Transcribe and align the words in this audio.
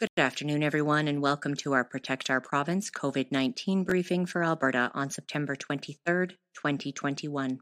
Good 0.00 0.08
afternoon, 0.16 0.64
everyone, 0.64 1.06
and 1.06 1.22
welcome 1.22 1.54
to 1.58 1.72
our 1.72 1.84
Protect 1.84 2.28
Our 2.28 2.40
Province 2.40 2.90
COVID 2.90 3.30
19 3.30 3.84
briefing 3.84 4.26
for 4.26 4.42
Alberta 4.42 4.90
on 4.92 5.08
September 5.08 5.54
23rd, 5.54 6.30
2021. 6.54 7.60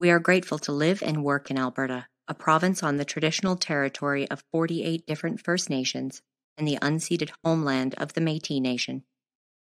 We 0.00 0.10
are 0.10 0.18
grateful 0.18 0.58
to 0.58 0.72
live 0.72 1.00
and 1.00 1.22
work 1.22 1.48
in 1.48 1.60
Alberta, 1.60 2.06
a 2.26 2.34
province 2.34 2.82
on 2.82 2.96
the 2.96 3.04
traditional 3.04 3.54
territory 3.54 4.28
of 4.32 4.42
48 4.50 5.06
different 5.06 5.40
First 5.40 5.70
Nations 5.70 6.22
and 6.58 6.66
the 6.66 6.78
unceded 6.82 7.30
homeland 7.44 7.94
of 7.98 8.14
the 8.14 8.20
Metis 8.20 8.58
Nation. 8.58 9.04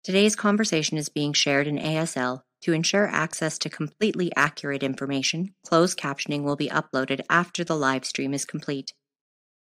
Today's 0.04 0.36
conversation 0.36 0.96
is 0.96 1.08
being 1.08 1.32
shared 1.32 1.66
in 1.66 1.76
ASL. 1.76 2.42
To 2.62 2.72
ensure 2.72 3.08
access 3.08 3.58
to 3.58 3.68
completely 3.68 4.30
accurate 4.36 4.84
information, 4.84 5.56
closed 5.66 5.98
captioning 5.98 6.44
will 6.44 6.54
be 6.54 6.68
uploaded 6.68 7.22
after 7.28 7.64
the 7.64 7.76
live 7.76 8.04
stream 8.04 8.32
is 8.32 8.44
complete. 8.44 8.92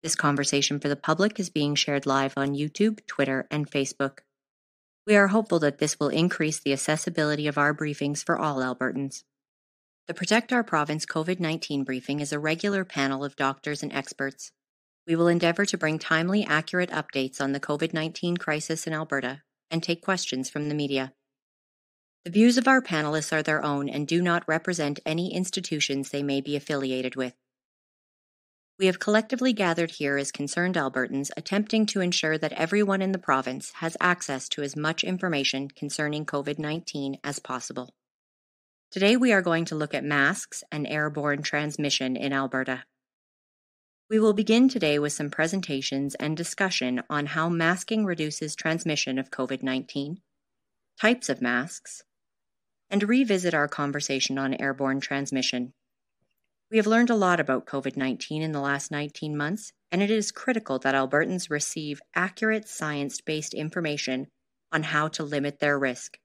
This 0.05 0.15
conversation 0.15 0.81
for 0.81 0.91
the 0.91 0.97
public 0.97 1.41
is 1.41 1.49
being 1.49 1.75
shared 1.75 2.05
live 2.05 2.35
on 2.37 2.55
YouTube, 2.55 3.07
Twitter, 3.07 3.47
and 3.51 3.71
Facebook. 3.71 4.19
We 5.07 5.17
are 5.17 5.29
hopeful 5.29 5.59
that 5.61 5.79
this 5.79 5.99
will 5.99 6.11
increase 6.11 6.61
the 6.61 6.75
accessibility 6.75 7.47
of 7.47 7.57
our 7.57 7.73
briefings 7.73 8.23
for 8.23 8.39
all 8.39 8.59
Albertans. 8.59 9.25
The 10.07 10.13
Protect 10.13 10.53
Our 10.53 10.63
Province 10.63 11.07
COVID 11.07 11.41
19 11.41 11.85
briefing 11.85 12.21
is 12.21 12.35
a 12.35 12.39
regular 12.39 12.85
panel 12.85 13.25
of 13.25 13.35
doctors 13.35 13.83
and 13.83 13.91
experts. 13.95 14.53
We 15.07 15.17
will 15.17 15.27
endeavour 15.27 15.65
to 15.65 15.79
bring 15.79 15.99
timely, 15.99 16.45
accurate 16.45 16.91
updates 16.91 17.41
on 17.41 17.53
the 17.53 17.61
COVID 17.61 17.95
19 17.95 18.37
crisis 18.37 18.87
in 18.87 18.93
Alberta 18.93 19.41
and 19.71 19.83
take 19.83 20.03
questions 20.03 20.51
from 20.51 20.69
the 20.69 20.75
media. 20.75 21.15
The 22.27 22.31
views 22.31 22.59
of 22.59 22.69
our 22.69 22.83
panelists 22.83 23.33
are 23.33 23.43
their 23.43 23.65
own 23.65 23.89
and 23.89 24.07
do 24.07 24.21
not 24.21 24.47
represent 24.47 25.01
any 25.07 25.33
institutions 25.33 26.11
they 26.11 26.23
may 26.23 26.43
be 26.43 26.57
affiliated 26.57 27.17
with. 27.17 27.33
We 28.77 28.87
have 28.87 28.99
collectively 28.99 29.53
gathered 29.53 29.93
here 29.93 30.17
as 30.17 30.33
concerned 30.33 30.75
Albertans 30.75 31.31
attempting 31.37 31.87
to 31.87 32.01
ensure 32.01 32.37
that 32.39 32.53
everyone 32.55 33.03
in 33.03 33.13
the 33.13 33.19
province 33.19 33.71
has 33.77 33.97
access 34.01 34.49
to 34.49 34.63
as 34.63 34.75
much 34.75 35.05
information 35.05 35.69
concerning 35.69 36.27
COVID 36.27 36.59
19 36.59 37.19
as 37.23 37.39
possible. 37.39 37.95
Today, 38.91 39.17
we 39.17 39.33
are 39.33 39.43
going 39.43 39.65
to 39.67 39.77
look 39.77 39.95
at 39.95 40.03
masks 40.03 40.65
and 40.73 40.89
airborne 40.89 41.43
transmission 41.43 42.17
in 42.17 42.33
Alberta. 42.33 42.83
We 44.11 44.19
will 44.19 44.33
begin 44.33 44.69
today 44.69 44.99
with 44.99 45.13
some 45.13 45.31
presentations 45.31 46.17
and 46.17 46.37
discussion 46.37 47.03
on 47.09 47.27
how 47.27 47.49
masking 47.49 48.05
reduces 48.05 48.57
transmission 48.57 49.21
of 49.21 49.31
COVID 49.31 49.63
19, 49.63 50.21
types 51.01 51.29
of 51.29 51.41
masks, 51.41 52.03
and 52.91 53.09
revisit 53.09 53.55
our 53.55 53.69
conversation 53.69 54.37
on 54.37 54.55
airborne 54.55 55.01
transmission. 55.01 55.75
We 56.71 56.79
have 56.79 56.87
learned 56.87 57.11
a 57.11 57.15
lot 57.15 57.41
about 57.41 57.67
COVID 57.67 57.97
19 57.97 58.43
in 58.43 58.53
the 58.53 58.61
last 58.61 58.91
19 58.91 59.37
months, 59.37 59.73
and 59.93 60.03
it 60.03 60.11
is 60.11 60.33
critical 60.33 60.79
that 60.81 60.95
Albertans 60.95 61.51
receive 61.51 62.01
accurate 62.15 62.69
science 62.69 63.21
based 63.21 63.55
information 63.55 64.29
on 64.73 64.83
how 64.83 65.09
to 65.09 65.23
limit 65.23 65.61
their 65.61 65.79
risk. 65.79 66.19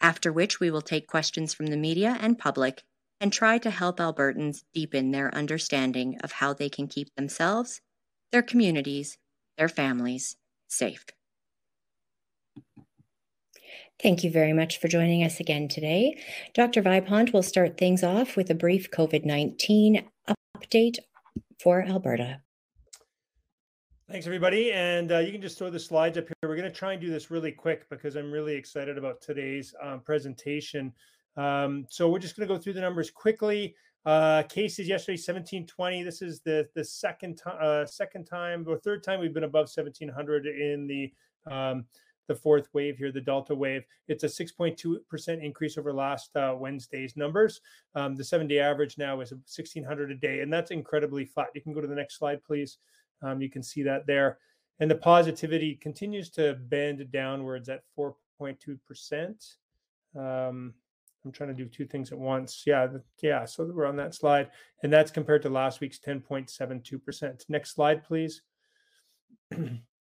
After 0.00 0.32
which, 0.32 0.60
we 0.60 0.70
will 0.70 0.82
take 0.82 1.06
questions 1.06 1.54
from 1.54 1.66
the 1.66 1.76
media 1.76 2.18
and 2.20 2.38
public 2.38 2.82
and 3.20 3.32
try 3.32 3.56
to 3.58 3.70
help 3.70 3.98
Albertans 3.98 4.64
deepen 4.74 5.12
their 5.12 5.34
understanding 5.34 6.18
of 6.22 6.32
how 6.32 6.52
they 6.52 6.68
can 6.68 6.88
keep 6.88 7.14
themselves, 7.14 7.80
their 8.32 8.42
communities, 8.42 9.16
their 9.56 9.68
families 9.68 10.36
safe. 10.68 11.06
Thank 14.02 14.24
you 14.24 14.30
very 14.30 14.52
much 14.52 14.78
for 14.78 14.88
joining 14.88 15.22
us 15.22 15.40
again 15.40 15.68
today. 15.68 16.18
Dr. 16.52 16.82
Vipond 16.82 17.32
will 17.32 17.42
start 17.42 17.78
things 17.78 18.02
off 18.02 18.36
with 18.36 18.50
a 18.50 18.54
brief 18.54 18.90
COVID 18.90 19.24
19 19.24 20.04
update 20.58 20.98
for 21.62 21.82
Alberta. 21.82 22.40
Thanks, 24.10 24.26
everybody. 24.26 24.72
And 24.72 25.12
uh, 25.12 25.18
you 25.18 25.32
can 25.32 25.40
just 25.40 25.56
throw 25.56 25.70
the 25.70 25.80
slides 25.80 26.18
up 26.18 26.24
here. 26.26 26.34
We're 26.50 26.56
going 26.56 26.70
to 26.70 26.76
try 26.76 26.92
and 26.92 27.00
do 27.00 27.08
this 27.08 27.30
really 27.30 27.52
quick 27.52 27.88
because 27.88 28.16
I'm 28.16 28.30
really 28.30 28.54
excited 28.54 28.98
about 28.98 29.20
today's 29.22 29.74
um, 29.82 30.00
presentation. 30.00 30.92
Um, 31.36 31.86
so 31.88 32.10
we're 32.10 32.18
just 32.18 32.36
going 32.36 32.46
to 32.46 32.54
go 32.54 32.60
through 32.60 32.74
the 32.74 32.80
numbers 32.80 33.10
quickly. 33.10 33.74
Uh, 34.04 34.42
cases 34.42 34.86
yesterday, 34.86 35.14
1720. 35.14 36.02
This 36.02 36.20
is 36.20 36.40
the 36.40 36.68
the 36.74 36.84
second 36.84 37.36
time, 37.36 37.56
uh, 37.58 37.86
second 37.86 38.26
time 38.26 38.66
or 38.68 38.76
third 38.76 39.02
time 39.02 39.20
we've 39.20 39.32
been 39.32 39.44
above 39.44 39.70
1700 39.74 40.46
in 40.46 40.86
the 40.86 41.10
um, 41.50 41.86
the 42.26 42.34
fourth 42.34 42.68
wave 42.72 42.96
here, 42.96 43.12
the 43.12 43.20
Delta 43.20 43.54
wave. 43.54 43.84
It's 44.08 44.24
a 44.24 44.28
6.2% 44.28 45.44
increase 45.44 45.78
over 45.78 45.92
last 45.92 46.34
uh, 46.36 46.54
Wednesday's 46.58 47.16
numbers. 47.16 47.60
Um, 47.94 48.16
the 48.16 48.24
seven 48.24 48.46
day 48.46 48.60
average 48.60 48.98
now 48.98 49.20
is 49.20 49.32
1,600 49.32 50.10
a 50.10 50.14
day, 50.14 50.40
and 50.40 50.52
that's 50.52 50.70
incredibly 50.70 51.24
flat. 51.24 51.48
You 51.54 51.60
can 51.60 51.72
go 51.72 51.80
to 51.80 51.86
the 51.86 51.94
next 51.94 52.18
slide, 52.18 52.42
please. 52.44 52.78
Um, 53.22 53.40
you 53.40 53.50
can 53.50 53.62
see 53.62 53.82
that 53.82 54.06
there. 54.06 54.38
And 54.80 54.90
the 54.90 54.96
positivity 54.96 55.76
continues 55.76 56.30
to 56.30 56.54
bend 56.54 57.06
downwards 57.12 57.68
at 57.68 57.82
4.2%. 57.96 59.56
Um, 60.16 60.74
I'm 61.24 61.32
trying 61.32 61.48
to 61.48 61.54
do 61.54 61.66
two 61.66 61.86
things 61.86 62.12
at 62.12 62.18
once. 62.18 62.64
Yeah, 62.66 62.88
yeah. 63.22 63.44
So 63.46 63.64
we're 63.64 63.86
on 63.86 63.96
that 63.96 64.14
slide, 64.14 64.50
and 64.82 64.92
that's 64.92 65.10
compared 65.10 65.42
to 65.42 65.48
last 65.48 65.80
week's 65.80 65.98
10.72%. 65.98 67.44
Next 67.48 67.74
slide, 67.74 68.04
please. 68.04 68.42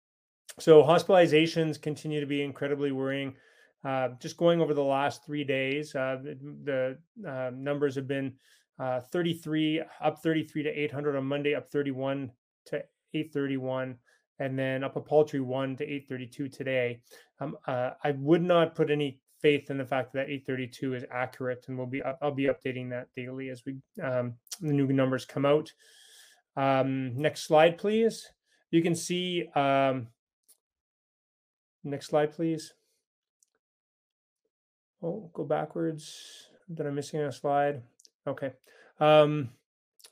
So 0.59 0.84
hospitalizations 0.84 1.81
continue 1.81 2.19
to 2.19 2.25
be 2.25 2.41
incredibly 2.41 2.91
worrying. 2.91 3.35
Uh, 3.84 4.09
just 4.19 4.38
going 4.38 4.62
over 4.62 4.73
the 4.73 4.84
last 4.84 5.25
three 5.25 5.44
days, 5.44 5.95
uh, 5.95 6.17
the, 6.22 6.97
uh, 7.28 7.51
numbers 7.53 7.95
have 7.95 8.07
been 8.07 8.34
uh, 8.79 9.00
33 9.00 9.81
up 10.01 10.22
33 10.22 10.63
to 10.63 10.69
800 10.69 11.16
on 11.16 11.25
Monday, 11.25 11.56
up 11.56 11.69
31 11.69 12.31
to 12.66 12.78
831, 13.13 13.95
and 14.39 14.57
then 14.57 14.84
up 14.84 14.95
a 14.95 15.01
paltry 15.01 15.39
one 15.39 15.75
to 15.78 15.84
832 15.84 16.47
today. 16.50 17.01
Um, 17.39 17.57
uh, 17.68 17.91
I 18.03 18.12
would 18.12 18.44
not 18.44 18.75
put 18.75 18.91
any 18.91 19.19
faith 19.41 19.72
in 19.72 19.78
the 19.78 19.85
fact 19.85 20.13
that 20.13 20.29
832 20.29 20.94
is 20.95 21.06
accurate, 21.12 21.66
and 21.68 21.78
we'll 21.78 21.88
be 21.88 22.01
I'll 22.22 22.31
be 22.31 22.45
updating 22.45 22.89
that 22.91 23.07
daily 23.16 23.50
as 23.50 23.63
we 23.66 23.78
um, 24.01 24.35
the 24.62 24.73
new 24.73 24.88
numbers 24.88 25.25
come 25.25 25.45
out. 25.45 25.72
Um, 26.56 27.16
next 27.18 27.44
slide, 27.44 27.78
please. 27.78 28.28
You 28.69 28.81
can 28.81 28.95
see 28.95 29.47
um, 29.56 30.07
Next 31.84 32.08
slide, 32.08 32.34
please. 32.34 32.74
Oh, 35.03 35.30
go 35.34 35.44
backwards. 35.44 36.47
Did 36.72 36.86
I'm 36.86 36.96
missing 36.96 37.22
a 37.22 37.31
slide? 37.31 37.81
Okay. 38.28 38.52
Um, 39.00 39.50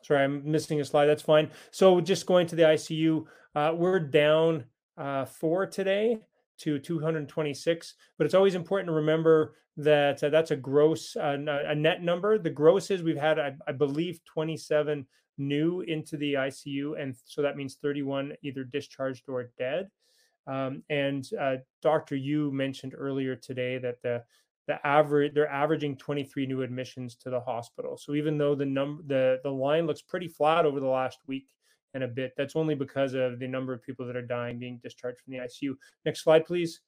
sorry, 0.02 0.24
I'm 0.24 0.50
missing 0.50 0.82
a 0.82 0.86
slide. 0.86 1.06
That's 1.06 1.22
fine. 1.22 1.52
So 1.72 2.02
just 2.02 2.26
going 2.26 2.48
to 2.48 2.56
the 2.56 2.64
ICU, 2.64 3.26
uh, 3.56 3.74
we're 3.76 4.00
down 4.00 4.66
uh, 4.98 5.26
four 5.26 5.68
today 5.68 6.20
to 6.60 6.80
226. 6.80 7.94
But 8.18 8.26
it's 8.26 8.34
always 8.34 8.56
important 8.56 8.88
to 8.88 8.94
remember 8.94 9.56
that 9.78 10.24
uh, 10.24 10.30
that's 10.30 10.52
a 10.52 10.56
gross, 10.56 11.16
uh, 11.16 11.38
a 11.48 11.76
net 11.76 12.04
number. 12.04 12.38
The 12.38 12.50
gross 12.50 12.92
is 12.92 13.04
we've 13.04 13.16
had, 13.16 13.40
I, 13.40 13.56
I, 13.68 13.72
believe, 13.72 14.20
27 14.26 15.06
new 15.38 15.82
into 15.82 16.18
the 16.18 16.34
ICU, 16.34 17.02
and 17.02 17.16
so 17.24 17.42
that 17.42 17.56
means 17.56 17.78
31 17.82 18.34
either 18.44 18.66
discharged 18.66 19.30
or 19.30 19.52
dead. 19.58 19.90
Um, 20.50 20.84
and 20.90 21.28
uh, 21.40 21.58
Dr. 21.82 22.16
Yiu 22.16 22.52
mentioned 22.52 22.96
earlier 22.98 23.36
today 23.36 23.78
that 23.78 24.02
the 24.02 24.24
the 24.68 24.86
average 24.86 25.34
they're 25.34 25.50
averaging 25.50 25.98
23 25.98 26.46
new 26.46 26.62
admissions 26.62 27.16
to 27.16 27.30
the 27.30 27.40
hospital. 27.40 27.98
So 27.98 28.14
even 28.14 28.38
though 28.38 28.56
the 28.56 28.66
number 28.66 29.04
the 29.06 29.40
the 29.44 29.52
line 29.52 29.86
looks 29.86 30.02
pretty 30.02 30.28
flat 30.28 30.66
over 30.66 30.80
the 30.80 30.88
last 30.88 31.20
week 31.28 31.48
and 31.94 32.04
a 32.04 32.08
bit, 32.08 32.34
that's 32.38 32.56
only 32.56 32.76
because 32.76 33.14
of 33.14 33.40
the 33.40 33.48
number 33.48 33.74
of 33.74 33.82
people 33.82 34.06
that 34.08 34.16
are 34.16 34.26
dying 34.26 34.60
being 34.60 34.80
discharged 34.82 35.20
from 35.22 35.34
the 35.34 35.40
ICU. 35.40 35.76
Next 36.06 36.24
slide, 36.24 36.46
please. 36.46 36.82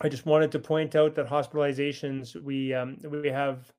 I 0.00 0.08
just 0.08 0.26
wanted 0.26 0.52
to 0.52 0.58
point 0.58 0.96
out 0.96 1.14
that 1.14 1.28
hospitalizations 1.28 2.40
we 2.42 2.72
um, 2.74 2.96
we 3.08 3.28
have 3.28 3.70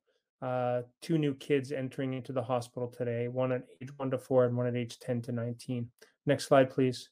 uh, 0.42 0.82
two 1.02 1.18
new 1.18 1.34
kids 1.34 1.72
entering 1.72 2.14
into 2.14 2.32
the 2.32 2.42
hospital 2.42 2.88
today, 2.88 3.28
one 3.28 3.50
at 3.52 3.62
age 3.80 3.90
one 3.96 4.10
to 4.10 4.18
four 4.18 4.44
and 4.44 4.56
one 4.56 4.66
at 4.66 4.76
age 4.76 4.98
10 4.98 5.22
to 5.22 5.32
19. 5.32 5.88
Next 6.26 6.46
slide, 6.46 6.70
please. 6.70 7.10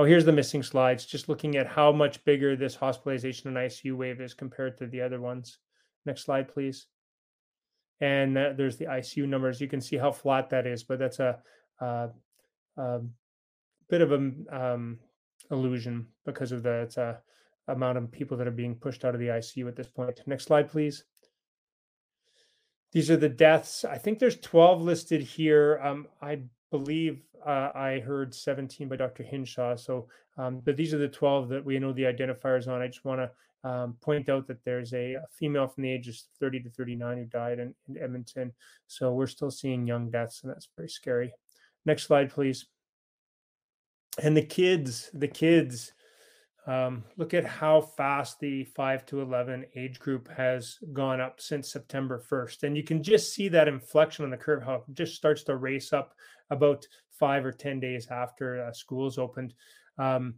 Oh, 0.00 0.04
here's 0.04 0.24
the 0.24 0.32
missing 0.32 0.62
slides, 0.62 1.04
just 1.04 1.28
looking 1.28 1.58
at 1.58 1.66
how 1.66 1.92
much 1.92 2.24
bigger 2.24 2.56
this 2.56 2.74
hospitalization 2.74 3.48
and 3.48 3.56
ICU 3.58 3.94
wave 3.94 4.22
is 4.22 4.32
compared 4.32 4.78
to 4.78 4.86
the 4.86 5.02
other 5.02 5.20
ones. 5.20 5.58
Next 6.06 6.24
slide, 6.24 6.48
please. 6.48 6.86
And 8.00 8.34
there's 8.34 8.78
the 8.78 8.86
ICU 8.86 9.28
numbers. 9.28 9.60
You 9.60 9.68
can 9.68 9.82
see 9.82 9.98
how 9.98 10.10
flat 10.10 10.48
that 10.48 10.66
is, 10.66 10.84
but 10.84 10.98
that's 10.98 11.18
a, 11.18 11.38
a, 11.80 12.08
bit 13.90 14.00
of 14.00 14.12
an 14.12 14.46
um, 14.50 14.98
illusion 15.50 16.06
because 16.24 16.50
of 16.50 16.62
the 16.62 17.18
amount 17.68 17.98
of 17.98 18.10
people 18.10 18.38
that 18.38 18.48
are 18.48 18.52
being 18.52 18.76
pushed 18.76 19.04
out 19.04 19.12
of 19.12 19.20
the 19.20 19.26
ICU 19.28 19.68
at 19.68 19.76
this 19.76 19.88
point. 19.88 20.18
Next 20.26 20.44
slide, 20.44 20.70
please. 20.70 21.04
These 22.92 23.10
are 23.10 23.18
the 23.18 23.28
deaths. 23.28 23.84
I 23.84 23.98
think 23.98 24.18
there's 24.18 24.40
12 24.40 24.80
listed 24.80 25.20
here. 25.20 25.78
Um, 25.84 26.06
I 26.22 26.44
believe 26.70 27.22
uh, 27.46 27.70
I 27.74 28.02
heard 28.04 28.34
17 28.34 28.88
by 28.88 28.96
Dr. 28.96 29.22
Hinshaw. 29.22 29.76
So, 29.76 30.08
um, 30.38 30.60
but 30.64 30.76
these 30.76 30.94
are 30.94 30.98
the 30.98 31.08
12 31.08 31.48
that 31.48 31.64
we 31.64 31.78
know 31.78 31.92
the 31.92 32.04
identifiers 32.04 32.68
on. 32.68 32.80
I 32.80 32.86
just 32.86 33.04
want 33.04 33.20
to 33.20 33.68
um, 33.68 33.96
point 34.00 34.28
out 34.28 34.46
that 34.46 34.64
there's 34.64 34.94
a, 34.94 35.14
a, 35.14 35.26
female 35.32 35.68
from 35.68 35.82
the 35.82 35.90
ages 35.90 36.28
30 36.38 36.60
to 36.60 36.70
39 36.70 37.18
who 37.18 37.24
died 37.24 37.58
in, 37.58 37.74
in, 37.88 38.02
Edmonton. 38.02 38.52
So 38.86 39.12
we're 39.12 39.26
still 39.26 39.50
seeing 39.50 39.86
young 39.86 40.10
deaths, 40.10 40.40
and 40.42 40.50
that's 40.50 40.68
very 40.76 40.88
scary. 40.88 41.32
Next 41.84 42.04
slide, 42.04 42.30
please. 42.30 42.66
and 44.22 44.34
the 44.36 44.42
kids, 44.42 45.10
the 45.12 45.28
kids, 45.28 45.92
um, 46.66 47.04
look 47.16 47.34
at 47.34 47.44
how 47.44 47.80
fast 47.80 48.38
the 48.40 48.64
5 48.64 49.06
to 49.06 49.22
11 49.22 49.66
age 49.76 49.98
group 49.98 50.28
has 50.28 50.78
gone 50.92 51.20
up 51.20 51.40
since 51.40 51.72
September 51.72 52.22
1st. 52.30 52.64
And 52.64 52.76
you 52.76 52.82
can 52.82 53.02
just 53.02 53.34
see 53.34 53.48
that 53.48 53.68
inflection 53.68 54.24
on 54.24 54.30
the 54.30 54.36
curve, 54.36 54.62
how 54.62 54.74
it 54.76 54.82
just 54.92 55.16
starts 55.16 55.42
to 55.44 55.56
race 55.56 55.92
up 55.92 56.14
about 56.50 56.86
five 57.18 57.44
or 57.44 57.52
10 57.52 57.80
days 57.80 58.08
after 58.10 58.64
uh, 58.64 58.72
schools 58.72 59.18
opened. 59.18 59.54
Um, 59.98 60.34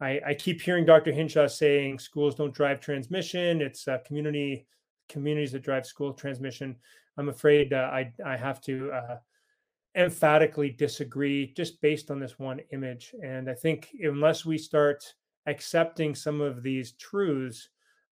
I, 0.00 0.20
I, 0.26 0.34
keep 0.34 0.60
hearing 0.60 0.84
Dr. 0.84 1.10
Hinshaw 1.10 1.48
saying 1.48 1.98
schools 1.98 2.34
don't 2.34 2.52
drive 2.52 2.80
transmission. 2.80 3.62
It's 3.62 3.88
uh, 3.88 3.98
community 4.04 4.66
communities 5.08 5.52
that 5.52 5.62
drive 5.62 5.86
school 5.86 6.12
transmission. 6.12 6.76
I'm 7.16 7.28
afraid 7.28 7.72
uh, 7.72 7.90
I, 7.92 8.12
I 8.24 8.36
have 8.36 8.60
to 8.62 8.90
uh, 8.92 9.16
emphatically 9.94 10.70
disagree 10.70 11.52
just 11.56 11.80
based 11.80 12.10
on 12.10 12.20
this 12.20 12.38
one 12.38 12.60
image. 12.72 13.14
And 13.22 13.48
I 13.48 13.54
think 13.54 13.88
unless 14.02 14.44
we 14.44 14.58
start 14.58 15.04
accepting 15.46 16.14
some 16.14 16.40
of 16.40 16.62
these 16.62 16.92
truths, 16.92 17.68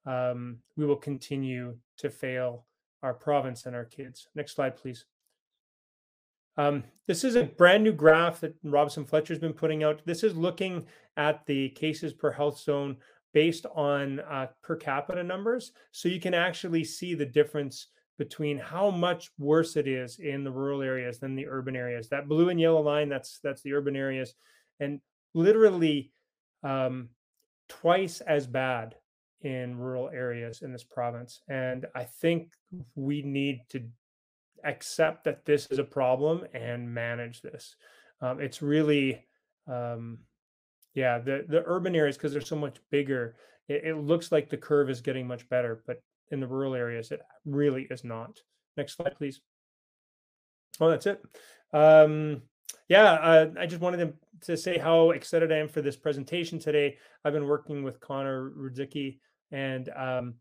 um, 0.06 0.58
we 0.76 0.86
will 0.86 0.96
continue 0.96 1.76
to 1.98 2.10
fail 2.10 2.66
our 3.02 3.14
province 3.14 3.66
and 3.66 3.76
our 3.76 3.84
kids. 3.84 4.28
Next 4.34 4.54
slide, 4.54 4.76
please. 4.76 5.04
Um, 6.56 6.84
this 7.06 7.24
is 7.24 7.34
a 7.34 7.44
brand 7.44 7.82
new 7.82 7.92
graph 7.92 8.40
that 8.40 8.54
Robson 8.62 9.04
Fletcher's 9.04 9.38
been 9.38 9.52
putting 9.52 9.82
out. 9.82 10.02
This 10.06 10.22
is 10.22 10.36
looking 10.36 10.86
at 11.16 11.44
the 11.46 11.70
cases 11.70 12.12
per 12.12 12.30
health 12.30 12.60
zone 12.60 12.96
based 13.32 13.66
on 13.74 14.20
uh, 14.20 14.46
per 14.62 14.76
capita 14.76 15.22
numbers. 15.22 15.72
So 15.90 16.08
you 16.08 16.20
can 16.20 16.34
actually 16.34 16.84
see 16.84 17.14
the 17.14 17.26
difference 17.26 17.88
between 18.16 18.58
how 18.58 18.90
much 18.90 19.30
worse 19.38 19.76
it 19.76 19.88
is 19.88 20.20
in 20.20 20.44
the 20.44 20.52
rural 20.52 20.82
areas 20.82 21.18
than 21.18 21.34
the 21.34 21.48
urban 21.48 21.74
areas. 21.74 22.08
That 22.08 22.28
blue 22.28 22.48
and 22.48 22.60
yellow 22.60 22.80
line, 22.80 23.08
that's 23.08 23.40
that's 23.42 23.62
the 23.62 23.72
urban 23.72 23.96
areas, 23.96 24.34
and 24.78 25.00
literally 25.34 26.12
um, 26.62 27.08
twice 27.68 28.20
as 28.20 28.46
bad 28.46 28.96
in 29.42 29.78
rural 29.78 30.08
areas 30.08 30.62
in 30.62 30.72
this 30.72 30.84
province. 30.84 31.40
And 31.48 31.86
I 31.94 32.04
think 32.04 32.52
we 32.94 33.22
need 33.22 33.62
to 33.70 33.82
accept 34.64 35.24
that 35.24 35.44
this 35.44 35.66
is 35.66 35.78
a 35.78 35.84
problem 35.84 36.44
and 36.54 36.92
manage 36.92 37.42
this. 37.42 37.76
Um, 38.20 38.40
it's 38.40 38.62
really, 38.62 39.26
um, 39.68 40.18
yeah, 40.94 41.18
the 41.18 41.44
the 41.48 41.62
urban 41.66 41.94
areas 41.94 42.16
because 42.16 42.32
they're 42.32 42.40
so 42.40 42.56
much 42.56 42.76
bigger. 42.90 43.36
It, 43.68 43.84
it, 43.84 43.96
looks 43.96 44.32
like 44.32 44.48
the 44.48 44.56
curve 44.56 44.88
is 44.88 45.00
getting 45.00 45.26
much 45.26 45.48
better, 45.48 45.82
but 45.86 46.02
in 46.30 46.40
the 46.40 46.46
rural 46.46 46.74
areas, 46.74 47.10
it 47.10 47.20
really 47.44 47.86
is 47.90 48.04
not. 48.04 48.38
Next 48.76 48.96
slide, 48.96 49.16
please. 49.16 49.40
Oh, 50.80 50.90
that's 50.90 51.06
it. 51.06 51.22
Um, 51.72 52.42
yeah, 52.88 53.12
uh, 53.12 53.50
I 53.58 53.66
just 53.66 53.80
wanted 53.80 53.98
to, 53.98 54.12
to 54.46 54.56
say 54.56 54.78
how 54.78 55.10
excited 55.10 55.50
I 55.50 55.56
am 55.56 55.68
for 55.68 55.82
this 55.82 55.96
presentation 55.96 56.58
today. 56.58 56.96
I've 57.24 57.32
been 57.32 57.46
working 57.46 57.82
with 57.82 58.00
Connor 58.00 58.50
Rudzicki 58.50 59.18
and 59.50 59.88
um, 59.96 60.34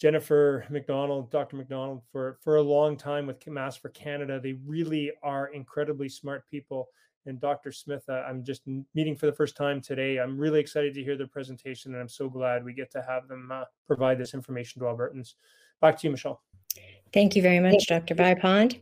Jennifer 0.00 0.64
McDonald, 0.70 1.30
Dr. 1.30 1.56
McDonald, 1.56 2.02
for 2.10 2.38
for 2.42 2.56
a 2.56 2.62
long 2.62 2.96
time 2.96 3.26
with 3.26 3.40
Masks4Canada. 3.40 4.42
They 4.42 4.54
really 4.66 5.12
are 5.22 5.48
incredibly 5.48 6.08
smart 6.08 6.48
people. 6.50 6.88
And 7.26 7.40
Dr. 7.40 7.72
Smith, 7.72 8.04
uh, 8.08 8.22
I'm 8.26 8.42
just 8.42 8.62
meeting 8.94 9.14
for 9.14 9.26
the 9.26 9.32
first 9.32 9.54
time 9.54 9.82
today. 9.82 10.18
I'm 10.18 10.38
really 10.38 10.60
excited 10.60 10.94
to 10.94 11.04
hear 11.04 11.16
their 11.16 11.26
presentation, 11.26 11.92
and 11.92 12.00
I'm 12.00 12.08
so 12.08 12.28
glad 12.30 12.64
we 12.64 12.72
get 12.72 12.90
to 12.92 13.02
have 13.02 13.28
them 13.28 13.50
uh, 13.52 13.64
provide 13.86 14.18
this 14.18 14.32
information 14.34 14.80
to 14.80 14.86
Albertans. 14.86 15.34
Back 15.82 15.98
to 15.98 16.06
you, 16.06 16.10
Michelle. 16.12 16.40
Thank 17.12 17.36
you 17.36 17.42
very 17.42 17.60
much, 17.60 17.86
Dr. 17.86 18.14
Vipond. 18.14 18.80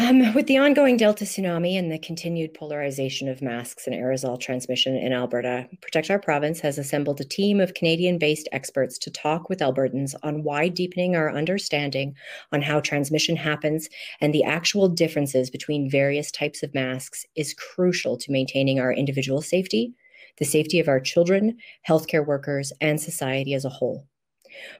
Um, 0.00 0.32
with 0.32 0.46
the 0.46 0.58
ongoing 0.58 0.96
Delta 0.96 1.24
tsunami 1.24 1.76
and 1.76 1.90
the 1.90 1.98
continued 1.98 2.54
polarization 2.54 3.28
of 3.28 3.42
masks 3.42 3.84
and 3.84 3.96
aerosol 3.96 4.38
transmission 4.38 4.94
in 4.96 5.12
Alberta, 5.12 5.68
Protect 5.82 6.08
Our 6.08 6.20
Province 6.20 6.60
has 6.60 6.78
assembled 6.78 7.20
a 7.20 7.24
team 7.24 7.60
of 7.60 7.74
Canadian 7.74 8.16
based 8.16 8.48
experts 8.52 8.96
to 8.98 9.10
talk 9.10 9.48
with 9.48 9.58
Albertans 9.58 10.14
on 10.22 10.44
why 10.44 10.68
deepening 10.68 11.16
our 11.16 11.36
understanding 11.36 12.14
on 12.52 12.62
how 12.62 12.78
transmission 12.78 13.34
happens 13.34 13.88
and 14.20 14.32
the 14.32 14.44
actual 14.44 14.88
differences 14.88 15.50
between 15.50 15.90
various 15.90 16.30
types 16.30 16.62
of 16.62 16.74
masks 16.74 17.26
is 17.34 17.52
crucial 17.54 18.16
to 18.18 18.30
maintaining 18.30 18.78
our 18.78 18.92
individual 18.92 19.42
safety, 19.42 19.92
the 20.36 20.44
safety 20.44 20.78
of 20.78 20.86
our 20.86 21.00
children, 21.00 21.56
healthcare 21.88 22.24
workers, 22.24 22.72
and 22.80 23.00
society 23.00 23.52
as 23.52 23.64
a 23.64 23.68
whole. 23.68 24.06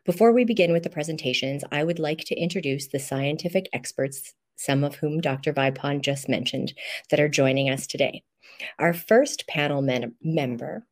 Before 0.04 0.32
we 0.32 0.44
begin 0.44 0.72
with 0.72 0.84
the 0.84 0.90
presentations, 0.90 1.64
I 1.72 1.82
would 1.82 1.98
like 1.98 2.20
to 2.20 2.40
introduce 2.40 2.86
the 2.86 3.00
scientific 3.00 3.68
experts 3.72 4.34
some 4.58 4.84
of 4.84 4.96
whom 4.96 5.20
Dr. 5.20 5.52
Vipond 5.52 6.02
just 6.02 6.28
mentioned, 6.28 6.74
that 7.10 7.20
are 7.20 7.28
joining 7.28 7.70
us 7.70 7.86
today. 7.86 8.22
Our 8.78 8.92
first 8.92 9.46
panel 9.46 9.80
men- 9.80 10.14
member 10.22 10.86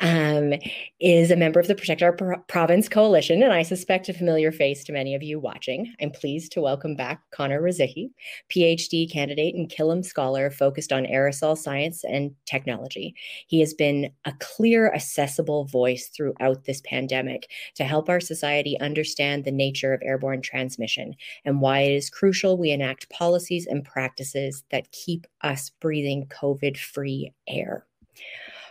um, 0.00 0.54
is 1.00 1.30
a 1.30 1.36
member 1.36 1.60
of 1.60 1.66
the 1.66 1.74
Protect 1.74 2.02
Our 2.02 2.12
Pro- 2.12 2.38
Province 2.48 2.88
Coalition, 2.88 3.42
and 3.42 3.52
I 3.52 3.62
suspect 3.62 4.08
a 4.08 4.12
familiar 4.12 4.52
face 4.52 4.84
to 4.84 4.92
many 4.92 5.14
of 5.14 5.22
you 5.22 5.38
watching. 5.38 5.92
I'm 6.00 6.10
pleased 6.10 6.52
to 6.52 6.60
welcome 6.60 6.94
back 6.94 7.22
Connor 7.30 7.60
Rudzicki, 7.60 8.10
PhD 8.50 9.10
candidate 9.10 9.54
and 9.54 9.68
Killam 9.68 10.04
scholar 10.04 10.50
focused 10.50 10.92
on 10.92 11.04
aerosol 11.04 11.56
science 11.56 12.04
and 12.04 12.34
technology. 12.46 13.14
He 13.46 13.60
has 13.60 13.74
been 13.74 14.10
a 14.24 14.32
clear, 14.40 14.92
accessible 14.92 15.64
voice 15.64 16.08
throughout 16.08 16.64
this 16.64 16.80
pandemic 16.84 17.50
to 17.74 17.84
help 17.84 18.08
our 18.08 18.20
society 18.20 18.78
understand 18.80 19.44
the 19.44 19.50
nature 19.50 19.92
of 19.92 20.02
airborne 20.02 20.42
transmission 20.42 21.14
and 21.44 21.60
why 21.60 21.80
it 21.80 21.92
is 21.92 22.10
crucial 22.10 22.56
we 22.56 22.70
enact 22.70 23.10
policies 23.10 23.66
and 23.66 23.84
practices 23.84 24.64
that 24.70 24.90
keep 24.92 25.26
us 25.42 25.70
breathing 25.80 26.26
COVID 26.26 26.76
free 26.76 27.32
air. 27.46 27.86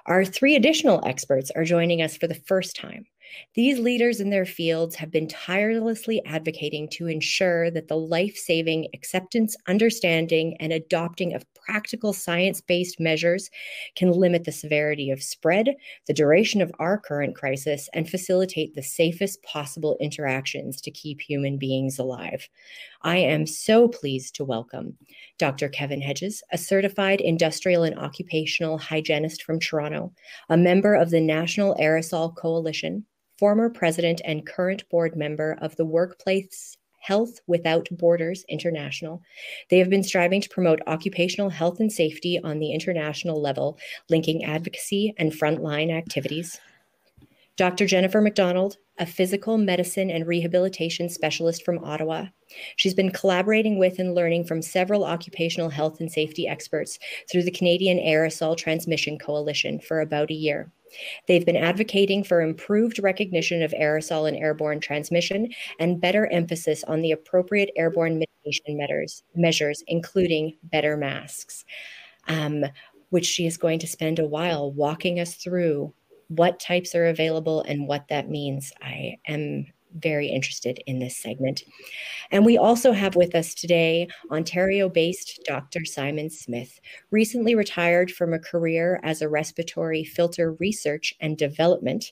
Our 0.08 0.26
three 0.26 0.56
additional 0.56 1.06
experts 1.06 1.52
are 1.52 1.64
joining 1.64 2.02
us 2.02 2.18
for 2.18 2.28
the 2.28 2.34
first 2.36 2.76
time. 2.76 3.06
These 3.54 3.80
leaders 3.80 4.20
in 4.20 4.30
their 4.30 4.46
fields 4.46 4.96
have 4.96 5.12
been 5.12 5.28
tirelessly 5.28 6.22
advocating 6.26 6.88
to 6.90 7.08
ensure 7.08 7.72
that 7.72 7.88
the 7.88 7.98
life 7.98 8.36
saving 8.36 8.88
acceptance, 8.94 9.56
understanding, 9.68 10.56
and 10.60 10.72
adopting 10.72 11.34
of 11.34 11.44
practical 11.56 12.14
science 12.14 12.62
based 12.62 13.00
measures 13.00 13.50
can 13.96 14.12
limit 14.12 14.44
the 14.44 14.52
severity 14.52 15.12
of 15.12 15.22
spread, 15.22 15.76
the 16.06 16.14
duration 16.14 16.62
of 16.62 16.72
our 16.80 16.98
current 16.98 17.36
crisis, 17.36 17.90
and 17.94 18.10
facilitate 18.10 18.74
the 18.74 18.84
safest 18.84 19.42
possible 19.44 19.98
interactions 20.00 20.80
to 20.82 20.92
keep 20.92 21.20
human 21.20 21.58
beings 21.58 22.00
alive. 22.00 22.48
I 23.02 23.18
am 23.18 23.46
so 23.46 23.88
pleased 23.88 24.36
to 24.36 24.46
welcome 24.46 24.98
Dr. 25.38 25.68
Kevin 25.70 26.02
Hedges, 26.02 26.44
a 26.52 26.58
certified 26.58 27.22
industrial 27.22 27.84
and 27.84 27.98
occupational 27.98 28.78
hygienist 28.78 29.44
from 29.44 29.60
Toronto, 29.60 30.14
a 30.50 30.58
member 30.58 30.94
of 30.94 31.10
the 31.10 31.22
National 31.22 31.76
Aerosol 31.76 32.36
Coalition, 32.36 33.06
former 33.38 33.70
president 33.70 34.22
and 34.26 34.46
current 34.46 34.88
board 34.90 35.16
member 35.16 35.58
of 35.62 35.76
the 35.76 35.86
Workplace 35.86 36.78
Health 37.00 37.40
Without 37.48 37.88
Borders 37.92 38.44
International. 38.50 39.22
They 39.70 39.80
have 39.80 39.90
been 39.90 40.04
striving 40.04 40.42
to 40.42 40.50
promote 40.50 40.82
occupational 40.88 41.50
health 41.50 41.80
and 41.80 41.92
safety 41.92 42.40
on 42.44 42.60
the 42.60 42.74
international 42.74 43.42
level, 43.42 43.78
linking 44.10 44.44
advocacy 44.44 45.14
and 45.18 45.32
frontline 45.32 45.92
activities. 45.92 46.60
Dr. 47.58 47.88
Jennifer 47.88 48.22
McDonald, 48.22 48.78
a 49.00 49.06
physical 49.08 49.58
medicine 49.58 50.12
and 50.12 50.28
rehabilitation 50.28 51.10
specialist 51.10 51.66
from 51.66 51.84
Ottawa. 51.84 52.28
She's 52.76 52.94
been 52.94 53.10
collaborating 53.10 53.80
with 53.80 53.98
and 53.98 54.14
learning 54.14 54.46
from 54.46 54.62
several 54.62 55.04
occupational 55.04 55.70
health 55.70 56.00
and 56.00 56.12
safety 56.12 56.48
experts 56.48 57.00
through 57.30 57.44
the 57.44 57.52
Canadian 57.52 57.98
Aerosol 57.98 58.56
Transmission 58.56 59.18
Coalition 59.18 59.80
for 59.80 60.02
about 60.02 60.30
a 60.30 60.36
year. 60.36 60.72
They've 61.28 61.46
been 61.46 61.58
advocating 61.58 62.24
for 62.24 62.42
improved 62.42 63.00
recognition 63.00 63.64
of 63.64 63.72
aerosol 63.72 64.28
and 64.28 64.38
airborne 64.38 64.80
transmission 64.80 65.52
and 65.80 66.00
better 66.00 66.28
emphasis 66.28 66.84
on 66.84 67.02
the 67.02 67.12
appropriate 67.12 67.72
airborne 67.76 68.20
mitigation 68.20 68.78
measures, 68.78 69.24
measures 69.36 69.84
including 69.88 70.56
better 70.64 70.96
masks, 70.96 71.66
um, 72.28 72.66
which 73.10 73.26
she 73.26 73.48
is 73.48 73.58
going 73.58 73.80
to 73.80 73.88
spend 73.88 74.20
a 74.20 74.28
while 74.28 74.72
walking 74.72 75.20
us 75.20 75.34
through 75.34 75.92
what 76.28 76.60
types 76.60 76.96
are 76.96 77.08
available 77.08 77.62
and 77.62 77.88
what 77.88 78.08
that 78.10 78.30
means. 78.30 78.72
I 78.82 79.18
am 79.28 79.66
very 79.96 80.28
interested 80.28 80.82
in 80.86 81.00
this 81.00 81.18
segment. 81.18 81.64
And 82.32 82.46
we 82.46 82.58
also 82.58 82.92
have 82.92 83.16
with 83.16 83.36
us 83.36 83.54
today 83.54 84.08
Ontario 84.32 84.90
based 84.90 85.40
Dr. 85.46 85.86
Simon 85.86 86.30
Smith, 86.30 86.80
recently 87.12 87.56
retired 87.56 88.12
from 88.12 88.34
a 88.34 88.40
career 88.40 89.00
as 89.04 89.22
a 89.22 89.30
respiratory 89.30 90.04
filter 90.04 90.54
research 90.54 91.14
and 91.20 91.38
development. 91.38 92.12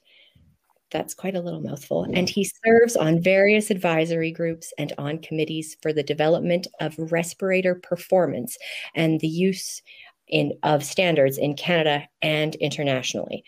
That's 0.92 1.14
quite 1.14 1.36
a 1.36 1.42
little 1.42 1.62
mouthful. 1.62 2.04
And 2.14 2.30
he 2.30 2.50
serves 2.66 2.96
on 2.96 3.22
various 3.22 3.70
advisory 3.70 4.32
groups 4.32 4.72
and 4.78 4.94
on 4.98 5.20
committees 5.20 5.76
for 5.82 5.92
the 5.92 6.04
development 6.04 6.68
of 6.80 6.96
respirator 6.98 7.76
performance 7.76 8.58
and 8.94 9.20
the 9.20 9.28
use 9.28 9.82
in, 10.28 10.54
of 10.64 10.84
standards 10.84 11.38
in 11.38 11.56
Canada 11.56 12.08
and 12.22 12.56
internationally. 12.56 13.44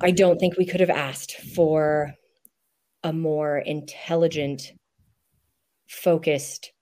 I 0.00 0.10
don't 0.10 0.38
think 0.38 0.56
we 0.56 0.66
could 0.66 0.80
have 0.80 0.90
asked 0.90 1.36
for 1.54 2.12
a 3.02 3.12
more 3.12 3.58
intelligent, 3.58 4.72
focused, 5.88 6.72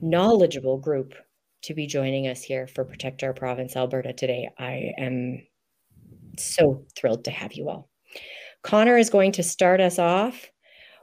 knowledgeable 0.00 0.78
group 0.78 1.14
to 1.62 1.74
be 1.74 1.86
joining 1.86 2.26
us 2.26 2.42
here 2.42 2.66
for 2.66 2.84
Protect 2.84 3.22
Our 3.22 3.32
Province, 3.32 3.76
Alberta 3.76 4.12
today. 4.12 4.50
I 4.58 4.92
am 4.98 5.46
so 6.36 6.84
thrilled 6.96 7.24
to 7.24 7.30
have 7.30 7.52
you 7.52 7.68
all. 7.68 7.88
Connor 8.62 8.98
is 8.98 9.10
going 9.10 9.32
to 9.32 9.42
start 9.42 9.80
us 9.80 9.98
off 9.98 10.50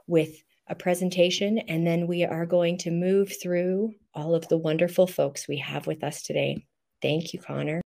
with 0.06 0.42
a 0.68 0.74
presentation, 0.74 1.58
and 1.60 1.86
then 1.86 2.06
we 2.06 2.24
are 2.24 2.46
going 2.46 2.76
to 2.78 2.90
move 2.90 3.32
through 3.42 3.94
all 4.14 4.34
of 4.34 4.46
the 4.48 4.58
wonderful 4.58 5.06
folks 5.06 5.48
we 5.48 5.58
have 5.58 5.86
with 5.86 6.04
us 6.04 6.22
today. 6.22 6.66
Thank 7.00 7.32
you, 7.32 7.40
Connor. 7.40 7.81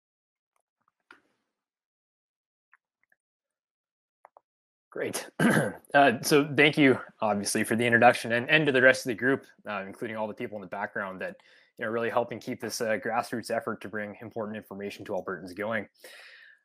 Great. 4.93 5.27
Uh, 5.95 6.13
so 6.23 6.49
thank 6.57 6.75
you, 6.75 6.99
obviously, 7.21 7.63
for 7.63 7.75
the 7.75 7.85
introduction 7.85 8.31
and, 8.31 8.49
and 8.49 8.65
to 8.65 8.71
the 8.71 8.81
rest 8.81 9.05
of 9.05 9.09
the 9.09 9.13
group, 9.13 9.45
uh, 9.69 9.83
including 9.85 10.17
all 10.17 10.27
the 10.27 10.33
people 10.33 10.57
in 10.57 10.61
the 10.61 10.67
background 10.67 11.21
that 11.21 11.35
you 11.77 11.85
know 11.85 11.91
really 11.91 12.09
helping 12.09 12.39
keep 12.39 12.59
this 12.59 12.81
uh, 12.81 12.97
grassroots 12.97 13.51
effort 13.51 13.79
to 13.79 13.87
bring 13.87 14.17
important 14.23 14.57
information 14.57 15.05
to 15.05 15.11
Albertans 15.11 15.55
going. 15.55 15.87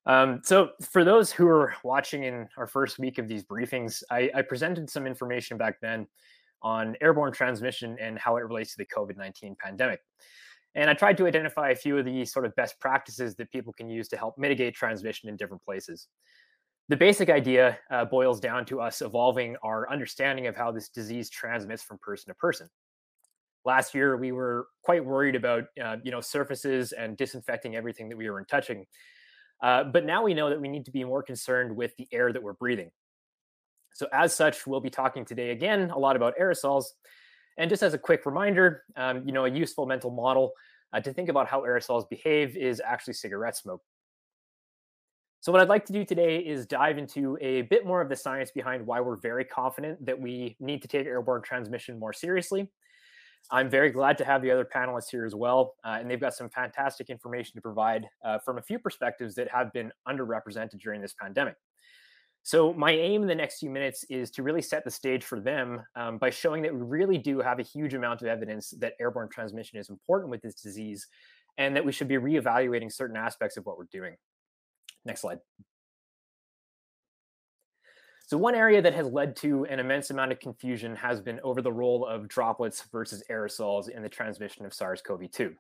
Um, 0.07 0.41
so 0.43 0.71
for 0.81 1.05
those 1.05 1.31
who 1.31 1.47
are 1.47 1.75
watching 1.85 2.25
in 2.25 2.49
our 2.57 2.67
first 2.67 2.99
week 2.99 3.19
of 3.19 3.29
these 3.29 3.45
briefings, 3.45 4.03
I, 4.11 4.31
I 4.35 4.41
presented 4.41 4.89
some 4.89 5.07
information 5.07 5.59
back 5.59 5.79
then 5.83 6.07
on 6.63 6.97
airborne 7.03 7.35
transmission 7.35 7.99
and 8.01 8.19
how 8.19 8.39
it 8.39 8.45
relates 8.45 8.71
to 8.71 8.79
the 8.79 8.87
COVID-19 8.87 9.59
pandemic. 9.59 10.01
And 10.75 10.89
I 10.89 10.95
tried 10.95 11.19
to 11.19 11.27
identify 11.27 11.69
a 11.69 11.77
few 11.77 11.99
of 11.99 12.07
the 12.07 12.25
sort 12.25 12.47
of 12.47 12.57
best 12.57 12.81
practices 12.81 13.37
that 13.37 13.53
people 13.53 13.75
can 13.75 13.91
use 13.91 14.09
to 14.09 14.17
help 14.17 14.39
mitigate 14.39 14.75
transmission 14.75 15.29
in 15.29 15.37
different 15.37 15.63
places 15.63 16.09
the 16.89 16.97
basic 16.97 17.29
idea 17.29 17.79
uh, 17.91 18.05
boils 18.05 18.41
down 18.41 18.65
to 18.67 18.81
us 18.81 19.03
evolving 19.03 19.57
our 19.63 19.91
understanding 19.91 20.47
of 20.47 20.57
how 20.57 20.73
this 20.73 20.89
disease 20.89 21.29
transmits 21.29 21.83
from 21.83 21.99
person 21.99 22.29
to 22.29 22.35
person. 22.35 22.69
Last 23.65 23.95
year, 23.95 24.17
we 24.17 24.33
were 24.33 24.69
quite 24.83 25.05
worried 25.05 25.35
about 25.35 25.65
uh, 25.83 25.97
you 26.03 26.11
know 26.11 26.21
surfaces 26.21 26.93
and 26.93 27.17
disinfecting 27.17 27.77
everything 27.77 28.09
that 28.09 28.17
we 28.17 28.31
were 28.31 28.39
in 28.39 28.47
touching. 28.47 28.87
Uh, 29.63 29.85
but 29.85 30.07
now 30.07 30.23
we 30.23 30.35
know 30.35 30.49
that 30.49 30.61
we 30.61 30.69
need 30.69 30.85
to 30.85 30.91
be 30.91 31.05
more 31.05 31.23
concerned 31.23 31.75
with 31.75 31.95
the 31.97 32.07
air 32.13 32.33
that 32.33 32.43
we're 32.43 32.55
breathing. 32.55 32.91
So, 33.93 34.07
as 34.13 34.35
such, 34.35 34.67
we'll 34.67 34.81
be 34.81 34.91
talking 34.91 35.25
today 35.25 35.51
again 35.51 35.91
a 35.91 35.99
lot 35.99 36.17
about 36.17 36.35
aerosols. 36.41 36.85
And 37.59 37.69
just 37.69 37.83
as 37.83 37.93
a 37.93 37.99
quick 37.99 38.25
reminder, 38.25 38.85
um, 38.97 39.25
you 39.27 39.33
know, 39.33 39.45
a 39.45 39.51
useful 39.51 39.85
mental 39.85 40.13
model 40.13 40.53
uh, 40.93 41.01
to 41.01 41.13
think 41.13 41.29
about 41.29 41.49
how 41.49 41.63
aerosols 41.63 42.09
behave 42.09 42.57
is 42.57 42.81
actually 42.83 43.15
cigarette 43.15 43.57
smoke. 43.57 43.83
So, 45.41 45.53
what 45.53 45.61
I'd 45.61 45.69
like 45.69 45.87
to 45.87 45.93
do 45.93 46.05
today 46.05 46.39
is 46.39 46.67
dive 46.67 46.99
into 46.99 47.39
a 47.41 47.63
bit 47.63 47.87
more 47.87 48.01
of 48.01 48.09
the 48.09 48.17
science 48.17 48.51
behind 48.51 48.85
why 48.85 49.01
we're 49.01 49.17
very 49.17 49.45
confident 49.45 50.05
that 50.05 50.21
we 50.21 50.57
need 50.59 50.83
to 50.83 50.89
take 50.89 51.07
airborne 51.07 51.43
transmission 51.43 51.99
more 51.99 52.13
seriously. 52.13 52.69
I'm 53.53 53.71
very 53.71 53.91
glad 53.91 54.19
to 54.19 54.25
have 54.25 54.43
the 54.43 54.51
other 54.51 54.65
panelists 54.65 55.11
here 55.11 55.25
as 55.25 55.37
well, 55.37 55.77
uh, 55.85 55.99
and 56.01 56.11
they've 56.11 56.21
got 56.21 56.35
some 56.35 56.51
fantastic 56.51 57.09
information 57.09 57.55
to 57.55 57.61
provide 57.61 58.07
uh, 58.25 58.39
from 58.41 58.59
a 58.59 58.63
few 58.63 58.81
perspectives 58.81 59.37
that 59.37 59.49
have 59.49 59.73
been 59.73 59.93
underrepresented 60.09 60.81
during 60.81 61.01
this 61.01 61.15
pandemic. 61.15 61.55
So, 62.43 62.73
my 62.73 62.91
aim 62.91 63.23
in 63.23 63.29
the 63.29 63.35
next 63.37 63.61
few 63.61 63.71
minutes 63.71 64.05
is 64.11 64.33
to 64.33 64.43
really 64.43 64.63
set 64.63 64.85
the 64.85 64.91
stage 64.91 65.23
for 65.23 65.39
them 65.39 65.83
um, 65.95 66.19
by 66.19 66.31
showing 66.31 66.63
that 66.63 66.75
we 66.75 66.81
really 66.81 67.19
do 67.19 67.39
have 67.39 67.61
a 67.61 67.63
huge 67.63 67.95
amount 67.95 68.23
of 68.23 68.29
evidence 68.29 68.71
that 68.81 68.95
airborne 69.01 69.29
transmission 69.29 69.79
is 69.79 69.89
important 69.89 70.31
with 70.33 70.43
this 70.43 70.57
disease 70.57 71.07
and 71.59 71.77
that 71.77 71.85
we 71.85 71.93
should 71.93 72.09
be 72.09 72.17
reevaluating 72.17 72.93
certain 72.93 73.17
aspects 73.17 73.57
of 73.57 73.67
what 73.67 73.79
we're 73.79 73.85
doing. 73.93 74.17
Next 75.09 75.23
slide. 75.23 75.39
So 78.27 78.37
one 78.37 78.55
area 78.55 78.83
that 78.83 78.93
has 78.93 79.07
led 79.07 79.35
to 79.37 79.65
an 79.65 79.81
immense 79.81 80.11
amount 80.11 80.33
of 80.33 80.39
confusion 80.39 80.95
has 80.97 81.19
been 81.19 81.41
over 81.43 81.63
the 81.63 81.73
role 81.73 82.05
of 82.05 82.29
droplets 82.29 82.85
versus 82.93 83.23
aerosols 83.31 83.89
in 83.89 84.03
the 84.03 84.09
transmission 84.11 84.67
of 84.67 84.75
SARS-CoV-2. 84.75 85.55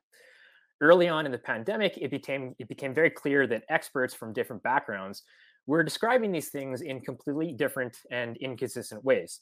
Early 0.82 1.08
on 1.08 1.24
in 1.24 1.32
the 1.32 1.38
pandemic, 1.38 1.96
it 1.96 2.10
became 2.10 2.54
it 2.58 2.68
became 2.68 2.92
very 2.92 3.08
clear 3.08 3.46
that 3.46 3.64
experts 3.70 4.12
from 4.12 4.34
different 4.34 4.62
backgrounds 4.62 5.22
were 5.66 5.82
describing 5.82 6.30
these 6.30 6.50
things 6.50 6.82
in 6.82 7.00
completely 7.00 7.52
different 7.52 7.96
and 8.10 8.36
inconsistent 8.36 9.02
ways. 9.02 9.40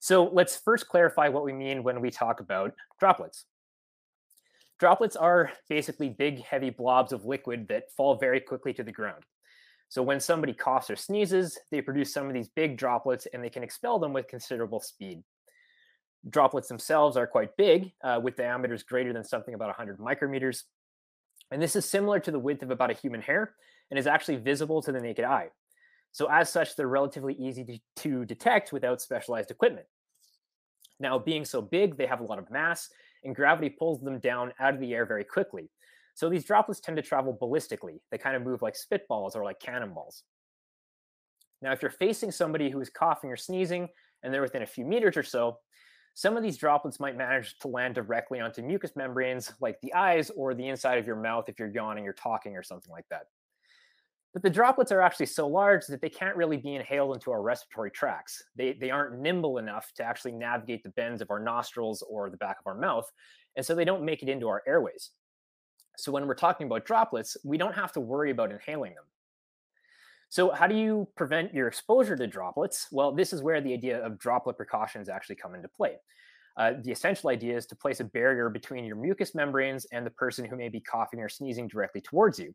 So 0.00 0.28
let's 0.30 0.54
first 0.54 0.86
clarify 0.86 1.28
what 1.28 1.44
we 1.44 1.54
mean 1.54 1.82
when 1.82 2.02
we 2.02 2.10
talk 2.10 2.40
about 2.40 2.74
droplets. 3.00 3.46
Droplets 4.84 5.16
are 5.16 5.50
basically 5.70 6.10
big, 6.10 6.42
heavy 6.42 6.68
blobs 6.68 7.14
of 7.14 7.24
liquid 7.24 7.68
that 7.68 7.90
fall 7.96 8.16
very 8.16 8.38
quickly 8.38 8.74
to 8.74 8.84
the 8.84 8.92
ground. 8.92 9.24
So 9.88 10.02
when 10.02 10.20
somebody 10.20 10.52
coughs 10.52 10.90
or 10.90 10.96
sneezes, 10.96 11.58
they 11.70 11.80
produce 11.80 12.12
some 12.12 12.26
of 12.26 12.34
these 12.34 12.50
big 12.50 12.76
droplets 12.76 13.26
and 13.32 13.42
they 13.42 13.48
can 13.48 13.62
expel 13.62 13.98
them 13.98 14.12
with 14.12 14.28
considerable 14.28 14.80
speed. 14.80 15.22
Droplets 16.28 16.68
themselves 16.68 17.16
are 17.16 17.26
quite 17.26 17.56
big, 17.56 17.92
uh, 18.02 18.20
with 18.22 18.36
diameters 18.36 18.82
greater 18.82 19.14
than 19.14 19.24
something 19.24 19.54
about 19.54 19.68
100 19.68 19.98
micrometers. 20.00 20.64
And 21.50 21.62
this 21.62 21.76
is 21.76 21.88
similar 21.88 22.20
to 22.20 22.30
the 22.30 22.38
width 22.38 22.62
of 22.62 22.70
about 22.70 22.90
a 22.90 22.92
human 22.92 23.22
hair 23.22 23.54
and 23.90 23.98
is 23.98 24.06
actually 24.06 24.36
visible 24.36 24.82
to 24.82 24.92
the 24.92 25.00
naked 25.00 25.24
eye. 25.24 25.48
So 26.12 26.26
as 26.30 26.50
such, 26.50 26.76
they're 26.76 26.88
relatively 26.88 27.32
easy 27.36 27.64
to, 27.64 27.78
to 28.02 28.26
detect 28.26 28.70
without 28.70 29.00
specialized 29.00 29.50
equipment. 29.50 29.86
Now, 31.00 31.18
being 31.18 31.46
so 31.46 31.62
big, 31.62 31.96
they 31.96 32.04
have 32.04 32.20
a 32.20 32.24
lot 32.24 32.38
of 32.38 32.50
mass 32.50 32.90
and 33.24 33.34
gravity 33.34 33.70
pulls 33.70 34.00
them 34.00 34.18
down 34.18 34.52
out 34.60 34.74
of 34.74 34.80
the 34.80 34.94
air 34.94 35.06
very 35.06 35.24
quickly. 35.24 35.70
So 36.14 36.28
these 36.28 36.44
droplets 36.44 36.80
tend 36.80 36.96
to 36.96 37.02
travel 37.02 37.36
ballistically. 37.40 38.00
They 38.10 38.18
kind 38.18 38.36
of 38.36 38.42
move 38.42 38.62
like 38.62 38.74
spitballs 38.74 39.34
or 39.34 39.44
like 39.44 39.58
cannonballs. 39.60 40.22
Now, 41.60 41.72
if 41.72 41.82
you're 41.82 41.90
facing 41.90 42.30
somebody 42.30 42.70
who 42.70 42.80
is 42.80 42.90
coughing 42.90 43.30
or 43.30 43.36
sneezing 43.36 43.88
and 44.22 44.32
they're 44.32 44.42
within 44.42 44.62
a 44.62 44.66
few 44.66 44.84
meters 44.84 45.16
or 45.16 45.22
so, 45.22 45.58
some 46.14 46.36
of 46.36 46.42
these 46.42 46.56
droplets 46.56 47.00
might 47.00 47.16
manage 47.16 47.58
to 47.58 47.68
land 47.68 47.96
directly 47.96 48.38
onto 48.38 48.62
mucous 48.62 48.94
membranes 48.94 49.52
like 49.60 49.80
the 49.80 49.92
eyes 49.94 50.30
or 50.36 50.54
the 50.54 50.68
inside 50.68 50.98
of 50.98 51.06
your 51.06 51.16
mouth 51.16 51.48
if 51.48 51.58
you're 51.58 51.68
yawning 51.68 52.06
or 52.06 52.12
talking 52.12 52.56
or 52.56 52.62
something 52.62 52.92
like 52.92 53.08
that. 53.10 53.26
But 54.34 54.42
the 54.42 54.50
droplets 54.50 54.90
are 54.90 55.00
actually 55.00 55.26
so 55.26 55.46
large 55.46 55.86
that 55.86 56.00
they 56.00 56.10
can't 56.10 56.36
really 56.36 56.56
be 56.56 56.74
inhaled 56.74 57.14
into 57.14 57.30
our 57.30 57.40
respiratory 57.40 57.92
tracts. 57.92 58.42
They, 58.56 58.72
they 58.72 58.90
aren't 58.90 59.20
nimble 59.20 59.58
enough 59.58 59.92
to 59.94 60.02
actually 60.02 60.32
navigate 60.32 60.82
the 60.82 60.90
bends 60.90 61.22
of 61.22 61.30
our 61.30 61.38
nostrils 61.38 62.04
or 62.10 62.28
the 62.28 62.36
back 62.36 62.56
of 62.58 62.66
our 62.66 62.76
mouth. 62.76 63.08
And 63.56 63.64
so 63.64 63.76
they 63.76 63.84
don't 63.84 64.04
make 64.04 64.24
it 64.24 64.28
into 64.28 64.48
our 64.48 64.62
airways. 64.66 65.10
So 65.96 66.10
when 66.10 66.26
we're 66.26 66.34
talking 66.34 66.66
about 66.66 66.84
droplets, 66.84 67.36
we 67.44 67.56
don't 67.56 67.76
have 67.76 67.92
to 67.92 68.00
worry 68.00 68.32
about 68.32 68.50
inhaling 68.50 68.94
them. 68.96 69.04
So 70.30 70.50
how 70.50 70.66
do 70.66 70.74
you 70.74 71.06
prevent 71.16 71.54
your 71.54 71.68
exposure 71.68 72.16
to 72.16 72.26
droplets? 72.26 72.88
Well, 72.90 73.12
this 73.12 73.32
is 73.32 73.40
where 73.40 73.60
the 73.60 73.72
idea 73.72 74.04
of 74.04 74.18
droplet 74.18 74.56
precautions 74.56 75.08
actually 75.08 75.36
come 75.36 75.54
into 75.54 75.68
play. 75.68 75.94
Uh, 76.56 76.72
the 76.82 76.90
essential 76.90 77.30
idea 77.30 77.56
is 77.56 77.66
to 77.66 77.76
place 77.76 78.00
a 78.00 78.04
barrier 78.04 78.48
between 78.48 78.84
your 78.84 78.96
mucous 78.96 79.32
membranes 79.32 79.86
and 79.92 80.04
the 80.04 80.10
person 80.10 80.44
who 80.44 80.56
may 80.56 80.68
be 80.68 80.80
coughing 80.80 81.20
or 81.20 81.28
sneezing 81.28 81.68
directly 81.68 82.00
towards 82.00 82.40
you. 82.40 82.52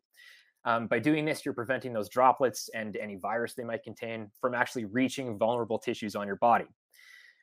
Um, 0.64 0.86
by 0.86 0.98
doing 0.98 1.24
this, 1.24 1.44
you're 1.44 1.54
preventing 1.54 1.92
those 1.92 2.08
droplets 2.08 2.68
and 2.74 2.96
any 2.96 3.16
virus 3.16 3.54
they 3.54 3.64
might 3.64 3.82
contain 3.82 4.30
from 4.40 4.54
actually 4.54 4.84
reaching 4.84 5.38
vulnerable 5.38 5.78
tissues 5.78 6.14
on 6.14 6.26
your 6.26 6.36
body. 6.36 6.66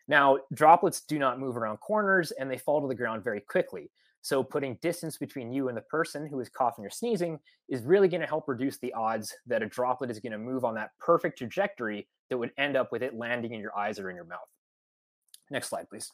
Now, 0.07 0.37
droplets 0.53 1.01
do 1.01 1.19
not 1.19 1.39
move 1.39 1.57
around 1.57 1.77
corners 1.77 2.31
and 2.31 2.49
they 2.49 2.57
fall 2.57 2.81
to 2.81 2.87
the 2.87 2.95
ground 2.95 3.23
very 3.23 3.41
quickly. 3.41 3.89
So, 4.21 4.43
putting 4.43 4.75
distance 4.81 5.17
between 5.17 5.51
you 5.51 5.67
and 5.69 5.77
the 5.77 5.81
person 5.81 6.27
who 6.27 6.39
is 6.39 6.49
coughing 6.49 6.85
or 6.85 6.89
sneezing 6.89 7.39
is 7.69 7.83
really 7.83 8.07
going 8.07 8.21
to 8.21 8.27
help 8.27 8.47
reduce 8.47 8.77
the 8.77 8.93
odds 8.93 9.33
that 9.45 9.63
a 9.63 9.67
droplet 9.67 10.09
is 10.09 10.19
going 10.19 10.31
to 10.31 10.37
move 10.37 10.65
on 10.65 10.75
that 10.75 10.91
perfect 10.99 11.37
trajectory 11.37 12.07
that 12.29 12.37
would 12.37 12.51
end 12.57 12.75
up 12.75 12.91
with 12.91 13.03
it 13.03 13.15
landing 13.15 13.53
in 13.53 13.59
your 13.59 13.77
eyes 13.77 13.99
or 13.99 14.09
in 14.09 14.15
your 14.15 14.25
mouth. 14.25 14.39
Next 15.49 15.69
slide, 15.69 15.89
please. 15.89 16.11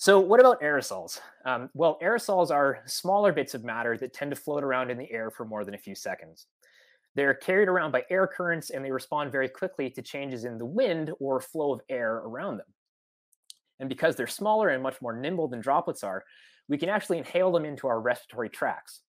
So, 0.00 0.18
what 0.18 0.40
about 0.40 0.62
aerosols? 0.62 1.20
Um, 1.44 1.68
well, 1.74 1.98
aerosols 2.02 2.50
are 2.50 2.78
smaller 2.86 3.34
bits 3.34 3.52
of 3.52 3.64
matter 3.64 3.98
that 3.98 4.14
tend 4.14 4.30
to 4.30 4.34
float 4.34 4.64
around 4.64 4.90
in 4.90 4.96
the 4.96 5.12
air 5.12 5.30
for 5.30 5.44
more 5.44 5.62
than 5.62 5.74
a 5.74 5.78
few 5.78 5.94
seconds. 5.94 6.46
They're 7.16 7.34
carried 7.34 7.68
around 7.68 7.92
by 7.92 8.04
air 8.08 8.26
currents 8.26 8.70
and 8.70 8.82
they 8.82 8.90
respond 8.90 9.30
very 9.30 9.46
quickly 9.46 9.90
to 9.90 10.00
changes 10.00 10.46
in 10.46 10.56
the 10.56 10.64
wind 10.64 11.10
or 11.20 11.38
flow 11.38 11.74
of 11.74 11.82
air 11.90 12.14
around 12.14 12.56
them. 12.56 12.66
And 13.78 13.90
because 13.90 14.16
they're 14.16 14.26
smaller 14.26 14.70
and 14.70 14.82
much 14.82 15.02
more 15.02 15.14
nimble 15.14 15.48
than 15.48 15.60
droplets 15.60 16.02
are, 16.02 16.24
we 16.66 16.78
can 16.78 16.88
actually 16.88 17.18
inhale 17.18 17.52
them 17.52 17.66
into 17.66 17.86
our 17.86 18.00
respiratory 18.00 18.48
tracts. 18.48 19.02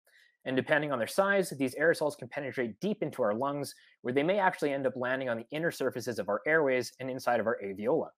And 0.44 0.56
depending 0.56 0.90
on 0.90 0.98
their 0.98 1.06
size, 1.06 1.50
these 1.50 1.76
aerosols 1.76 2.18
can 2.18 2.26
penetrate 2.26 2.80
deep 2.80 3.00
into 3.00 3.22
our 3.22 3.34
lungs, 3.34 3.76
where 4.02 4.12
they 4.12 4.24
may 4.24 4.40
actually 4.40 4.72
end 4.72 4.88
up 4.88 4.96
landing 4.96 5.28
on 5.28 5.36
the 5.36 5.46
inner 5.52 5.70
surfaces 5.70 6.18
of 6.18 6.28
our 6.28 6.40
airways 6.48 6.92
and 6.98 7.08
inside 7.08 7.38
of 7.38 7.46
our 7.46 7.58
alveoli. 7.64 8.08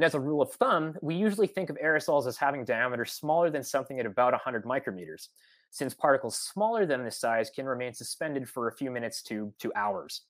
And 0.00 0.04
as 0.06 0.14
a 0.14 0.18
rule 0.18 0.40
of 0.40 0.50
thumb, 0.52 0.96
we 1.02 1.14
usually 1.14 1.46
think 1.46 1.68
of 1.68 1.76
aerosols 1.76 2.26
as 2.26 2.38
having 2.38 2.64
diameters 2.64 3.12
smaller 3.12 3.50
than 3.50 3.62
something 3.62 4.00
at 4.00 4.06
about 4.06 4.32
100 4.32 4.64
micrometers, 4.64 5.28
since 5.68 5.92
particles 5.92 6.38
smaller 6.38 6.86
than 6.86 7.04
this 7.04 7.20
size 7.20 7.50
can 7.50 7.66
remain 7.66 7.92
suspended 7.92 8.48
for 8.48 8.68
a 8.68 8.72
few 8.72 8.90
minutes 8.90 9.20
to, 9.24 9.52
to 9.58 9.70
hours. 9.76 10.22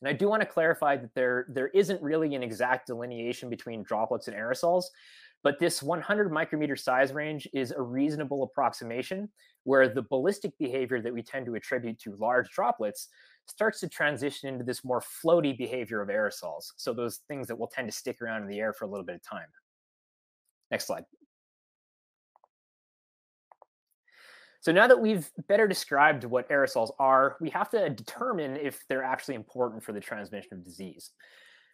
And 0.00 0.08
I 0.08 0.14
do 0.14 0.30
want 0.30 0.40
to 0.40 0.46
clarify 0.46 0.96
that 0.96 1.14
there, 1.14 1.44
there 1.50 1.68
isn't 1.68 2.00
really 2.00 2.34
an 2.34 2.42
exact 2.42 2.86
delineation 2.86 3.50
between 3.50 3.82
droplets 3.82 4.28
and 4.28 4.34
aerosols, 4.34 4.84
but 5.44 5.58
this 5.60 5.82
100 5.82 6.32
micrometer 6.32 6.74
size 6.74 7.12
range 7.12 7.46
is 7.52 7.70
a 7.70 7.80
reasonable 7.80 8.42
approximation 8.42 9.28
where 9.64 9.88
the 9.88 10.02
ballistic 10.02 10.58
behavior 10.58 11.00
that 11.02 11.12
we 11.12 11.22
tend 11.22 11.46
to 11.46 11.54
attribute 11.54 12.00
to 12.00 12.16
large 12.16 12.50
droplets 12.50 13.08
starts 13.46 13.78
to 13.80 13.88
transition 13.88 14.48
into 14.48 14.64
this 14.64 14.84
more 14.84 15.02
floaty 15.02 15.56
behavior 15.56 16.00
of 16.00 16.08
aerosols. 16.08 16.72
So 16.76 16.94
those 16.94 17.18
things 17.28 17.46
that 17.48 17.58
will 17.58 17.66
tend 17.68 17.88
to 17.88 17.96
stick 17.96 18.22
around 18.22 18.42
in 18.42 18.48
the 18.48 18.58
air 18.58 18.72
for 18.72 18.86
a 18.86 18.88
little 18.88 19.04
bit 19.04 19.16
of 19.16 19.22
time. 19.22 19.48
Next 20.70 20.86
slide. 20.86 21.04
So 24.62 24.72
now 24.72 24.86
that 24.86 24.98
we've 24.98 25.30
better 25.46 25.68
described 25.68 26.24
what 26.24 26.48
aerosols 26.48 26.90
are, 26.98 27.36
we 27.38 27.50
have 27.50 27.68
to 27.70 27.90
determine 27.90 28.56
if 28.56 28.82
they're 28.88 29.04
actually 29.04 29.34
important 29.34 29.82
for 29.82 29.92
the 29.92 30.00
transmission 30.00 30.54
of 30.54 30.64
disease. 30.64 31.10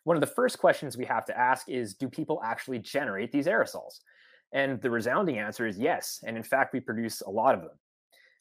One 0.05 0.17
of 0.17 0.21
the 0.21 0.27
first 0.27 0.59
questions 0.59 0.97
we 0.97 1.05
have 1.05 1.25
to 1.27 1.39
ask 1.39 1.69
is 1.69 1.95
Do 1.95 2.09
people 2.09 2.41
actually 2.45 2.79
generate 2.79 3.33
these 3.33 3.47
aerosols? 3.47 4.01
And 4.53 4.81
the 4.81 4.91
resounding 4.91 5.39
answer 5.39 5.67
is 5.67 5.79
yes. 5.79 6.23
And 6.27 6.37
in 6.37 6.43
fact, 6.43 6.73
we 6.73 6.81
produce 6.81 7.21
a 7.21 7.31
lot 7.31 7.55
of 7.55 7.61
them. 7.61 7.71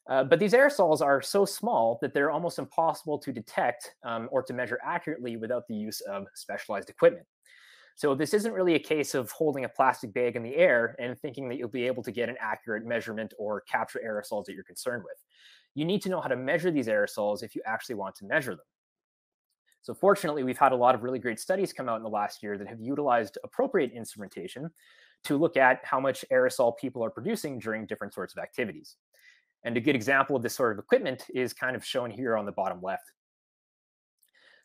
Uh, 0.09 0.23
but 0.23 0.39
these 0.39 0.53
aerosols 0.53 1.01
are 1.01 1.21
so 1.21 1.45
small 1.45 1.99
that 2.01 2.13
they're 2.15 2.31
almost 2.31 2.57
impossible 2.57 3.19
to 3.19 3.31
detect 3.31 3.93
um, 4.03 4.27
or 4.31 4.41
to 4.41 4.53
measure 4.53 4.79
accurately 4.83 5.37
without 5.37 5.67
the 5.67 5.75
use 5.75 6.01
of 6.01 6.25
specialized 6.33 6.89
equipment. 6.89 7.25
So 7.95 8.15
this 8.15 8.33
isn't 8.33 8.53
really 8.53 8.75
a 8.75 8.79
case 8.79 9.13
of 9.13 9.29
holding 9.29 9.65
a 9.65 9.69
plastic 9.69 10.13
bag 10.13 10.35
in 10.35 10.41
the 10.41 10.55
air 10.55 10.95
and 10.99 11.19
thinking 11.19 11.49
that 11.49 11.57
you'll 11.57 11.67
be 11.67 11.85
able 11.85 12.01
to 12.03 12.11
get 12.11 12.29
an 12.29 12.37
accurate 12.39 12.85
measurement 12.85 13.33
or 13.37 13.61
capture 13.69 14.01
aerosols 14.03 14.45
that 14.45 14.53
you're 14.53 14.63
concerned 14.63 15.03
with. 15.03 15.17
You 15.75 15.85
need 15.85 16.01
to 16.03 16.09
know 16.09 16.21
how 16.21 16.29
to 16.29 16.37
measure 16.37 16.71
these 16.71 16.87
aerosols 16.87 17.43
if 17.43 17.55
you 17.55 17.61
actually 17.65 17.95
want 17.95 18.15
to 18.15 18.25
measure 18.25 18.51
them. 18.51 18.65
So 19.81 19.93
fortunately, 19.93 20.43
we've 20.43 20.57
had 20.57 20.71
a 20.71 20.75
lot 20.75 20.95
of 20.95 21.03
really 21.03 21.19
great 21.19 21.39
studies 21.39 21.73
come 21.73 21.87
out 21.87 21.97
in 21.97 22.03
the 22.03 22.09
last 22.09 22.43
year 22.43 22.57
that 22.57 22.67
have 22.67 22.81
utilized 22.81 23.37
appropriate 23.43 23.91
instrumentation 23.91 24.69
to 25.23 25.37
look 25.37 25.57
at 25.57 25.79
how 25.83 25.99
much 25.99 26.25
aerosol 26.31 26.77
people 26.77 27.03
are 27.03 27.09
producing 27.09 27.59
during 27.59 27.85
different 27.85 28.13
sorts 28.13 28.33
of 28.35 28.41
activities. 28.41 28.95
And 29.63 29.75
a 29.75 29.81
good 29.81 29.95
example 29.95 30.35
of 30.35 30.43
this 30.43 30.55
sort 30.55 30.71
of 30.71 30.79
equipment 30.79 31.25
is 31.33 31.53
kind 31.53 31.75
of 31.75 31.83
shown 31.83 32.11
here 32.11 32.37
on 32.37 32.45
the 32.45 32.51
bottom 32.51 32.81
left. 32.81 33.11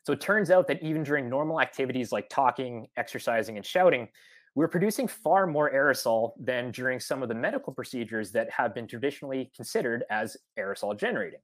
So 0.03 0.13
it 0.13 0.21
turns 0.21 0.51
out 0.51 0.67
that 0.67 0.81
even 0.83 1.03
during 1.03 1.29
normal 1.29 1.59
activities 1.59 2.11
like 2.11 2.29
talking, 2.29 2.87
exercising, 2.95 3.57
and 3.57 3.65
shouting, 3.65 4.07
we're 4.53 4.67
producing 4.67 5.07
far 5.07 5.47
more 5.47 5.71
aerosol 5.71 6.31
than 6.39 6.71
during 6.71 6.99
some 6.99 7.23
of 7.23 7.27
the 7.27 7.35
medical 7.35 7.73
procedures 7.73 8.31
that 8.31 8.49
have 8.51 8.73
been 8.73 8.87
traditionally 8.87 9.51
considered 9.55 10.05
as 10.09 10.37
aerosol 10.57 10.97
generating. 10.97 11.41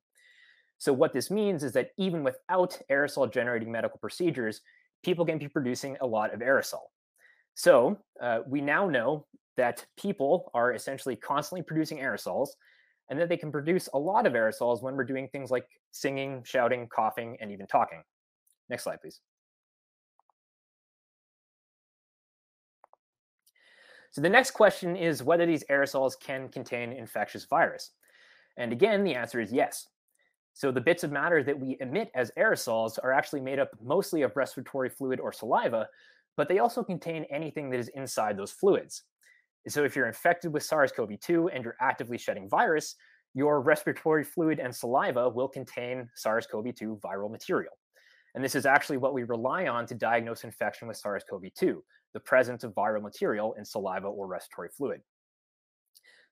So, 0.82 0.92
what 0.92 1.14
this 1.14 1.30
means 1.30 1.64
is 1.64 1.74
that 1.74 1.92
even 1.98 2.24
without 2.24 2.76
aerosol 2.90 3.32
generating 3.32 3.72
medical 3.72 4.00
procedures, 4.00 4.62
people 5.04 5.28
can 5.28 5.38
be 5.38 5.48
producing 5.48 5.96
a 6.02 6.08
lot 6.08 6.34
of 6.34 6.40
aerosol. 6.40 6.90
So, 7.54 8.00
uh, 8.20 8.40
we 8.48 8.62
now 8.62 8.90
know 8.90 9.28
that 9.58 9.86
people 9.96 10.50
are 10.56 10.74
essentially 10.74 11.16
constantly 11.16 11.62
producing 11.62 12.00
aerosols 12.00 12.48
and 13.12 13.20
that 13.20 13.30
they 13.30 13.38
can 13.38 13.52
produce 13.52 13.90
a 13.94 14.00
lot 14.00 14.26
of 14.26 14.34
aerosols 14.34 14.82
when 14.82 14.96
we're 14.96 15.04
doing 15.04 15.28
things 15.28 15.52
like 15.52 15.68
singing, 15.92 16.42
shouting, 16.44 16.88
coughing, 16.88 17.38
and 17.40 17.52
even 17.52 17.68
talking. 17.68 18.02
Next 18.68 18.86
slide, 18.86 19.02
please. 19.02 19.22
So 24.10 24.22
the 24.22 24.30
next 24.30 24.52
question 24.52 24.96
is 24.96 25.22
whether 25.22 25.46
these 25.46 25.64
aerosols 25.70 26.20
can 26.20 26.50
contain 26.50 26.92
infectious 26.92 27.46
virus. 27.46 27.92
And 28.58 28.72
again, 28.72 29.04
the 29.04 29.14
answer 29.14 29.40
is 29.40 29.54
yes. 29.54 29.88
So 30.54 30.72
the 30.72 30.82
bits 30.82 31.04
of 31.04 31.12
matter 31.12 31.44
that 31.44 31.60
we 31.60 31.78
emit 31.80 32.12
as 32.14 32.32
aerosols 32.38 33.00
are 33.04 33.12
actually 33.12 33.42
made 33.42 33.60
up 33.60 33.72
mostly 33.82 34.22
of 34.22 34.36
respiratory 34.36 34.90
fluid 34.90 35.20
or 35.20 35.32
saliva, 35.32 35.88
but 36.38 36.48
they 36.48 36.60
also 36.60 36.84
contain 36.84 37.26
anything 37.30 37.70
that 37.70 37.80
is 37.80 37.90
inside 37.90 38.38
those 38.38 38.52
fluids. 38.52 39.04
So 39.68 39.84
if 39.84 39.96
you're 39.96 40.08
infected 40.08 40.52
with 40.52 40.64
SARS-CoV-2 40.64 41.50
and 41.54 41.64
you're 41.64 41.78
actively 41.80 42.18
shedding 42.18 42.50
virus, 42.50 42.96
your 43.34 43.62
respiratory 43.62 44.24
fluid 44.24 44.60
and 44.60 44.76
saliva 44.76 45.30
will 45.30 45.48
contain 45.48 46.10
SARS-CoV-2 46.16 47.00
viral 47.00 47.32
material. 47.32 47.74
And 48.34 48.44
this 48.44 48.56
is 48.56 48.66
actually 48.66 48.98
what 48.98 49.14
we 49.14 49.24
rely 49.24 49.68
on 49.68 49.86
to 49.88 49.96
diagnose 49.96 50.44
infection 50.44 50.88
with 50.88 50.98
SARS 50.98 51.24
CoV 51.30 51.54
2, 51.54 51.84
the 52.14 52.20
presence 52.20 52.64
of 52.64 52.74
viral 52.74 53.02
material 53.02 53.54
in 53.54 53.66
saliva 53.66 54.08
or 54.08 54.28
respiratory 54.28 54.70
fluid. 54.70 55.02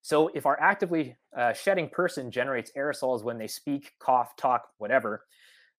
So, 0.01 0.29
if 0.33 0.45
our 0.45 0.59
actively 0.59 1.17
uh, 1.37 1.53
shedding 1.53 1.89
person 1.89 2.31
generates 2.31 2.71
aerosols 2.77 3.23
when 3.23 3.37
they 3.37 3.47
speak, 3.47 3.91
cough, 3.99 4.35
talk, 4.38 4.69
whatever, 4.77 5.25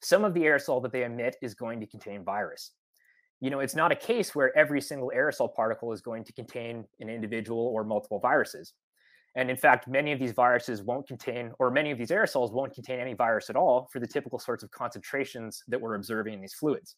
some 0.00 0.24
of 0.24 0.35
the 0.35 0.42
aerosol 0.42 0.83
that 0.83 0.92
they 0.92 1.04
emit 1.04 1.37
is 1.42 1.54
going 1.54 1.80
to 1.80 1.87
contain 1.87 2.24
virus. 2.24 2.72
You 3.40 3.50
know, 3.50 3.61
it's 3.61 3.74
not 3.74 3.92
a 3.92 3.96
case 3.96 4.35
where 4.35 4.56
every 4.56 4.80
single 4.80 5.12
aerosol 5.14 5.54
particle 5.54 5.92
is 5.92 6.02
going 6.02 6.24
to 6.24 6.33
contain 6.33 6.85
an 7.00 7.09
individual 7.09 7.66
or 7.66 7.85
multiple 7.85 8.18
viruses. 8.18 8.74
And 9.37 9.48
in 9.48 9.56
fact, 9.56 9.87
many 9.87 10.12
of 10.12 10.18
these 10.18 10.33
viruses 10.33 10.83
won't 10.83 11.06
contain, 11.06 11.52
or 11.59 11.70
many 11.70 11.90
of 11.90 11.98
these 11.98 12.11
aerosols 12.11 12.52
won't 12.52 12.74
contain 12.74 12.98
any 12.98 13.14
virus 13.14 13.48
at 13.48 13.56
all 13.56 13.88
for 13.92 14.00
the 14.00 14.06
typical 14.06 14.38
sorts 14.38 14.62
of 14.62 14.70
concentrations 14.70 15.62
that 15.68 15.80
we're 15.80 15.94
observing 15.94 16.35
in 16.35 16.40
these 16.40 16.54
fluids. 16.54 16.96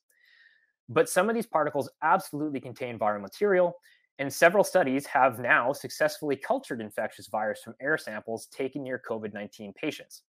But 0.88 1.08
some 1.08 1.28
of 1.28 1.34
these 1.34 1.46
particles 1.46 1.90
absolutely 2.02 2.60
contain 2.60 2.98
viral 2.98 3.20
material, 3.20 3.76
and 4.22 4.32
several 4.32 4.62
studies 4.62 5.04
have 5.06 5.40
now 5.40 5.72
successfully 5.72 6.36
cultured 6.36 6.80
infectious 6.80 7.26
virus 7.26 7.60
from 7.60 7.74
air 7.80 7.98
samples 7.98 8.46
taken 8.46 8.84
near 8.84 9.02
COVID 9.10 9.34
19 9.34 9.72
patients. 9.72 10.22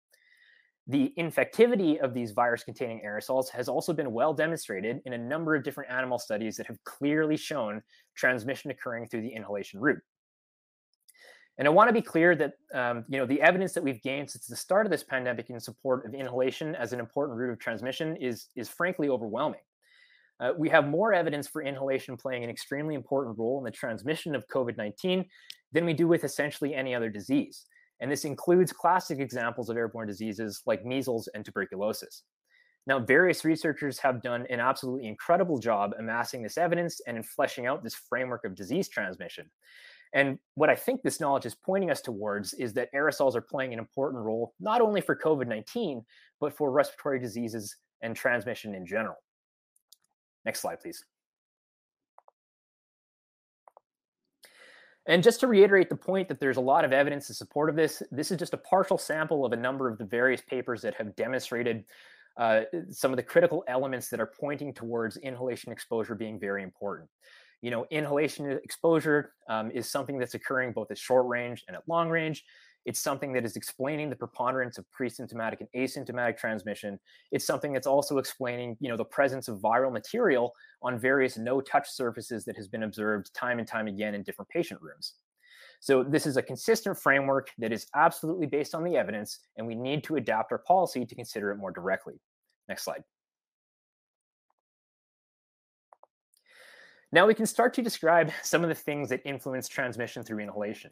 The 0.87 1.13
infectivity 1.19 1.99
of 1.99 2.13
these 2.13 2.31
virus 2.31 2.63
containing 2.63 3.01
aerosols 3.05 3.49
has 3.49 3.67
also 3.67 3.91
been 3.91 4.13
well 4.13 4.33
demonstrated 4.33 5.01
in 5.03 5.11
a 5.11 5.17
number 5.17 5.55
of 5.55 5.65
different 5.65 5.91
animal 5.91 6.17
studies 6.19 6.55
that 6.55 6.67
have 6.67 6.81
clearly 6.85 7.35
shown 7.35 7.81
transmission 8.15 8.71
occurring 8.71 9.07
through 9.07 9.23
the 9.23 9.33
inhalation 9.33 9.81
route. 9.81 9.99
And 11.57 11.67
I 11.67 11.71
want 11.71 11.89
to 11.89 11.93
be 11.93 12.01
clear 12.01 12.33
that 12.37 12.53
um, 12.73 13.03
you 13.09 13.17
know 13.17 13.25
the 13.25 13.41
evidence 13.41 13.73
that 13.73 13.83
we've 13.83 14.01
gained 14.01 14.31
since 14.31 14.47
the 14.47 14.55
start 14.55 14.85
of 14.85 14.91
this 14.91 15.03
pandemic 15.03 15.49
in 15.49 15.59
support 15.59 16.05
of 16.05 16.13
inhalation 16.13 16.75
as 16.75 16.93
an 16.93 17.01
important 17.01 17.37
route 17.37 17.51
of 17.51 17.59
transmission 17.59 18.15
is 18.15 18.47
is 18.55 18.69
frankly 18.69 19.09
overwhelming. 19.09 19.59
Uh, 20.41 20.51
we 20.57 20.67
have 20.69 20.87
more 20.87 21.13
evidence 21.13 21.47
for 21.47 21.61
inhalation 21.61 22.17
playing 22.17 22.43
an 22.43 22.49
extremely 22.49 22.95
important 22.95 23.37
role 23.37 23.59
in 23.59 23.63
the 23.63 23.71
transmission 23.71 24.35
of 24.35 24.47
COVID 24.47 24.75
19 24.75 25.25
than 25.71 25.85
we 25.85 25.93
do 25.93 26.07
with 26.07 26.23
essentially 26.23 26.73
any 26.73 26.95
other 26.95 27.09
disease. 27.09 27.65
And 27.99 28.11
this 28.11 28.25
includes 28.25 28.73
classic 28.73 29.19
examples 29.19 29.69
of 29.69 29.77
airborne 29.77 30.07
diseases 30.07 30.63
like 30.65 30.83
measles 30.83 31.29
and 31.35 31.45
tuberculosis. 31.45 32.23
Now, 32.87 32.99
various 32.99 33.45
researchers 33.45 33.99
have 33.99 34.23
done 34.23 34.47
an 34.49 34.59
absolutely 34.59 35.07
incredible 35.07 35.59
job 35.59 35.93
amassing 35.99 36.41
this 36.41 36.57
evidence 36.57 36.99
and 37.05 37.15
in 37.15 37.21
fleshing 37.21 37.67
out 37.67 37.83
this 37.83 37.93
framework 37.93 38.43
of 38.43 38.55
disease 38.55 38.89
transmission. 38.89 39.51
And 40.13 40.39
what 40.55 40.71
I 40.71 40.75
think 40.75 41.03
this 41.03 41.21
knowledge 41.21 41.45
is 41.45 41.55
pointing 41.55 41.91
us 41.91 42.01
towards 42.01 42.53
is 42.55 42.73
that 42.73 42.89
aerosols 42.93 43.35
are 43.35 43.41
playing 43.41 43.71
an 43.71 43.79
important 43.79 44.23
role, 44.23 44.55
not 44.59 44.81
only 44.81 44.99
for 44.99 45.15
COVID 45.15 45.47
19, 45.47 46.03
but 46.39 46.57
for 46.57 46.71
respiratory 46.71 47.19
diseases 47.19 47.77
and 48.01 48.15
transmission 48.15 48.73
in 48.73 48.85
general. 48.85 49.17
Next 50.45 50.61
slide, 50.61 50.79
please. 50.81 51.03
And 55.07 55.23
just 55.23 55.39
to 55.39 55.47
reiterate 55.47 55.89
the 55.89 55.95
point 55.95 56.27
that 56.27 56.39
there's 56.39 56.57
a 56.57 56.61
lot 56.61 56.85
of 56.85 56.93
evidence 56.93 57.29
in 57.29 57.35
support 57.35 57.69
of 57.69 57.75
this, 57.75 58.03
this 58.11 58.31
is 58.31 58.37
just 58.37 58.53
a 58.53 58.57
partial 58.57 58.97
sample 58.97 59.45
of 59.45 59.51
a 59.51 59.55
number 59.55 59.89
of 59.89 59.97
the 59.97 60.05
various 60.05 60.41
papers 60.41 60.81
that 60.83 60.93
have 60.95 61.15
demonstrated 61.15 61.85
uh, 62.37 62.61
some 62.89 63.11
of 63.11 63.17
the 63.17 63.23
critical 63.23 63.63
elements 63.67 64.09
that 64.09 64.19
are 64.19 64.31
pointing 64.39 64.73
towards 64.73 65.17
inhalation 65.17 65.71
exposure 65.71 66.15
being 66.15 66.39
very 66.39 66.63
important 66.63 67.09
you 67.61 67.69
know, 67.69 67.85
inhalation 67.91 68.51
exposure 68.63 69.33
um, 69.47 69.71
is 69.71 69.89
something 69.89 70.17
that's 70.17 70.33
occurring 70.33 70.73
both 70.73 70.89
at 70.91 70.97
short 70.97 71.27
range 71.27 71.63
and 71.67 71.77
at 71.77 71.87
long 71.87 72.09
range. 72.09 72.43
It's 72.85 72.99
something 72.99 73.31
that 73.33 73.45
is 73.45 73.55
explaining 73.55 74.09
the 74.09 74.15
preponderance 74.15 74.77
of 74.77 74.89
pre-symptomatic 74.91 75.61
and 75.61 75.69
asymptomatic 75.75 76.37
transmission. 76.37 76.99
It's 77.31 77.45
something 77.45 77.73
that's 77.73 77.87
also 77.87 78.17
explaining, 78.17 78.75
you 78.79 78.89
know, 78.89 78.97
the 78.97 79.05
presence 79.05 79.47
of 79.47 79.59
viral 79.59 79.91
material 79.91 80.53
on 80.81 80.97
various 80.97 81.37
no-touch 81.37 81.89
surfaces 81.89 82.43
that 82.45 82.55
has 82.55 82.67
been 82.67 82.83
observed 82.83 83.33
time 83.35 83.59
and 83.59 83.67
time 83.67 83.87
again 83.87 84.15
in 84.15 84.23
different 84.23 84.49
patient 84.49 84.81
rooms. 84.81 85.13
So 85.79 86.03
this 86.03 86.25
is 86.25 86.37
a 86.37 86.41
consistent 86.41 86.97
framework 86.97 87.49
that 87.57 87.71
is 87.71 87.87
absolutely 87.95 88.47
based 88.47 88.75
on 88.75 88.83
the 88.83 88.95
evidence, 88.95 89.39
and 89.57 89.65
we 89.65 89.75
need 89.75 90.03
to 90.05 90.15
adapt 90.15 90.51
our 90.51 90.59
policy 90.59 91.05
to 91.05 91.15
consider 91.15 91.51
it 91.51 91.57
more 91.57 91.71
directly. 91.71 92.19
Next 92.67 92.83
slide. 92.83 93.03
Now 97.11 97.27
we 97.27 97.33
can 97.33 97.45
start 97.45 97.73
to 97.73 97.81
describe 97.81 98.31
some 98.41 98.63
of 98.63 98.69
the 98.69 98.75
things 98.75 99.09
that 99.09 99.21
influence 99.25 99.67
transmission 99.67 100.23
through 100.23 100.39
inhalation. 100.39 100.91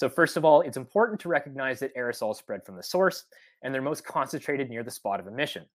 So 0.00 0.08
first 0.08 0.38
of 0.38 0.46
all, 0.46 0.62
it's 0.62 0.78
important 0.78 1.20
to 1.20 1.28
recognize 1.28 1.78
that 1.80 1.94
aerosols 1.94 2.36
spread 2.36 2.64
from 2.64 2.74
the 2.74 2.82
source, 2.82 3.24
and 3.60 3.74
they're 3.74 3.82
most 3.82 4.02
concentrated 4.02 4.70
near 4.70 4.82
the 4.82 4.90
spot 4.90 5.20
of 5.20 5.26
emission. 5.26 5.66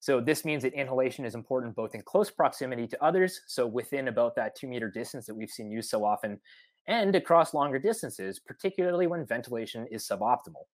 So 0.00 0.20
this 0.20 0.44
means 0.44 0.64
that 0.64 0.74
inhalation 0.74 1.24
is 1.24 1.36
important 1.36 1.76
both 1.76 1.94
in 1.94 2.02
close 2.02 2.32
proximity 2.32 2.88
to 2.88 3.00
others, 3.00 3.42
so 3.46 3.68
within 3.68 4.08
about 4.08 4.34
that 4.34 4.56
two 4.56 4.66
meter 4.66 4.90
distance 4.90 5.24
that 5.26 5.36
we've 5.36 5.52
seen 5.52 5.70
used 5.70 5.88
so 5.88 6.04
often, 6.04 6.40
and 6.88 7.14
across 7.14 7.54
longer 7.54 7.78
distances, 7.78 8.40
particularly 8.40 9.06
when 9.06 9.24
ventilation 9.24 9.86
is 9.88 10.04
suboptimal. 10.04 10.64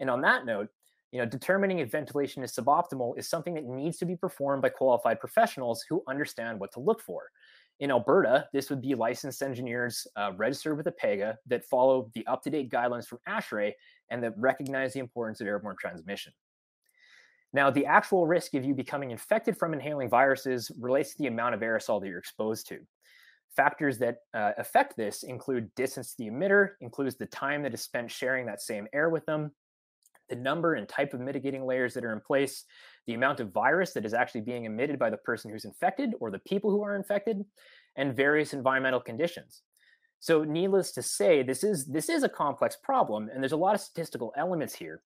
And 0.00 0.08
on 0.08 0.22
that 0.22 0.46
note, 0.46 0.70
you 1.10 1.18
know, 1.18 1.26
determining 1.26 1.80
if 1.80 1.90
ventilation 1.90 2.42
is 2.42 2.52
suboptimal 2.52 3.18
is 3.18 3.28
something 3.28 3.52
that 3.52 3.66
needs 3.66 3.98
to 3.98 4.06
be 4.06 4.16
performed 4.16 4.62
by 4.62 4.70
qualified 4.70 5.20
professionals 5.20 5.84
who 5.86 6.02
understand 6.08 6.58
what 6.58 6.72
to 6.72 6.80
look 6.80 7.02
for. 7.02 7.24
In 7.80 7.90
Alberta, 7.90 8.46
this 8.52 8.70
would 8.70 8.80
be 8.80 8.94
licensed 8.94 9.42
engineers 9.42 10.06
uh, 10.16 10.32
registered 10.36 10.76
with 10.76 10.86
APEGA 10.86 11.36
that 11.46 11.64
follow 11.64 12.10
the 12.14 12.26
up 12.26 12.42
to 12.42 12.50
date 12.50 12.70
guidelines 12.70 13.06
from 13.06 13.18
ASHRAE 13.28 13.72
and 14.10 14.22
that 14.22 14.34
recognize 14.36 14.92
the 14.92 15.00
importance 15.00 15.40
of 15.40 15.46
airborne 15.46 15.76
transmission. 15.80 16.32
Now, 17.52 17.70
the 17.70 17.84
actual 17.84 18.26
risk 18.26 18.54
of 18.54 18.64
you 18.64 18.74
becoming 18.74 19.10
infected 19.10 19.58
from 19.58 19.74
inhaling 19.74 20.08
viruses 20.08 20.70
relates 20.80 21.12
to 21.12 21.18
the 21.18 21.26
amount 21.26 21.54
of 21.54 21.60
aerosol 21.60 22.00
that 22.00 22.08
you're 22.08 22.18
exposed 22.18 22.66
to. 22.68 22.78
Factors 23.54 23.98
that 23.98 24.18
uh, 24.32 24.52
affect 24.56 24.96
this 24.96 25.24
include 25.24 25.74
distance 25.74 26.14
to 26.14 26.16
the 26.18 26.30
emitter, 26.30 26.70
includes 26.80 27.16
the 27.16 27.26
time 27.26 27.62
that 27.62 27.74
is 27.74 27.82
spent 27.82 28.10
sharing 28.10 28.46
that 28.46 28.62
same 28.62 28.86
air 28.94 29.10
with 29.10 29.26
them, 29.26 29.52
the 30.30 30.36
number 30.36 30.74
and 30.74 30.88
type 30.88 31.12
of 31.12 31.20
mitigating 31.20 31.66
layers 31.66 31.92
that 31.92 32.04
are 32.04 32.14
in 32.14 32.20
place, 32.20 32.64
the 33.06 33.14
amount 33.14 33.40
of 33.40 33.52
virus 33.52 33.92
that 33.92 34.04
is 34.04 34.14
actually 34.14 34.42
being 34.42 34.64
emitted 34.64 34.98
by 34.98 35.10
the 35.10 35.16
person 35.16 35.50
who's 35.50 35.64
infected 35.64 36.14
or 36.20 36.30
the 36.30 36.38
people 36.40 36.70
who 36.70 36.82
are 36.82 36.96
infected, 36.96 37.44
and 37.96 38.16
various 38.16 38.52
environmental 38.54 39.00
conditions. 39.00 39.62
So 40.20 40.44
needless 40.44 40.92
to 40.92 41.02
say, 41.02 41.42
this 41.42 41.64
is 41.64 41.86
this 41.86 42.08
is 42.08 42.22
a 42.22 42.28
complex 42.28 42.76
problem, 42.76 43.28
and 43.28 43.42
there's 43.42 43.52
a 43.52 43.56
lot 43.56 43.74
of 43.74 43.80
statistical 43.80 44.32
elements 44.36 44.74
here. 44.74 45.02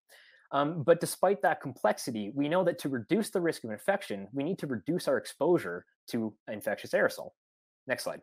Um, 0.53 0.83
but 0.83 1.01
despite 1.01 1.43
that 1.43 1.61
complexity, 1.61 2.31
we 2.35 2.49
know 2.49 2.63
that 2.65 2.79
to 2.81 2.89
reduce 2.89 3.31
the 3.31 3.41
risk 3.41 3.65
of 3.65 3.71
infection, 3.71 4.29
we 4.33 4.45
need 4.45 4.59
to 4.59 4.67
reduce 4.67 5.09
our 5.09 5.17
exposure 5.17 5.85
to 6.09 6.35
infectious 6.47 6.93
aerosol. 6.93 7.31
Next 7.87 8.05
slide. 8.05 8.21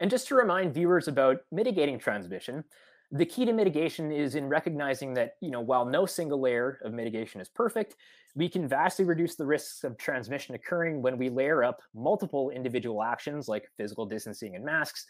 And 0.00 0.10
just 0.10 0.28
to 0.28 0.34
remind 0.34 0.74
viewers 0.74 1.06
about 1.06 1.38
mitigating 1.52 1.98
transmission, 1.98 2.64
the 3.12 3.26
key 3.26 3.44
to 3.44 3.52
mitigation 3.52 4.10
is 4.10 4.34
in 4.34 4.48
recognizing 4.48 5.12
that, 5.14 5.34
you 5.40 5.50
know, 5.50 5.60
while 5.60 5.84
no 5.84 6.06
single 6.06 6.40
layer 6.40 6.78
of 6.82 6.94
mitigation 6.94 7.40
is 7.40 7.48
perfect, 7.48 7.94
we 8.34 8.48
can 8.48 8.66
vastly 8.66 9.04
reduce 9.04 9.36
the 9.36 9.44
risks 9.44 9.84
of 9.84 9.98
transmission 9.98 10.54
occurring 10.54 11.02
when 11.02 11.18
we 11.18 11.28
layer 11.28 11.62
up 11.62 11.82
multiple 11.94 12.48
individual 12.50 13.02
actions 13.02 13.48
like 13.48 13.68
physical 13.76 14.06
distancing 14.06 14.56
and 14.56 14.64
masks, 14.64 15.04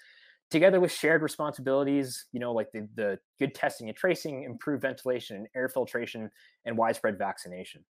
together 0.51 0.81
with 0.81 0.91
shared 0.91 1.23
responsibilities, 1.23 2.27
you 2.33 2.41
know, 2.41 2.53
like 2.53 2.73
the, 2.73 2.89
the 2.97 3.19
good 3.39 3.55
testing 3.55 3.89
and 3.89 3.97
tracing, 3.97 4.43
improved 4.43 4.83
ventilation 4.83 5.37
and 5.37 5.47
air 5.55 5.69
filtration, 5.69 6.29
and 6.65 6.77
widespread 6.77 7.17
vaccination. 7.17 7.85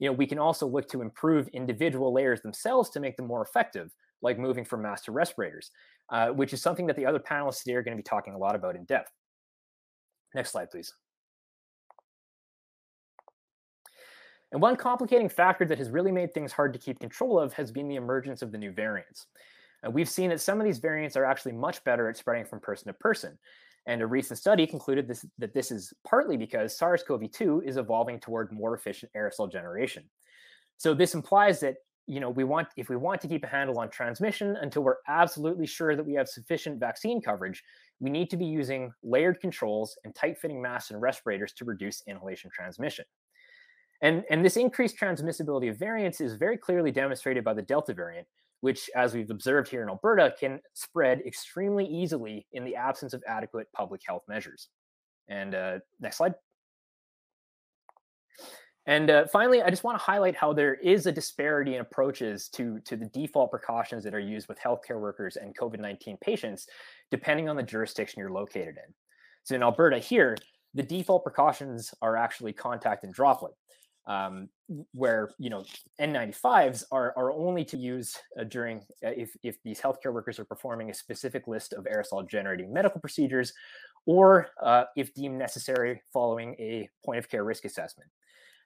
You 0.00 0.08
know, 0.08 0.14
we 0.14 0.26
can 0.26 0.40
also 0.40 0.66
look 0.66 0.88
to 0.90 1.00
improve 1.00 1.46
individual 1.48 2.12
layers 2.12 2.42
themselves 2.42 2.90
to 2.90 3.00
make 3.00 3.16
them 3.16 3.28
more 3.28 3.42
effective, 3.42 3.94
like 4.20 4.36
moving 4.36 4.64
from 4.64 4.82
masks 4.82 5.04
to 5.04 5.12
respirators 5.12 5.70
uh, 6.10 6.28
which 6.28 6.52
is 6.52 6.60
something 6.60 6.86
that 6.86 6.96
the 6.96 7.06
other 7.06 7.18
panelists 7.18 7.62
today 7.62 7.74
are 7.74 7.82
going 7.82 7.96
to 7.96 8.02
be 8.02 8.06
talking 8.06 8.34
a 8.34 8.38
lot 8.38 8.54
about 8.54 8.76
in 8.76 8.84
depth. 8.84 9.10
Next 10.34 10.50
slide, 10.50 10.70
please. 10.70 10.92
And 14.52 14.62
one 14.62 14.76
complicating 14.76 15.28
factor 15.28 15.64
that 15.64 15.78
has 15.78 15.90
really 15.90 16.12
made 16.12 16.32
things 16.32 16.52
hard 16.52 16.72
to 16.74 16.78
keep 16.78 17.00
control 17.00 17.40
of 17.40 17.52
has 17.54 17.72
been 17.72 17.88
the 17.88 17.96
emergence 17.96 18.40
of 18.40 18.52
the 18.52 18.58
new 18.58 18.70
variants. 18.70 19.26
Uh, 19.84 19.90
we've 19.90 20.08
seen 20.08 20.30
that 20.30 20.40
some 20.40 20.60
of 20.60 20.64
these 20.64 20.78
variants 20.78 21.16
are 21.16 21.24
actually 21.24 21.52
much 21.52 21.82
better 21.84 22.08
at 22.08 22.16
spreading 22.16 22.44
from 22.44 22.60
person 22.60 22.86
to 22.86 22.92
person. 22.92 23.36
And 23.86 24.00
a 24.00 24.06
recent 24.06 24.38
study 24.38 24.66
concluded 24.66 25.08
this, 25.08 25.26
that 25.38 25.52
this 25.52 25.70
is 25.70 25.92
partly 26.06 26.36
because 26.36 26.76
SARS 26.76 27.02
CoV 27.02 27.30
2 27.30 27.64
is 27.66 27.76
evolving 27.76 28.20
toward 28.20 28.52
more 28.52 28.74
efficient 28.74 29.12
aerosol 29.16 29.50
generation. 29.50 30.04
So 30.78 30.94
this 30.94 31.14
implies 31.14 31.60
that 31.60 31.76
you 32.06 32.20
know, 32.20 32.30
we 32.30 32.44
want 32.44 32.68
if 32.76 32.88
we 32.88 32.96
want 32.96 33.20
to 33.22 33.28
keep 33.28 33.44
a 33.44 33.46
handle 33.46 33.78
on 33.78 33.88
transmission 33.88 34.56
until 34.60 34.82
we're 34.82 34.96
absolutely 35.08 35.66
sure 35.66 35.96
that 35.96 36.04
we 36.04 36.14
have 36.14 36.28
sufficient 36.28 36.78
vaccine 36.78 37.20
coverage, 37.20 37.62
we 38.00 38.10
need 38.10 38.28
to 38.30 38.36
be 38.36 38.44
using 38.44 38.92
layered 39.02 39.40
controls 39.40 39.96
and 40.04 40.14
tight-fitting 40.14 40.60
masks 40.60 40.90
and 40.90 41.00
respirators 41.00 41.52
to 41.54 41.64
reduce 41.64 42.02
inhalation 42.06 42.50
transmission. 42.52 43.04
And, 44.02 44.24
and 44.28 44.44
this 44.44 44.56
increased 44.56 44.98
transmissibility 44.98 45.70
of 45.70 45.78
variants 45.78 46.20
is 46.20 46.34
very 46.34 46.58
clearly 46.58 46.90
demonstrated 46.90 47.42
by 47.42 47.54
the 47.54 47.62
Delta 47.62 47.94
variant, 47.94 48.26
which, 48.60 48.90
as 48.94 49.14
we've 49.14 49.30
observed 49.30 49.68
here 49.68 49.82
in 49.82 49.88
Alberta, 49.88 50.34
can 50.38 50.60
spread 50.74 51.22
extremely 51.26 51.86
easily 51.86 52.46
in 52.52 52.64
the 52.64 52.76
absence 52.76 53.14
of 53.14 53.22
adequate 53.26 53.68
public 53.72 54.02
health 54.06 54.24
measures. 54.28 54.68
And 55.28 55.54
uh, 55.54 55.78
next 56.00 56.18
slide. 56.18 56.34
And 58.86 59.10
uh, 59.10 59.26
finally, 59.26 59.62
I 59.62 59.70
just 59.70 59.82
want 59.82 59.98
to 59.98 60.04
highlight 60.04 60.36
how 60.36 60.52
there 60.52 60.74
is 60.74 61.06
a 61.06 61.12
disparity 61.12 61.74
in 61.74 61.80
approaches 61.80 62.48
to, 62.50 62.80
to 62.80 62.96
the 62.96 63.06
default 63.06 63.50
precautions 63.50 64.04
that 64.04 64.14
are 64.14 64.20
used 64.20 64.46
with 64.46 64.58
healthcare 64.58 65.00
workers 65.00 65.36
and 65.36 65.56
COVID 65.56 65.80
19 65.80 66.18
patients, 66.20 66.66
depending 67.10 67.48
on 67.48 67.56
the 67.56 67.62
jurisdiction 67.62 68.20
you're 68.20 68.30
located 68.30 68.76
in. 68.76 68.94
So 69.44 69.54
in 69.54 69.62
Alberta, 69.62 69.98
here, 69.98 70.36
the 70.74 70.82
default 70.82 71.22
precautions 71.22 71.94
are 72.02 72.16
actually 72.16 72.52
contact 72.52 73.04
and 73.04 73.12
droplet. 73.12 73.54
Um, 74.06 74.50
where 74.92 75.30
you 75.38 75.48
know 75.48 75.64
N95s 75.98 76.84
are, 76.92 77.14
are 77.16 77.32
only 77.32 77.64
to 77.64 77.78
use 77.78 78.18
uh, 78.38 78.44
during 78.44 78.80
uh, 79.02 79.08
if, 79.16 79.34
if 79.42 79.56
these 79.62 79.80
healthcare 79.80 80.12
workers 80.12 80.38
are 80.38 80.44
performing 80.44 80.90
a 80.90 80.94
specific 80.94 81.48
list 81.48 81.72
of 81.72 81.84
aerosol 81.84 82.28
generating 82.28 82.70
medical 82.70 83.00
procedures 83.00 83.54
or 84.04 84.48
uh, 84.62 84.84
if 84.94 85.14
deemed 85.14 85.38
necessary 85.38 86.02
following 86.12 86.54
a 86.58 86.86
point 87.02 87.18
of 87.18 87.30
care 87.30 87.44
risk 87.44 87.64
assessment. 87.64 88.10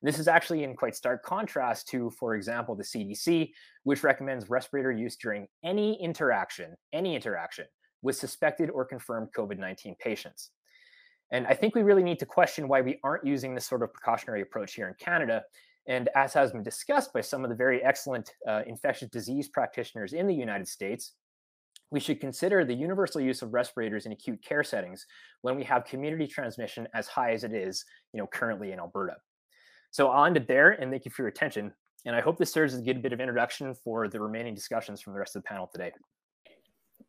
This 0.03 0.19
is 0.19 0.29
actually 0.29 0.63
in 0.63 0.77
quite 0.77 0.95
stark 0.95 1.25
contrast 1.25 1.89
to, 1.89 2.11
for 2.11 2.35
example, 2.35 2.77
the 2.77 2.85
CDC, 2.85 3.51
which 3.83 4.05
recommends 4.05 4.49
respirator 4.49 4.93
use 4.93 5.17
during 5.17 5.49
any 5.65 6.01
interaction, 6.01 6.77
any 6.93 7.17
interaction 7.17 7.67
with 8.03 8.17
suspected 8.17 8.71
or 8.71 8.85
confirmed 8.85 9.29
COVID 9.37 9.59
19 9.59 9.97
patients. 9.99 10.51
And 11.31 11.47
I 11.47 11.55
think 11.55 11.75
we 11.75 11.83
really 11.83 12.03
need 12.03 12.19
to 12.21 12.27
question 12.27 12.69
why 12.69 12.81
we 12.81 12.99
aren't 13.03 13.27
using 13.27 13.55
this 13.55 13.67
sort 13.67 13.83
of 13.83 13.93
precautionary 13.93 14.43
approach 14.43 14.75
here 14.75 14.89
in 14.89 14.95
Canada. 14.95 15.43
And 15.87 16.09
as 16.15 16.33
has 16.35 16.53
been 16.53 16.63
discussed 16.63 17.13
by 17.13 17.21
some 17.21 17.45
of 17.45 17.51
the 17.51 17.57
very 17.57 17.83
excellent 17.83 18.31
uh, 18.47 18.63
infectious 18.67 19.09
disease 19.09 19.49
practitioners 19.49 20.13
in 20.13 20.27
the 20.27 20.35
United 20.35 20.69
States, 20.69 21.15
we 21.91 22.01
should 22.01 22.21
consider 22.21 22.65
the 22.65 22.75
universal 22.75 23.21
use 23.21 23.43
of 23.43 23.55
respirators 23.55 24.05
in 24.07 24.13
acute 24.13 24.43
care 24.43 24.63
settings 24.63 25.07
when 25.43 25.57
we 25.57 25.65
have 25.65 25.85
community 25.85 26.27
transmission 26.27 26.87
as 26.95 27.09
high 27.09 27.33
as 27.33 27.45
it 27.45 27.53
is, 27.53 27.85
you 28.13 28.21
know, 28.21 28.27
currently 28.27 28.73
in 28.73 28.79
Alberta. 28.79 29.17
So 29.91 30.09
I'll 30.09 30.25
end 30.25 30.37
it 30.37 30.47
there 30.47 30.71
and 30.71 30.91
thank 30.91 31.05
you 31.05 31.11
for 31.11 31.23
your 31.23 31.29
attention. 31.29 31.73
And 32.05 32.15
I 32.15 32.21
hope 32.21 32.39
this 32.39 32.53
serves 32.53 32.75
as 32.75 32.81
a 32.81 32.85
good 32.85 33.03
bit 33.03 33.13
of 33.13 33.21
introduction 33.21 33.75
for 33.75 34.09
the 34.09 34.21
remaining 34.21 34.55
discussions 34.55 35.01
from 35.01 35.13
the 35.13 35.19
rest 35.19 35.37
of 35.37 35.43
the 35.43 35.49
panel 35.49 35.69
today. 35.73 35.93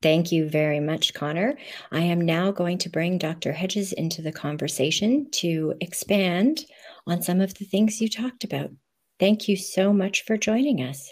Thank 0.01 0.31
you 0.31 0.49
very 0.49 0.79
much, 0.79 1.13
Connor. 1.13 1.57
I 1.91 2.01
am 2.01 2.21
now 2.21 2.51
going 2.51 2.77
to 2.79 2.89
bring 2.89 3.17
Dr. 3.17 3.51
Hedges 3.51 3.91
into 3.91 4.21
the 4.21 4.31
conversation 4.31 5.29
to 5.31 5.73
expand 5.81 6.65
on 7.05 7.21
some 7.21 7.41
of 7.41 7.53
the 7.55 7.65
things 7.65 7.99
you 7.99 8.07
talked 8.07 8.43
about. 8.43 8.71
Thank 9.19 9.49
you 9.49 9.57
so 9.57 9.91
much 9.91 10.23
for 10.23 10.37
joining 10.37 10.81
us. 10.81 11.11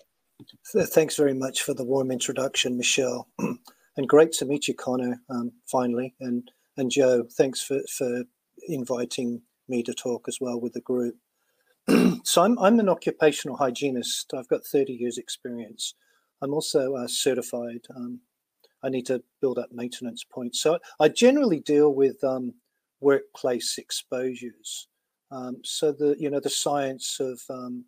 Thanks 0.93 1.17
very 1.17 1.33
much 1.33 1.63
for 1.63 1.73
the 1.73 1.83
warm 1.83 2.11
introduction, 2.11 2.77
Michelle. 2.77 3.27
and 3.39 4.07
great 4.07 4.31
to 4.33 4.45
meet 4.45 4.67
you, 4.67 4.73
Connor, 4.73 5.21
um, 5.29 5.51
finally. 5.69 6.15
And, 6.21 6.49
and 6.77 6.89
Joe, 6.89 7.25
thanks 7.37 7.61
for, 7.61 7.81
for 7.97 8.23
inviting 8.69 9.41
me 9.67 9.83
to 9.83 9.93
talk 9.93 10.25
as 10.29 10.37
well 10.39 10.61
with 10.61 10.73
the 10.73 10.81
group. 10.81 11.15
so 12.23 12.43
I'm, 12.43 12.59
I'm 12.59 12.79
an 12.79 12.89
occupational 12.89 13.57
hygienist. 13.57 14.33
I've 14.33 14.47
got 14.49 14.65
30 14.65 14.93
years 14.93 15.17
experience. 15.17 15.93
I'm 16.41 16.53
also 16.53 16.95
uh, 16.95 17.07
certified. 17.07 17.85
Um, 17.95 18.19
I 18.83 18.89
need 18.89 19.05
to 19.07 19.23
build 19.41 19.57
up 19.57 19.69
maintenance 19.71 20.23
points. 20.23 20.61
So 20.61 20.79
I 20.99 21.09
generally 21.09 21.59
deal 21.59 21.93
with 21.93 22.23
um, 22.23 22.53
workplace 22.99 23.77
exposures. 23.77 24.87
Um, 25.31 25.57
so 25.63 25.91
the 25.91 26.15
you 26.17 26.29
know 26.29 26.39
the 26.39 26.49
science 26.49 27.17
of 27.19 27.41
um, 27.49 27.85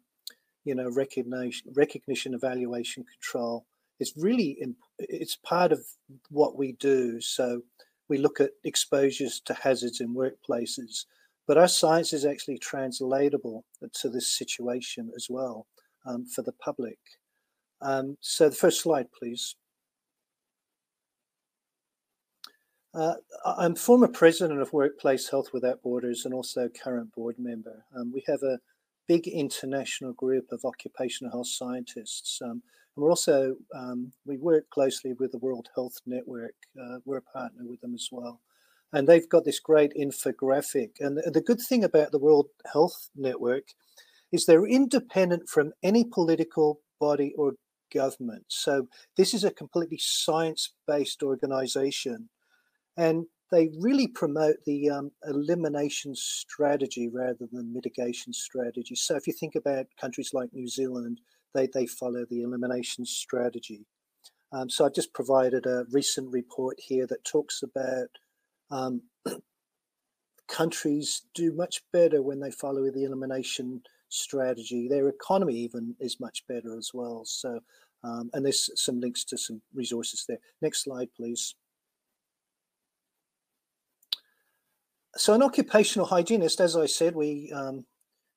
you 0.65 0.75
know 0.75 0.89
recognition, 0.91 1.71
recognition, 1.75 2.33
evaluation, 2.33 3.05
control 3.05 3.65
is 3.99 4.13
really 4.17 4.57
imp- 4.61 4.77
it's 4.97 5.37
part 5.37 5.71
of 5.71 5.79
what 6.29 6.57
we 6.57 6.73
do. 6.73 7.21
So 7.21 7.61
we 8.09 8.17
look 8.17 8.41
at 8.41 8.51
exposures 8.63 9.39
to 9.45 9.53
hazards 9.53 10.01
in 10.01 10.15
workplaces 10.15 11.05
but 11.49 11.57
our 11.57 11.67
science 11.67 12.13
is 12.13 12.25
actually 12.25 12.59
translatable 12.59 13.65
to 13.91 14.07
this 14.07 14.37
situation 14.37 15.11
as 15.15 15.25
well 15.31 15.65
um, 16.05 16.23
for 16.23 16.43
the 16.43 16.51
public. 16.63 16.99
Um, 17.81 18.17
so 18.21 18.49
the 18.49 18.55
first 18.55 18.81
slide, 18.81 19.07
please. 19.11 19.55
Uh, 22.93 23.15
I'm 23.43 23.73
former 23.73 24.07
president 24.07 24.61
of 24.61 24.71
Workplace 24.73 25.27
Health 25.27 25.47
Without 25.51 25.81
Borders 25.81 26.25
and 26.25 26.35
also 26.35 26.69
current 26.69 27.11
board 27.15 27.37
member. 27.39 27.83
Um, 27.97 28.11
we 28.13 28.23
have 28.27 28.43
a 28.43 28.59
big 29.07 29.27
international 29.27 30.13
group 30.13 30.45
of 30.51 30.63
occupational 30.65 31.31
health 31.31 31.47
scientists. 31.47 32.39
Um, 32.43 32.61
and 32.95 33.03
we're 33.03 33.09
also, 33.09 33.55
um, 33.75 34.11
we 34.23 34.37
work 34.37 34.69
closely 34.69 35.13
with 35.13 35.31
the 35.31 35.39
World 35.39 35.67
Health 35.73 35.97
Network. 36.05 36.53
Uh, 36.79 36.99
we're 37.05 37.17
a 37.17 37.21
partner 37.23 37.63
with 37.65 37.81
them 37.81 37.95
as 37.95 38.07
well 38.11 38.39
and 38.91 39.07
they've 39.07 39.29
got 39.29 39.45
this 39.45 39.59
great 39.59 39.93
infographic. 39.99 40.91
And 40.99 41.17
the, 41.17 41.41
good 41.41 41.61
thing 41.61 41.83
about 41.83 42.11
the 42.11 42.19
World 42.19 42.47
Health 42.71 43.09
Network 43.15 43.69
is 44.31 44.45
they're 44.45 44.65
independent 44.65 45.47
from 45.47 45.73
any 45.83 46.03
political 46.03 46.81
body 46.99 47.33
or 47.37 47.53
government. 47.93 48.45
So 48.47 48.87
this 49.17 49.33
is 49.33 49.43
a 49.43 49.51
completely 49.51 49.99
science-based 49.99 51.23
organization, 51.23 52.29
and 52.97 53.25
they 53.51 53.69
really 53.79 54.07
promote 54.07 54.57
the 54.65 54.89
um, 54.89 55.11
elimination 55.27 56.13
strategy 56.15 57.09
rather 57.11 57.47
than 57.51 57.73
mitigation 57.73 58.31
strategy. 58.31 58.95
So 58.95 59.15
if 59.15 59.25
you 59.25 59.33
think 59.33 59.55
about 59.55 59.87
countries 59.99 60.31
like 60.33 60.53
New 60.53 60.67
Zealand, 60.67 61.21
they, 61.55 61.67
they 61.73 61.87
follow 61.87 62.25
the 62.29 62.43
elimination 62.43 63.05
strategy. 63.05 63.85
Um, 64.51 64.69
so 64.69 64.85
I've 64.85 64.93
just 64.93 65.13
provided 65.13 65.65
a 65.65 65.85
recent 65.91 66.31
report 66.31 66.77
here 66.79 67.07
that 67.07 67.23
talks 67.23 67.63
about 67.63 68.09
um, 68.71 69.01
countries 70.47 71.23
do 71.33 71.53
much 71.53 71.81
better 71.93 72.21
when 72.21 72.39
they 72.39 72.51
follow 72.51 72.89
the 72.91 73.03
elimination 73.03 73.81
strategy. 74.09 74.87
Their 74.87 75.07
economy 75.07 75.55
even 75.55 75.95
is 75.99 76.19
much 76.19 76.45
better 76.47 76.77
as 76.77 76.91
well. 76.93 77.23
So, 77.25 77.59
um, 78.03 78.29
and 78.33 78.43
there's 78.43 78.69
some 78.75 78.99
links 78.99 79.23
to 79.25 79.37
some 79.37 79.61
resources 79.73 80.25
there. 80.27 80.39
Next 80.61 80.83
slide, 80.83 81.09
please. 81.15 81.55
So 85.15 85.33
an 85.33 85.43
occupational 85.43 86.07
hygienist, 86.07 86.59
as 86.61 86.75
I 86.75 86.85
said, 86.85 87.15
we 87.15 87.51
um, 87.53 87.85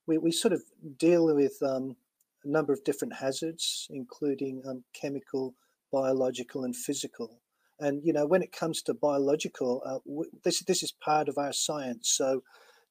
we, 0.06 0.18
we 0.18 0.32
sort 0.32 0.52
of 0.52 0.62
deal 0.98 1.34
with 1.34 1.56
um, 1.62 1.96
a 2.44 2.48
number 2.48 2.72
of 2.72 2.82
different 2.84 3.14
hazards, 3.14 3.86
including 3.90 4.62
um, 4.66 4.82
chemical, 4.92 5.54
biological, 5.92 6.64
and 6.64 6.74
physical. 6.74 7.41
And 7.82 8.00
you 8.04 8.12
know, 8.12 8.26
when 8.26 8.42
it 8.42 8.52
comes 8.52 8.82
to 8.82 8.94
biological, 8.94 9.82
uh, 9.84 9.98
w- 10.06 10.30
this 10.44 10.60
this 10.60 10.82
is 10.82 10.92
part 10.92 11.28
of 11.28 11.38
our 11.38 11.52
science. 11.52 12.10
So 12.16 12.42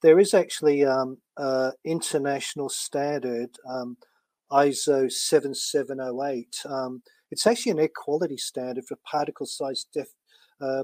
there 0.01 0.19
is 0.19 0.33
actually 0.33 0.83
um, 0.83 1.17
uh, 1.37 1.71
international 1.85 2.69
standard 2.69 3.49
um, 3.69 3.97
ISO 4.51 5.11
7708. 5.11 6.61
Um, 6.65 7.03
it's 7.29 7.47
actually 7.47 7.71
an 7.71 7.79
air 7.79 7.89
quality 7.95 8.37
standard 8.37 8.85
for 8.85 8.97
particle 9.09 9.45
size 9.45 9.85
def- 9.93 10.15
uh, 10.59 10.83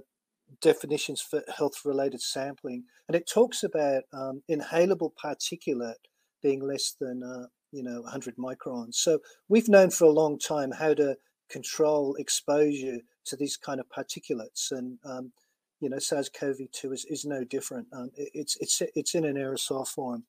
definitions 0.62 1.22
for 1.22 1.44
health 1.56 1.82
related 1.84 2.22
sampling. 2.22 2.86
And 3.08 3.16
it 3.16 3.30
talks 3.30 3.64
about 3.64 4.04
um, 4.14 4.42
inhalable 4.50 5.12
particulate 5.22 5.96
being 6.42 6.62
less 6.62 6.96
than, 7.00 7.24
uh, 7.24 7.48
you 7.72 7.84
know, 7.84 8.02
100 8.02 8.38
microns. 8.38 8.96
So 8.96 9.20
we've 9.50 9.68
known 9.68 9.90
for 9.90 10.06
a 10.06 10.10
long 10.10 10.40
time 10.40 10.72
how 10.72 10.94
to 10.94 11.18
control 11.50 12.16
exposure 12.16 13.00
to 13.28 13.36
these 13.36 13.58
kind 13.58 13.80
of 13.80 13.88
particulates. 13.90 14.72
And, 14.72 14.98
um, 15.06 15.32
you 15.80 15.90
know, 15.90 16.00
SARS-CoV-2 16.00 16.94
is, 16.94 17.06
is 17.06 17.26
no 17.26 17.44
different. 17.44 17.88
Um, 17.94 18.12
it, 18.16 18.32
it's, 18.34 18.58
it's, 18.60 18.82
it's 18.96 19.16
in 19.16 19.26
an 19.26 19.36
aerosol 19.36 19.88
form. 19.88 20.24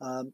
Um, 0.00 0.32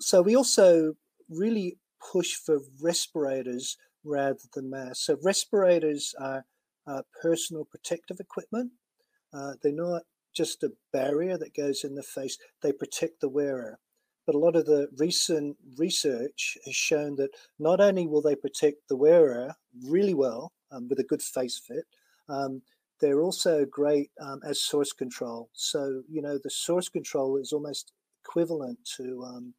so 0.00 0.22
we 0.22 0.36
also 0.36 0.94
really 1.28 1.76
push 2.12 2.34
for 2.34 2.60
respirators 2.80 3.76
rather 4.04 4.38
than 4.54 4.70
masks. 4.70 5.04
So 5.06 5.18
respirators 5.22 6.14
are 6.20 6.44
personal 7.20 7.64
protective 7.64 8.18
equipment. 8.20 8.72
Uh, 9.32 9.52
they're 9.62 9.72
not 9.72 10.02
just 10.34 10.62
a 10.62 10.72
barrier 10.92 11.36
that 11.36 11.54
goes 11.54 11.84
in 11.84 11.94
the 11.94 12.02
face, 12.02 12.38
they 12.62 12.72
protect 12.72 13.20
the 13.20 13.28
wearer. 13.28 13.78
But 14.26 14.34
a 14.34 14.38
lot 14.38 14.56
of 14.56 14.66
the 14.66 14.88
recent 14.96 15.56
research 15.76 16.56
has 16.64 16.76
shown 16.76 17.16
that 17.16 17.30
not 17.58 17.80
only 17.80 18.06
will 18.06 18.22
they 18.22 18.36
protect 18.36 18.88
the 18.88 18.96
wearer 18.96 19.54
really 19.86 20.14
well 20.14 20.52
um, 20.70 20.88
with 20.88 20.98
a 20.98 21.04
good 21.04 21.22
face 21.22 21.58
fit, 21.58 21.84
um, 22.28 22.62
they're 23.00 23.20
also 23.20 23.64
great 23.64 24.10
um, 24.20 24.40
as 24.44 24.60
source 24.60 24.92
control. 24.92 25.48
So, 25.52 26.02
you 26.10 26.20
know, 26.20 26.38
the 26.42 26.50
source 26.50 26.88
control 26.88 27.36
is 27.36 27.52
almost 27.52 27.92
equivalent 28.24 28.78
to 28.96 29.24
um, 29.24 29.54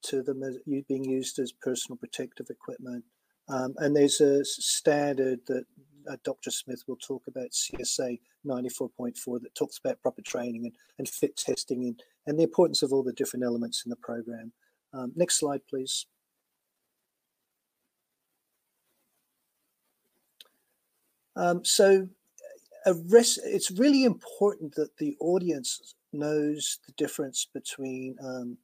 to 0.00 0.22
them 0.22 0.42
being 0.88 1.04
used 1.04 1.38
as 1.38 1.52
personal 1.52 1.96
protective 1.96 2.46
equipment. 2.50 3.04
Um, 3.48 3.74
and 3.78 3.96
there's 3.96 4.20
a 4.20 4.44
standard 4.44 5.40
that 5.46 5.64
uh, 6.08 6.16
Dr. 6.24 6.50
Smith 6.50 6.84
will 6.86 6.96
talk 6.96 7.22
about 7.26 7.50
CSA 7.50 8.20
94.4 8.46 9.40
that 9.42 9.54
talks 9.54 9.78
about 9.78 10.00
proper 10.02 10.22
training 10.22 10.66
and, 10.66 10.74
and 10.98 11.08
fit 11.08 11.36
testing 11.36 11.84
and, 11.84 12.02
and 12.26 12.38
the 12.38 12.44
importance 12.44 12.82
of 12.82 12.92
all 12.92 13.02
the 13.02 13.12
different 13.12 13.44
elements 13.44 13.82
in 13.84 13.90
the 13.90 13.96
program. 13.96 14.52
Um, 14.92 15.12
next 15.16 15.38
slide, 15.38 15.60
please. 15.68 16.06
Um, 21.38 21.64
so 21.64 22.08
it's 22.84 23.70
really 23.70 24.04
important 24.04 24.74
that 24.74 24.96
the 24.98 25.16
audience 25.20 25.94
knows 26.12 26.78
the 26.86 26.92
difference 26.96 27.48
between 27.52 28.16
um, 28.22 28.58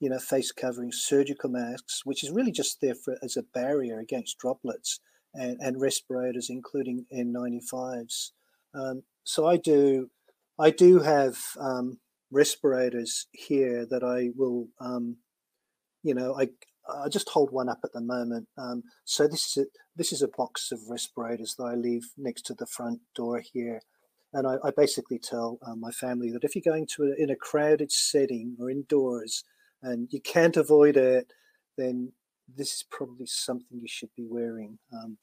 you 0.00 0.08
know, 0.08 0.18
face 0.18 0.50
covering, 0.50 0.90
surgical 0.90 1.50
masks, 1.50 2.00
which 2.04 2.24
is 2.24 2.30
really 2.30 2.50
just 2.50 2.80
there 2.80 2.94
for, 2.94 3.16
as 3.22 3.36
a 3.36 3.42
barrier 3.54 4.00
against 4.00 4.38
droplets, 4.38 5.00
and, 5.34 5.58
and 5.60 5.80
respirators, 5.80 6.48
including 6.50 7.06
N95s. 7.14 8.30
Um, 8.74 9.02
so 9.24 9.46
I 9.46 9.58
do, 9.58 10.10
I 10.58 10.70
do 10.70 11.00
have 11.00 11.36
um, 11.60 11.98
respirators 12.32 13.26
here 13.32 13.86
that 13.90 14.02
I 14.02 14.30
will, 14.34 14.68
um, 14.80 15.18
you 16.02 16.14
know, 16.14 16.34
I 16.34 16.48
I 16.88 17.08
just 17.08 17.28
hold 17.28 17.52
one 17.52 17.68
up 17.68 17.80
at 17.84 17.92
the 17.92 18.00
moment. 18.00 18.48
Um, 18.56 18.82
so 19.04 19.28
this 19.28 19.46
is 19.46 19.64
a, 19.64 19.66
this 19.96 20.12
is 20.12 20.22
a 20.22 20.28
box 20.28 20.72
of 20.72 20.80
respirators 20.88 21.54
that 21.56 21.64
I 21.64 21.74
leave 21.74 22.10
next 22.16 22.42
to 22.46 22.54
the 22.54 22.66
front 22.66 23.00
door 23.14 23.42
here. 23.52 23.82
And 24.32 24.46
I, 24.46 24.56
I 24.64 24.70
basically 24.70 25.18
tell 25.18 25.58
uh, 25.66 25.74
my 25.74 25.90
family 25.90 26.30
that 26.30 26.44
if 26.44 26.54
you're 26.54 26.72
going 26.72 26.86
to 26.96 27.04
a, 27.04 27.22
in 27.22 27.30
a 27.30 27.36
crowded 27.36 27.90
setting 27.92 28.56
or 28.60 28.70
indoors, 28.70 29.44
and 29.82 30.08
you 30.12 30.20
can't 30.20 30.56
avoid 30.56 30.96
it, 30.96 31.32
then 31.76 32.12
this 32.56 32.74
is 32.74 32.84
probably 32.90 33.26
something 33.26 33.78
you 33.80 33.88
should 33.88 34.10
be 34.16 34.26
wearing. 34.28 34.78
Um, 34.92 35.18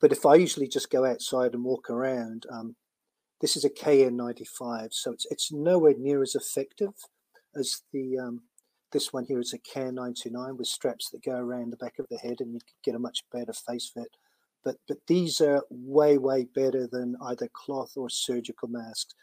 but 0.00 0.12
if 0.12 0.26
I 0.26 0.36
usually 0.36 0.68
just 0.68 0.90
go 0.90 1.04
outside 1.04 1.54
and 1.54 1.64
walk 1.64 1.90
around, 1.90 2.46
um, 2.50 2.76
this 3.40 3.56
is 3.56 3.64
a 3.64 3.70
KN95, 3.70 4.88
so 4.92 5.12
it's 5.12 5.26
it's 5.30 5.52
nowhere 5.52 5.94
near 5.98 6.22
as 6.22 6.34
effective 6.34 6.92
as 7.54 7.82
the 7.92 8.18
um, 8.18 8.42
this 8.92 9.12
one 9.12 9.24
here 9.24 9.40
is 9.40 9.52
a 9.52 9.58
KN99 9.58 10.56
with 10.56 10.68
straps 10.68 11.10
that 11.10 11.24
go 11.24 11.36
around 11.36 11.72
the 11.72 11.76
back 11.76 11.98
of 11.98 12.06
the 12.10 12.18
head, 12.18 12.36
and 12.40 12.52
you 12.52 12.60
can 12.60 12.76
get 12.84 12.94
a 12.94 13.00
much 13.00 13.22
better 13.32 13.52
face 13.52 13.90
fit. 13.92 14.16
But 14.64 14.76
but 14.88 14.98
these 15.06 15.40
are 15.40 15.62
way 15.70 16.18
way 16.18 16.46
better 16.54 16.86
than 16.86 17.16
either 17.22 17.48
cloth 17.52 17.92
or 17.96 18.08
surgical 18.08 18.68
masks 18.68 19.14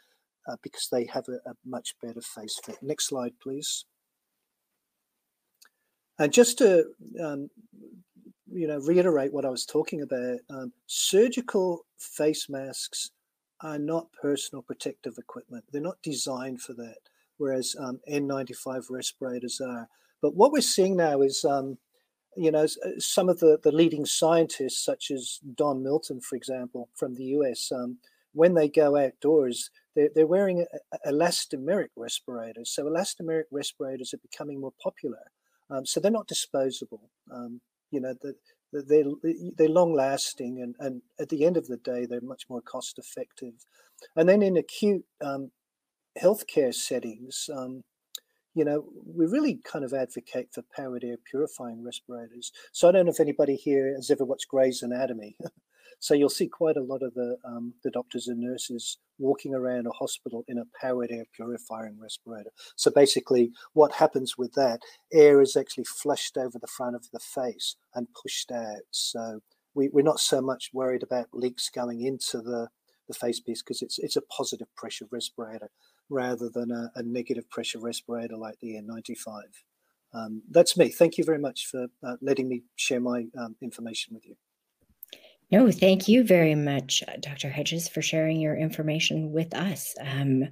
uh, 0.48 0.56
because 0.62 0.88
they 0.90 1.06
have 1.06 1.24
a, 1.28 1.50
a 1.50 1.54
much 1.64 1.94
better 2.02 2.20
face 2.20 2.58
fit. 2.64 2.78
Next 2.82 3.08
slide, 3.08 3.32
please. 3.42 3.84
And 6.18 6.32
just 6.32 6.58
to 6.58 6.84
um, 7.22 7.50
you 8.50 8.66
know 8.66 8.78
reiterate 8.78 9.32
what 9.32 9.44
I 9.44 9.50
was 9.50 9.66
talking 9.66 10.02
about, 10.02 10.38
um, 10.50 10.72
surgical 10.86 11.84
face 11.98 12.48
masks 12.48 13.10
are 13.60 13.78
not 13.78 14.12
personal 14.20 14.62
protective 14.62 15.14
equipment. 15.18 15.64
They're 15.70 15.80
not 15.80 16.02
designed 16.02 16.60
for 16.60 16.74
that, 16.74 16.98
whereas 17.38 17.74
um, 17.78 18.00
N95 18.10 18.84
respirators 18.90 19.60
are. 19.60 19.88
But 20.22 20.34
what 20.34 20.52
we're 20.52 20.60
seeing 20.60 20.96
now 20.96 21.20
is, 21.20 21.44
um, 21.44 21.78
you 22.36 22.50
know, 22.50 22.64
uh, 22.64 22.88
some 22.98 23.28
of 23.28 23.40
the, 23.40 23.58
the 23.62 23.72
leading 23.72 24.06
scientists, 24.06 24.84
such 24.84 25.10
as 25.10 25.40
Don 25.54 25.82
Milton, 25.82 26.20
for 26.20 26.36
example, 26.36 26.88
from 26.94 27.14
the 27.14 27.24
US, 27.24 27.70
um, 27.72 27.98
when 28.32 28.54
they 28.54 28.68
go 28.68 28.96
outdoors, 28.96 29.70
they're, 29.94 30.10
they're 30.14 30.26
wearing 30.26 30.66
elastomeric 31.06 31.90
respirators. 31.96 32.70
So 32.74 32.84
elastomeric 32.84 33.44
respirators 33.50 34.12
are 34.12 34.18
becoming 34.18 34.60
more 34.60 34.72
popular. 34.82 35.30
Um, 35.70 35.86
so 35.86 36.00
they're 36.00 36.10
not 36.10 36.26
disposable. 36.26 37.10
Um, 37.32 37.60
you 37.90 38.00
know, 38.00 38.14
the, 38.20 38.34
the, 38.72 38.82
they're, 39.22 39.32
they're 39.56 39.68
long 39.68 39.94
lasting 39.94 40.60
and, 40.60 40.74
and 40.80 41.02
at 41.20 41.28
the 41.28 41.44
end 41.44 41.56
of 41.56 41.68
the 41.68 41.76
day, 41.76 42.06
they're 42.06 42.20
much 42.20 42.44
more 42.50 42.60
cost 42.60 42.98
effective. 42.98 43.54
And 44.16 44.28
then 44.28 44.42
in 44.42 44.56
acute 44.56 45.04
um, 45.24 45.52
healthcare 46.20 46.74
settings, 46.74 47.48
um, 47.54 47.82
you 48.54 48.64
know, 48.64 48.84
we 49.04 49.26
really 49.26 49.58
kind 49.64 49.84
of 49.84 49.92
advocate 49.92 50.48
for 50.52 50.62
powered 50.76 51.02
air 51.04 51.16
purifying 51.28 51.82
respirators. 51.82 52.52
So 52.72 52.88
I 52.88 52.92
don't 52.92 53.06
know 53.06 53.12
if 53.12 53.20
anybody 53.20 53.56
here 53.56 53.92
has 53.94 54.10
ever 54.10 54.24
watched 54.24 54.48
Grey's 54.48 54.82
Anatomy. 54.82 55.36
So 56.00 56.12
you'll 56.12 56.28
see 56.28 56.48
quite 56.48 56.76
a 56.76 56.82
lot 56.82 57.02
of 57.02 57.14
the 57.14 57.38
um, 57.46 57.74
the 57.82 57.90
doctors 57.90 58.28
and 58.28 58.38
nurses 58.40 58.98
walking 59.18 59.54
around 59.54 59.86
a 59.86 59.90
hospital 59.90 60.44
in 60.48 60.58
a 60.58 60.64
powered 60.78 61.10
air 61.10 61.24
purifying 61.34 61.98
respirator. 61.98 62.50
So 62.76 62.90
basically, 62.90 63.52
what 63.72 63.92
happens 63.92 64.36
with 64.36 64.52
that 64.52 64.80
air 65.12 65.40
is 65.40 65.56
actually 65.56 65.84
flushed 65.84 66.36
over 66.36 66.58
the 66.58 66.66
front 66.66 66.96
of 66.96 67.06
the 67.12 67.20
face 67.20 67.76
and 67.94 68.08
pushed 68.22 68.50
out. 68.50 68.82
So 68.90 69.40
we, 69.74 69.88
we're 69.88 70.02
not 70.02 70.20
so 70.20 70.42
much 70.42 70.70
worried 70.74 71.02
about 71.02 71.28
leaks 71.32 71.70
going 71.70 72.02
into 72.02 72.42
the 72.42 72.68
the 73.08 73.14
face 73.14 73.40
piece 73.40 73.62
because 73.62 73.82
it's 73.82 73.98
it's 73.98 74.16
a 74.16 74.22
positive 74.22 74.68
pressure 74.76 75.06
respirator 75.10 75.70
rather 76.10 76.48
than 76.48 76.70
a, 76.70 76.90
a 76.96 77.02
negative 77.02 77.48
pressure 77.50 77.78
respirator 77.78 78.36
like 78.36 78.58
the 78.60 78.74
N95. 78.74 79.42
Um, 80.12 80.42
that's 80.50 80.76
me. 80.76 80.88
Thank 80.90 81.18
you 81.18 81.24
very 81.24 81.38
much 81.38 81.66
for 81.66 81.86
uh, 82.02 82.16
letting 82.20 82.48
me 82.48 82.62
share 82.76 83.00
my 83.00 83.26
um, 83.38 83.56
information 83.60 84.14
with 84.14 84.26
you. 84.26 84.36
No, 85.50 85.70
thank 85.70 86.08
you 86.08 86.24
very 86.24 86.54
much, 86.54 87.02
uh, 87.06 87.12
Dr. 87.20 87.48
Hedges, 87.48 87.88
for 87.88 88.00
sharing 88.00 88.40
your 88.40 88.56
information 88.56 89.32
with 89.32 89.54
us. 89.54 89.94
Um, 90.00 90.48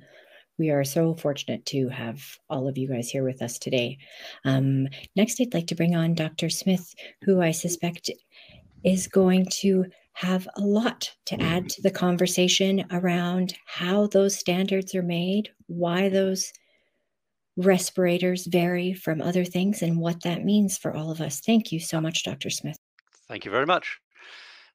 we 0.59 0.71
are 0.71 0.85
so 0.85 1.15
fortunate 1.15 1.65
to 1.67 1.89
have 1.89 2.23
all 2.51 2.69
of 2.69 2.77
you 2.77 2.89
guys 2.89 3.09
here 3.09 3.25
with 3.25 3.41
us 3.41 3.59
today. 3.59 3.99
Um, 4.45 4.87
next, 5.17 5.41
I'd 5.41 5.55
like 5.55 5.67
to 5.69 5.75
bring 5.75 5.97
on 5.97 6.15
Dr. 6.15 6.51
Smith, 6.51 6.95
who 7.23 7.41
I 7.41 7.53
suspect 7.53 8.11
is 8.85 9.07
going 9.07 9.47
to 9.61 9.87
have 10.15 10.49
a 10.57 10.61
lot 10.61 11.11
to 11.27 11.41
add 11.41 11.69
to 11.71 11.83
the 11.83 11.91
conversation 11.91 12.85
around 12.91 13.55
how 13.67 14.07
those 14.07 14.39
standards 14.39 14.95
are 14.95 15.03
made, 15.03 15.51
why 15.67 16.09
those 16.09 16.53
respirators 17.57 18.47
vary 18.47 18.93
from 18.93 19.21
other 19.21 19.45
things, 19.45 19.83
and 19.83 19.99
what 19.99 20.23
that 20.23 20.45
means 20.45 20.79
for 20.79 20.95
all 20.95 21.11
of 21.11 21.21
us. 21.21 21.41
Thank 21.41 21.73
you 21.73 21.81
so 21.81 22.01
much, 22.01 22.25
Dr. 22.25 22.51
Smith. 22.51 22.79
Thank 23.29 23.45
you 23.45 23.51
very 23.51 23.67
much. 23.67 23.99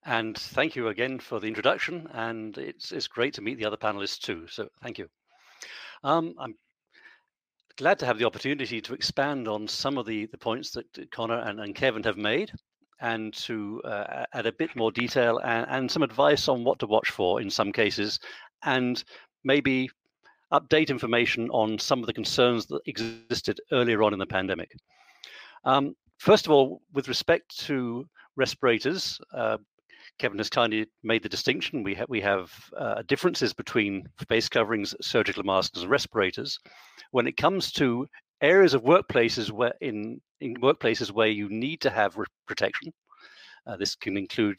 And 0.06 0.38
thank 0.38 0.76
you 0.76 0.88
again 0.88 1.20
for 1.20 1.40
the 1.40 1.48
introduction. 1.48 2.08
And 2.14 2.58
it's, 2.58 2.92
it's 2.92 3.08
great 3.08 3.34
to 3.36 3.42
meet 3.42 3.58
the 3.58 3.66
other 3.66 3.78
panelists 3.78 4.20
too. 4.20 4.48
So 4.48 4.70
thank 4.82 4.98
you. 4.98 5.08
Um, 6.04 6.34
I'm 6.40 6.56
glad 7.78 8.00
to 8.00 8.06
have 8.06 8.18
the 8.18 8.26
opportunity 8.26 8.82
to 8.82 8.94
expand 8.94 9.48
on 9.48 9.68
some 9.68 9.98
of 9.98 10.06
the, 10.06 10.28
the 10.28 10.38
points 10.38 10.72
that 10.72 11.12
Connor 11.12 11.40
and, 11.40 11.60
and 11.60 11.76
Kevin 11.76 12.04
have 12.04 12.18
made 12.18 12.52
and 13.00 13.34
to 13.34 13.82
uh, 13.86 14.26
add 14.34 14.46
a 14.46 14.52
bit 14.52 14.76
more 14.76 14.92
detail 14.92 15.40
and, 15.40 15.66
and 15.70 15.92
some 15.92 16.04
advice 16.04 16.48
on 16.48 16.64
what 16.64 16.80
to 16.80 16.88
watch 16.88 17.10
for 17.10 17.42
in 17.42 17.50
some 17.50 17.72
cases 17.72 18.20
and 18.64 19.04
maybe 19.44 19.90
update 20.52 20.90
information 20.90 21.50
on 21.50 21.78
some 21.78 22.00
of 22.00 22.06
the 22.08 22.14
concerns 22.14 22.66
that 22.68 22.82
existed 22.86 23.60
earlier 23.72 24.04
on 24.04 24.14
in 24.14 24.20
the 24.20 24.26
pandemic. 24.26 24.72
Um, 25.66 25.96
first 26.18 26.46
of 26.46 26.52
all, 26.52 26.82
with 26.94 27.08
respect 27.08 27.58
to 27.66 28.08
respirators, 28.36 29.20
uh, 29.34 29.58
Kevin 30.20 30.38
has 30.38 30.50
kindly 30.50 30.88
made 31.04 31.22
the 31.22 31.30
distinction. 31.30 31.84
We, 31.84 31.96
ha- 31.96 32.06
we 32.08 32.22
have 32.22 32.52
uh, 32.78 33.04
differences 33.08 33.54
between 33.54 34.08
face 34.28 34.50
coverings, 34.50 34.96
surgical 35.02 35.44
masks, 35.44 35.82
and 35.82 35.90
respirators. 35.90 36.58
When 37.12 37.28
it 37.28 37.38
comes 37.38 37.72
to 37.74 38.08
areas 38.42 38.74
of 38.74 38.84
workplaces 38.84 39.52
where 39.52 39.74
in, 39.82 40.22
in 40.42 40.56
workplaces 40.56 41.12
where 41.12 41.28
you 41.28 41.50
need 41.50 41.82
to 41.82 41.90
have 41.90 42.18
protection, 42.46 42.94
uh, 43.66 43.76
this 43.78 43.96
can 43.96 44.18
include 44.18 44.58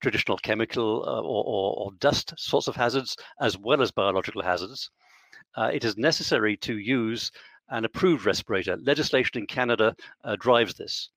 traditional 0.00 0.36
chemical 0.38 1.04
uh, 1.06 1.20
or, 1.20 1.44
or, 1.44 1.74
or, 1.76 1.92
dust 2.00 2.34
sorts 2.36 2.66
of 2.66 2.74
hazards, 2.74 3.16
as 3.40 3.56
well 3.56 3.80
as 3.80 3.92
biological 3.92 4.42
hazards. 4.42 4.90
Uh, 5.56 5.70
it 5.72 5.84
is 5.84 5.96
necessary 5.96 6.56
to 6.56 6.78
use 6.78 7.30
an 7.68 7.84
approved 7.84 8.26
respirator. 8.26 8.76
Legislation 8.78 9.38
in 9.38 9.46
Canada 9.46 9.94
uh, 10.24 10.36
drives 10.36 10.74
this. 10.74 11.10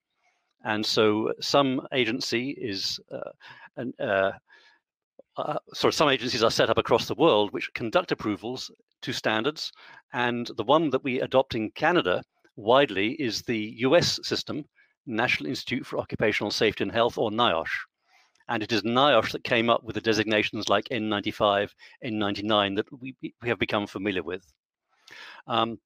And 0.63 0.86
so 0.86 1.34
some 1.41 1.81
agency 1.93 2.51
is, 2.51 2.99
uh, 3.12 3.31
an, 3.77 3.93
uh, 5.38 5.58
sorry, 5.74 5.93
some 5.93 6.10
agencies 6.10 6.43
are 6.43 6.52
set 6.52 6.69
up 6.69 6.78
across 6.78 7.08
the 7.08 7.15
world 7.15 7.52
which 7.52 7.74
conduct 7.74 8.12
approvals 8.12 8.71
to 9.02 9.13
standards. 9.13 9.71
And 10.13 10.50
the 10.58 10.63
one 10.63 10.89
that 10.91 11.04
we 11.04 11.19
adopt 11.19 11.56
in 11.56 11.71
Canada 11.71 12.24
widely 12.56 13.13
is 13.13 13.41
the 13.41 13.74
US 13.80 14.19
system, 14.24 14.65
National 15.06 15.50
Institute 15.50 15.86
for 15.86 16.00
Occupational 16.00 16.52
Safety 16.52 16.84
and 16.84 16.91
Health, 16.91 17.17
or 17.17 17.32
NIOSH. 17.32 17.86
And 18.48 18.63
it 18.63 18.71
is 18.71 18.84
NIOSH 18.84 19.32
that 19.32 19.43
came 19.43 19.69
up 19.69 19.84
with 19.84 19.95
the 19.95 20.02
designations 20.02 20.69
like 20.69 20.86
N95, 20.89 21.71
N99 22.04 22.76
that 22.78 23.02
we, 23.02 23.15
we 23.21 23.34
have 23.50 23.60
become 23.60 23.88
familiar 23.88 24.24
with. 24.24 24.45
Um, 25.48 25.80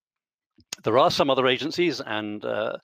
there 0.83 0.97
are 0.97 1.09
some 1.09 1.29
other 1.29 1.47
agencies, 1.47 2.01
and 2.01 2.43
uh, 2.45 2.77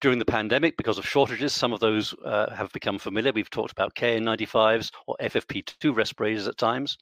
during 0.00 0.18
the 0.18 0.24
pandemic, 0.24 0.76
because 0.76 0.98
of 0.98 1.06
shortages, 1.06 1.52
some 1.52 1.72
of 1.72 1.80
those 1.80 2.14
uh, 2.24 2.52
have 2.54 2.72
become 2.72 2.98
familiar. 2.98 3.32
We've 3.32 3.50
talked 3.50 3.72
about 3.72 3.94
KN95s 3.94 4.90
or 5.06 5.16
FFP2 5.20 5.94
respirators 5.94 6.48
at 6.48 6.56
times. 6.56 6.98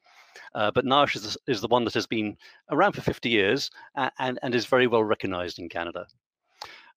Uh, 0.54 0.70
but 0.70 0.84
NIOSH 0.84 1.16
is, 1.16 1.38
is, 1.46 1.60
the 1.60 1.68
one 1.68 1.84
that 1.84 1.94
has 1.94 2.06
been 2.06 2.36
around 2.70 2.92
for 2.92 3.00
50 3.00 3.28
years 3.28 3.70
and, 4.18 4.38
and 4.42 4.54
is 4.54 4.66
very 4.66 4.86
well 4.86 5.02
recognized 5.02 5.58
in 5.58 5.68
Canada. 5.68 6.06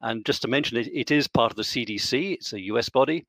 And 0.01 0.25
just 0.25 0.41
to 0.41 0.47
mention, 0.47 0.77
it, 0.77 0.89
it 0.93 1.11
is 1.11 1.27
part 1.27 1.51
of 1.51 1.57
the 1.57 1.63
CDC, 1.63 2.33
it's 2.33 2.53
a 2.53 2.61
US 2.61 2.89
body. 2.89 3.25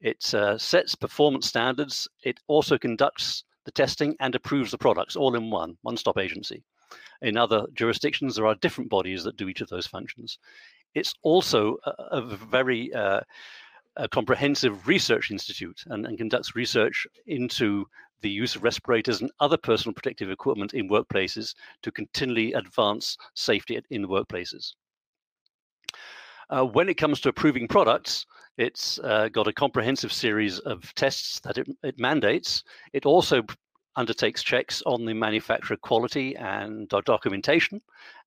It 0.00 0.32
uh, 0.32 0.58
sets 0.58 0.94
performance 0.94 1.46
standards. 1.46 2.08
It 2.22 2.38
also 2.46 2.78
conducts 2.78 3.44
the 3.64 3.72
testing 3.72 4.16
and 4.20 4.34
approves 4.34 4.70
the 4.70 4.78
products 4.78 5.16
all 5.16 5.34
in 5.34 5.50
one, 5.50 5.76
one 5.82 5.96
stop 5.96 6.18
agency. 6.18 6.62
In 7.20 7.36
other 7.36 7.66
jurisdictions, 7.74 8.36
there 8.36 8.46
are 8.46 8.54
different 8.54 8.90
bodies 8.90 9.24
that 9.24 9.36
do 9.36 9.48
each 9.48 9.60
of 9.60 9.68
those 9.68 9.86
functions. 9.86 10.38
It's 10.94 11.14
also 11.22 11.76
a, 11.84 11.90
a 12.12 12.20
very 12.22 12.92
uh, 12.92 13.20
a 13.98 14.08
comprehensive 14.08 14.86
research 14.86 15.30
institute 15.30 15.82
and, 15.86 16.06
and, 16.06 16.16
conducts 16.16 16.54
research 16.54 17.06
into 17.26 17.84
the 18.20 18.30
use 18.30 18.54
of 18.54 18.62
respirators 18.62 19.20
and 19.20 19.30
other 19.40 19.56
personal 19.56 19.92
protective 19.92 20.30
equipment 20.30 20.72
in 20.72 20.88
workplaces 20.88 21.54
to 21.82 21.90
continually 21.90 22.52
advance 22.52 23.16
safety 23.34 23.80
in 23.90 24.06
workplaces. 24.06 24.74
Uh, 26.50 26.64
when 26.64 26.88
it 26.88 26.94
comes 26.94 27.20
to 27.20 27.28
approving 27.28 27.68
products, 27.68 28.24
it's 28.56 28.98
uh, 29.00 29.28
got 29.28 29.46
a 29.46 29.52
comprehensive 29.52 30.12
series 30.12 30.58
of 30.60 30.92
tests 30.94 31.40
that 31.40 31.58
it, 31.58 31.68
it, 31.82 31.98
mandates. 31.98 32.64
It 32.92 33.04
also 33.04 33.42
undertakes 33.96 34.42
checks 34.42 34.82
on 34.86 35.04
the 35.04 35.14
manufacturer 35.14 35.76
quality 35.76 36.34
and 36.36 36.88
documentation, 37.04 37.82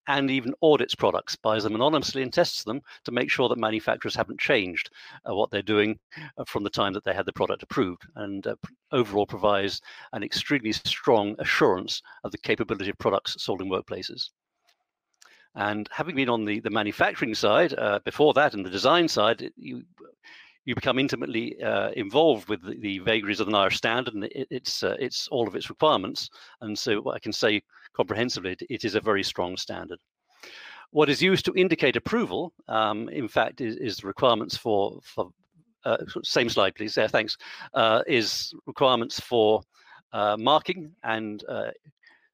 and 0.07 0.31
even 0.31 0.53
audits 0.61 0.95
products, 0.95 1.35
buys 1.35 1.63
them 1.63 1.75
anonymously 1.75 2.21
and 2.21 2.33
tests 2.33 2.63
them 2.63 2.81
to 3.05 3.11
make 3.11 3.29
sure 3.29 3.47
that 3.49 3.57
manufacturers 3.57 4.15
haven't 4.15 4.39
changed 4.39 4.89
uh, 5.29 5.35
what 5.35 5.51
they're 5.51 5.61
doing 5.61 5.99
uh, 6.37 6.43
from 6.45 6.63
the 6.63 6.69
time 6.69 6.93
that 6.93 7.03
they 7.03 7.13
had 7.13 7.25
the 7.25 7.33
product 7.33 7.63
approved, 7.63 8.03
and 8.15 8.47
uh, 8.47 8.55
overall 8.91 9.25
provides 9.25 9.81
an 10.13 10.23
extremely 10.23 10.71
strong 10.71 11.35
assurance 11.39 12.01
of 12.23 12.31
the 12.31 12.37
capability 12.37 12.89
of 12.89 12.97
products 12.97 13.35
sold 13.41 13.61
in 13.61 13.69
workplaces. 13.69 14.29
And 15.55 15.89
having 15.91 16.15
been 16.15 16.29
on 16.29 16.45
the, 16.45 16.61
the 16.61 16.69
manufacturing 16.69 17.35
side 17.35 17.73
uh, 17.77 17.99
before 18.05 18.33
that 18.33 18.53
and 18.53 18.65
the 18.65 18.69
design 18.69 19.07
side, 19.07 19.51
you 19.57 19.83
you 20.65 20.75
become 20.75 20.99
intimately 20.99 21.61
uh, 21.61 21.89
involved 21.91 22.49
with 22.49 22.61
the, 22.63 22.75
the, 22.79 22.99
vagaries 22.99 23.39
of 23.39 23.47
the 23.47 23.51
NIOSH 23.51 23.75
standard 23.75 24.13
and 24.13 24.25
it, 24.25 24.47
it's 24.49 24.83
uh, 24.83 24.95
it's 24.99 25.27
all 25.29 25.47
of 25.47 25.55
its 25.55 25.69
requirements. 25.69 26.29
And 26.61 26.77
so 26.77 27.11
I 27.11 27.19
can 27.19 27.33
say 27.33 27.61
comprehensively, 27.93 28.51
it, 28.51 28.63
it 28.69 28.85
is 28.85 28.95
a 28.95 29.01
very 29.01 29.23
strong 29.23 29.57
standard. 29.57 29.99
What 30.91 31.09
is 31.09 31.21
used 31.21 31.45
to 31.45 31.53
indicate 31.55 31.95
approval, 31.95 32.53
um, 32.67 33.09
in 33.09 33.27
fact, 33.27 33.61
is, 33.61 33.77
is 33.77 34.03
requirements 34.03 34.57
for 34.57 34.99
for 35.03 35.31
uh, 35.83 35.97
same 36.23 36.49
slide, 36.49 36.75
please. 36.75 36.95
Yeah, 36.95 37.07
thanks. 37.07 37.37
Uh, 37.73 38.03
is 38.07 38.53
requirements 38.67 39.19
for 39.19 39.61
uh, 40.13 40.37
marking 40.37 40.91
and 41.03 41.43
uh, 41.49 41.71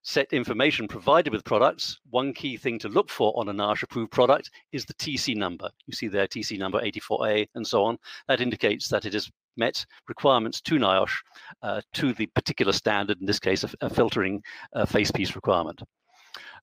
set 0.08 0.32
information 0.32 0.88
provided 0.88 1.34
with 1.34 1.44
products, 1.44 2.00
one 2.12 2.32
key 2.32 2.56
thing 2.56 2.80
to 2.80 2.88
look 2.88 3.10
for 3.10 3.38
on 3.38 3.50
a 3.50 3.54
NIOSH 3.54 3.84
approved 3.84 4.10
product 4.10 4.50
is 4.72 4.86
the 4.86 4.94
TC 4.94 5.36
number. 5.36 5.70
You 5.86 5.94
see 5.94 6.08
there 6.08 6.26
TC 6.26 6.58
number 6.58 6.80
84A 6.80 7.46
and 7.56 7.68
so 7.68 7.84
on. 7.84 7.98
That 8.30 8.40
indicates 8.40 8.88
that 8.88 9.04
it 9.04 9.12
has 9.12 9.30
met 9.58 9.86
requirements 10.08 10.62
to 10.62 10.76
NIOSH 10.76 11.12
uh, 11.62 11.82
to 11.96 12.14
the 12.14 12.28
particular 12.28 12.72
standard, 12.72 13.20
in 13.20 13.26
this 13.26 13.38
case, 13.38 13.66
a, 13.66 13.70
a 13.82 13.90
filtering 13.90 14.42
uh, 14.72 14.86
face 14.86 15.12
piece 15.12 15.36
requirement. 15.36 15.82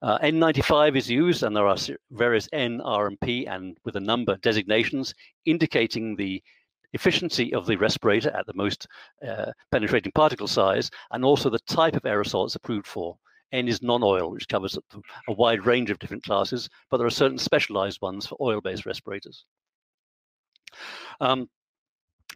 Uh, 0.00 0.18
N95 0.20 0.96
is 0.96 1.10
used, 1.10 1.42
and 1.42 1.54
there 1.54 1.66
are 1.66 1.76
various 2.12 2.48
N, 2.54 2.80
R, 2.80 3.08
and 3.08 3.20
P, 3.20 3.46
and 3.46 3.76
with 3.84 3.96
a 3.96 4.00
number 4.00 4.38
designations 4.38 5.14
indicating 5.44 6.16
the 6.16 6.42
efficiency 6.94 7.52
of 7.52 7.66
the 7.66 7.76
respirator 7.76 8.30
at 8.30 8.46
the 8.46 8.54
most 8.54 8.86
uh, 9.26 9.52
penetrating 9.70 10.12
particle 10.12 10.48
size, 10.48 10.90
and 11.10 11.26
also 11.26 11.50
the 11.50 11.58
type 11.68 11.94
of 11.94 12.04
aerosol 12.04 12.46
it's 12.46 12.54
approved 12.54 12.86
for. 12.86 13.18
N 13.54 13.68
is 13.68 13.82
non-oil, 13.82 14.30
which 14.30 14.48
covers 14.48 14.76
a 15.28 15.32
wide 15.32 15.64
range 15.64 15.90
of 15.90 15.98
different 15.98 16.24
classes, 16.24 16.68
but 16.90 16.98
there 16.98 17.06
are 17.06 17.10
certain 17.10 17.38
specialized 17.38 18.02
ones 18.02 18.26
for 18.26 18.36
oil-based 18.40 18.84
respirators. 18.84 19.44
Um, 21.20 21.48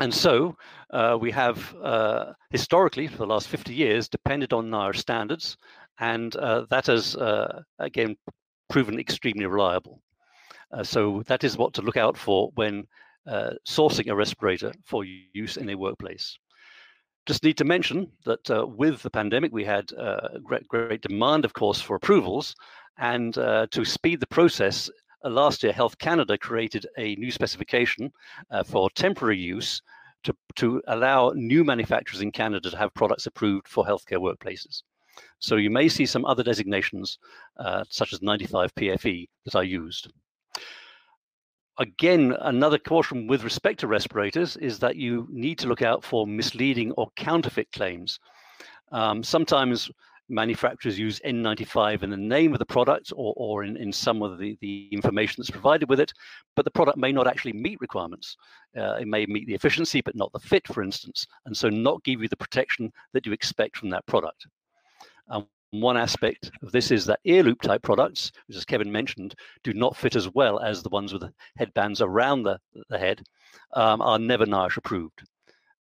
and 0.00 0.14
so 0.14 0.56
uh, 0.90 1.18
we 1.20 1.32
have 1.32 1.74
uh, 1.82 2.32
historically, 2.50 3.08
for 3.08 3.16
the 3.16 3.26
last 3.26 3.48
50 3.48 3.74
years, 3.74 4.08
depended 4.08 4.52
on 4.52 4.72
our 4.72 4.92
standards, 4.92 5.56
and 5.98 6.36
uh, 6.36 6.66
that 6.70 6.86
has, 6.86 7.16
uh, 7.16 7.62
again, 7.80 8.16
proven 8.70 9.00
extremely 9.00 9.46
reliable. 9.46 10.00
Uh, 10.72 10.84
so 10.84 11.22
that 11.26 11.42
is 11.42 11.56
what 11.56 11.74
to 11.74 11.82
look 11.82 11.96
out 11.96 12.16
for 12.16 12.50
when 12.54 12.86
uh, 13.26 13.50
sourcing 13.66 14.08
a 14.08 14.14
respirator 14.14 14.72
for 14.84 15.04
use 15.32 15.56
in 15.56 15.68
a 15.70 15.74
workplace. 15.74 16.38
Just 17.28 17.44
need 17.44 17.58
to 17.58 17.64
mention 17.64 18.10
that 18.24 18.50
uh, 18.50 18.66
with 18.66 19.02
the 19.02 19.10
pandemic, 19.10 19.52
we 19.52 19.62
had 19.62 19.92
uh, 19.92 20.38
great, 20.42 20.66
great 20.66 21.02
demand, 21.02 21.44
of 21.44 21.52
course, 21.52 21.78
for 21.78 21.94
approvals. 21.94 22.54
And 22.96 23.36
uh, 23.36 23.66
to 23.70 23.84
speed 23.84 24.20
the 24.20 24.26
process, 24.26 24.88
uh, 25.22 25.28
last 25.28 25.62
year, 25.62 25.74
Health 25.74 25.98
Canada 25.98 26.38
created 26.38 26.86
a 26.96 27.16
new 27.16 27.30
specification 27.30 28.10
uh, 28.50 28.62
for 28.62 28.88
temporary 28.88 29.36
use 29.36 29.82
to, 30.24 30.34
to 30.54 30.80
allow 30.88 31.32
new 31.34 31.64
manufacturers 31.64 32.22
in 32.22 32.32
Canada 32.32 32.70
to 32.70 32.78
have 32.78 32.94
products 32.94 33.26
approved 33.26 33.68
for 33.68 33.84
healthcare 33.84 34.16
workplaces. 34.16 34.82
So 35.38 35.56
you 35.56 35.68
may 35.68 35.90
see 35.90 36.06
some 36.06 36.24
other 36.24 36.42
designations, 36.42 37.18
uh, 37.58 37.84
such 37.90 38.14
as 38.14 38.22
95 38.22 38.74
PFE, 38.74 39.28
that 39.44 39.54
are 39.54 39.64
used 39.64 40.10
again, 41.78 42.36
another 42.40 42.78
caution 42.78 43.26
with 43.26 43.44
respect 43.44 43.80
to 43.80 43.86
respirators 43.86 44.56
is 44.56 44.78
that 44.80 44.96
you 44.96 45.26
need 45.30 45.58
to 45.58 45.68
look 45.68 45.82
out 45.82 46.04
for 46.04 46.26
misleading 46.26 46.92
or 46.92 47.10
counterfeit 47.16 47.70
claims. 47.72 48.18
Um, 48.90 49.22
sometimes 49.22 49.90
manufacturers 50.28 50.98
use 50.98 51.20
N95 51.24 52.02
in 52.02 52.10
the 52.10 52.16
name 52.16 52.52
of 52.52 52.58
the 52.58 52.66
product 52.66 53.12
or, 53.16 53.32
or 53.36 53.64
in, 53.64 53.76
in 53.76 53.92
some 53.92 54.22
of 54.22 54.38
the, 54.38 54.58
the 54.60 54.88
information 54.92 55.36
that's 55.38 55.50
provided 55.50 55.88
with 55.88 56.00
it, 56.00 56.12
but 56.54 56.64
the 56.64 56.70
product 56.70 56.98
may 56.98 57.12
not 57.12 57.26
actually 57.26 57.54
meet 57.54 57.80
requirements. 57.80 58.36
Uh, 58.76 58.96
it 59.00 59.08
may 59.08 59.24
meet 59.26 59.46
the 59.46 59.54
efficiency, 59.54 60.02
but 60.02 60.16
not 60.16 60.32
the 60.32 60.38
fit, 60.38 60.66
for 60.68 60.82
instance, 60.82 61.26
and 61.46 61.56
so 61.56 61.68
not 61.68 62.04
give 62.04 62.20
you 62.20 62.28
the 62.28 62.36
protection 62.36 62.92
that 63.12 63.24
you 63.24 63.32
expect 63.32 63.76
from 63.76 63.88
that 63.90 64.04
product. 64.06 64.46
Um, 65.30 65.46
one 65.70 65.96
aspect 65.96 66.50
of 66.62 66.72
this 66.72 66.90
is 66.90 67.04
that 67.06 67.20
ear 67.24 67.42
loop 67.42 67.60
type 67.60 67.82
products, 67.82 68.32
which 68.46 68.56
as 68.56 68.64
Kevin 68.64 68.90
mentioned, 68.90 69.34
do 69.62 69.72
not 69.74 69.96
fit 69.96 70.16
as 70.16 70.28
well 70.34 70.60
as 70.60 70.82
the 70.82 70.88
ones 70.88 71.12
with 71.12 71.22
the 71.22 71.32
headbands 71.56 72.00
around 72.00 72.42
the, 72.42 72.58
the 72.88 72.98
head, 72.98 73.22
um, 73.74 74.00
are 74.00 74.18
never 74.18 74.46
NIOSH 74.46 74.76
approved. 74.76 75.22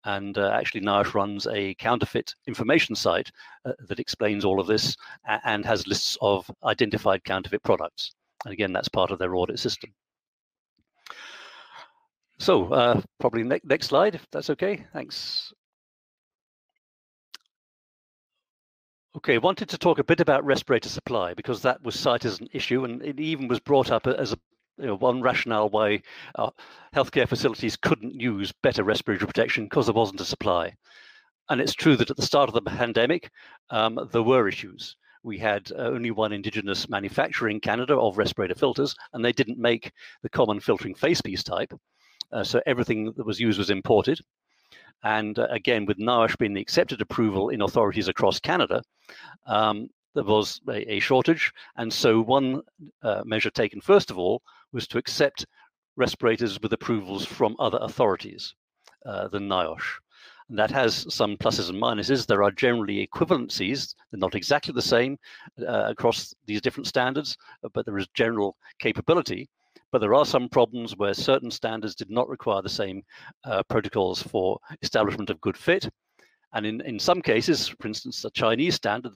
And 0.05 0.37
uh, 0.37 0.51
actually, 0.51 0.81
NIOSH 0.81 1.13
runs 1.13 1.47
a 1.47 1.73
counterfeit 1.75 2.35
information 2.47 2.95
site 2.95 3.31
uh, 3.65 3.73
that 3.87 3.99
explains 3.99 4.45
all 4.45 4.59
of 4.59 4.67
this 4.67 4.95
and 5.45 5.65
has 5.65 5.87
lists 5.87 6.17
of 6.21 6.49
identified 6.63 7.23
counterfeit 7.23 7.63
products. 7.63 8.13
And 8.43 8.53
again, 8.53 8.73
that's 8.73 8.89
part 8.89 9.11
of 9.11 9.19
their 9.19 9.35
audit 9.35 9.59
system. 9.59 9.91
So 12.37 12.71
uh, 12.71 13.01
probably 13.19 13.43
ne 13.43 13.59
next 13.63 13.87
slide, 13.87 14.13
if 14.15 14.27
that's 14.31 14.49
okay. 14.51 14.85
Thanks. 14.93 15.53
Okay, 19.15 19.35
I 19.35 19.37
wanted 19.37 19.69
to 19.69 19.77
talk 19.77 19.97
a 19.97 20.03
bit 20.03 20.19
about 20.19 20.43
respirator 20.43 20.89
supply 20.89 21.33
because 21.33 21.61
that 21.61 21.81
was 21.81 21.97
cited 21.97 22.31
as 22.31 22.41
an 22.41 22.49
issue 22.51 22.83
and 22.83 23.01
it 23.01 23.17
even 23.17 23.47
was 23.47 23.61
brought 23.61 23.89
up 23.89 24.07
as 24.07 24.33
a 24.33 24.39
you 24.77 24.87
know, 24.87 24.95
one 24.95 25.21
rationale 25.21 25.69
why 25.69 26.01
uh, 26.35 26.49
healthcare 26.93 27.25
facilities 27.25 27.77
couldn't 27.77 28.13
use 28.13 28.51
better 28.61 28.83
respiratory 28.83 29.25
protection 29.25 29.65
because 29.65 29.85
there 29.85 29.95
wasn't 29.95 30.19
a 30.19 30.25
supply. 30.25 30.75
And 31.49 31.61
it's 31.61 31.73
true 31.73 31.95
that 31.95 32.09
at 32.09 32.17
the 32.17 32.25
start 32.25 32.49
of 32.49 32.55
the 32.55 32.61
pandemic, 32.61 33.31
um, 33.69 33.97
there 34.11 34.21
were 34.21 34.49
issues. 34.49 34.97
We 35.23 35.37
had 35.37 35.71
uh, 35.71 35.75
only 35.75 36.11
one 36.11 36.33
indigenous 36.33 36.89
manufacturer 36.89 37.47
in 37.47 37.61
Canada 37.61 37.95
of 37.95 38.17
respirator 38.17 38.55
filters, 38.55 38.95
and 39.13 39.23
they 39.23 39.31
didn't 39.31 39.57
make 39.57 39.93
the 40.23 40.29
common 40.29 40.59
filtering 40.59 40.93
facepiece 40.93 41.43
type. 41.43 41.73
Uh, 42.33 42.43
so 42.43 42.61
everything 42.65 43.13
that 43.15 43.25
was 43.25 43.39
used 43.39 43.59
was 43.59 43.69
imported. 43.69 44.19
And 45.03 45.37
uh, 45.37 45.47
again, 45.49 45.85
with 45.85 45.97
NIOSH 45.97 46.37
being 46.37 46.53
the 46.53 46.61
accepted 46.61 47.01
approval 47.01 47.49
in 47.49 47.61
authorities 47.61 48.07
across 48.07 48.39
Canada, 48.39 48.81
um, 49.45 49.89
there 50.15 50.23
was 50.23 50.61
a, 50.67 50.93
a, 50.93 50.99
shortage. 50.99 51.51
And 51.75 51.91
so, 51.91 52.21
one 52.21 52.61
uh, 53.03 53.21
measure 53.25 53.51
taken, 53.51 53.81
first 53.81 54.09
of 54.09 54.17
all, 54.17 54.41
was 54.71 54.87
to 54.87 54.97
accept 54.97 55.45
respirators 55.95 56.59
with 56.61 56.73
approvals 56.73 57.25
from 57.25 57.55
other 57.59 57.77
authorities 57.81 58.55
uh, 59.05 59.27
than 59.27 59.47
NIOSH. 59.47 59.99
And 60.49 60.59
that 60.59 60.71
has 60.71 61.05
some 61.13 61.37
pluses 61.37 61.69
and 61.69 61.81
minuses. 61.81 62.27
There 62.27 62.43
are 62.43 62.51
generally 62.51 63.07
equivalencies, 63.07 63.95
they're 64.11 64.19
not 64.19 64.35
exactly 64.35 64.73
the 64.73 64.81
same 64.81 65.17
uh, 65.59 65.85
across 65.89 66.35
these 66.45 66.61
different 66.61 66.87
standards, 66.87 67.37
but 67.73 67.85
there 67.85 67.97
is 67.97 68.07
general 68.13 68.55
capability. 68.79 69.49
But 69.95 70.01
there 70.01 70.13
are 70.13 70.25
some 70.25 70.49
problems 70.49 70.97
where 70.97 71.13
certain 71.13 71.49
standards 71.49 71.95
did 71.95 72.09
not 72.09 72.27
require 72.27 72.61
the 72.61 72.67
same 72.67 73.01
uh, 73.45 73.63
protocols 73.69 74.21
for 74.21 74.59
establishment 74.81 75.29
of 75.29 75.39
good 75.39 75.55
fit. 75.55 75.87
And 76.51 76.65
in, 76.65 76.81
in 76.81 76.99
some 76.99 77.21
cases, 77.21 77.69
for 77.69 77.87
instance, 77.87 78.21
the 78.21 78.29
Chinese 78.31 78.75
standard, 78.75 79.13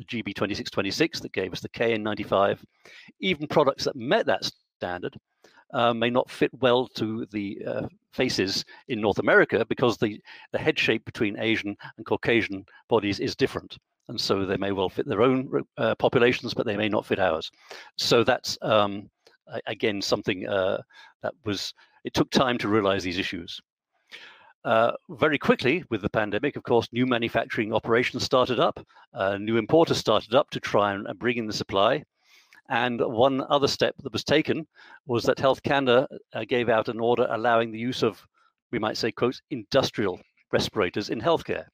the 0.00 0.04
GB 0.04 0.34
2626 0.34 1.20
that 1.20 1.32
gave 1.32 1.52
us 1.52 1.60
the 1.60 1.68
KN95, 1.68 2.58
even 3.20 3.46
products 3.46 3.84
that 3.84 3.94
met 3.94 4.26
that 4.26 4.50
standard 4.80 5.16
uh, 5.72 5.94
may 5.94 6.10
not 6.10 6.28
fit 6.28 6.50
well 6.54 6.88
to 6.96 7.24
the 7.30 7.64
uh, 7.64 7.86
faces 8.12 8.64
in 8.88 9.00
North 9.00 9.20
America 9.20 9.64
because 9.68 9.96
the, 9.96 10.20
the 10.50 10.58
head 10.58 10.76
shape 10.76 11.04
between 11.04 11.38
Asian 11.38 11.76
and 11.98 12.04
Caucasian 12.04 12.66
bodies 12.88 13.20
is 13.20 13.36
different. 13.36 13.78
And 14.08 14.20
so 14.20 14.44
they 14.44 14.56
may 14.56 14.72
well 14.72 14.88
fit 14.88 15.06
their 15.06 15.22
own 15.22 15.62
uh, 15.78 15.94
populations, 15.94 16.52
but 16.52 16.66
they 16.66 16.76
may 16.76 16.88
not 16.88 17.06
fit 17.06 17.20
ours. 17.20 17.48
So 17.96 18.24
that's, 18.24 18.58
um, 18.62 19.08
again, 19.66 20.02
something 20.02 20.46
uh, 20.48 20.80
that 21.22 21.34
was, 21.44 21.72
it 22.04 22.14
took 22.14 22.30
time 22.30 22.58
to 22.58 22.68
realize 22.68 23.02
these 23.02 23.18
issues. 23.18 23.60
Uh, 24.64 24.92
very 25.10 25.38
quickly, 25.38 25.84
with 25.90 26.02
the 26.02 26.10
pandemic, 26.10 26.56
of 26.56 26.64
course, 26.64 26.88
new 26.92 27.06
manufacturing 27.06 27.72
operations 27.72 28.24
started 28.24 28.58
up, 28.58 28.84
uh, 29.14 29.38
new 29.38 29.56
importers 29.56 29.98
started 29.98 30.34
up 30.34 30.50
to 30.50 30.58
try 30.58 30.92
and 30.92 31.06
bring 31.18 31.36
in 31.36 31.46
the 31.46 31.52
supply. 31.52 32.02
And 32.68 33.00
one 33.00 33.44
other 33.48 33.68
step 33.68 33.94
that 34.02 34.12
was 34.12 34.24
taken 34.24 34.66
was 35.06 35.22
that 35.24 35.38
Health 35.38 35.62
Canada 35.62 36.08
uh, 36.32 36.44
gave 36.48 36.68
out 36.68 36.88
an 36.88 36.98
order 36.98 37.28
allowing 37.30 37.70
the 37.70 37.78
use 37.78 38.02
of, 38.02 38.20
we 38.72 38.80
might 38.80 38.96
say, 38.96 39.12
quote, 39.12 39.40
industrial 39.50 40.20
respirators 40.50 41.10
in 41.10 41.20
healthcare. 41.20 41.66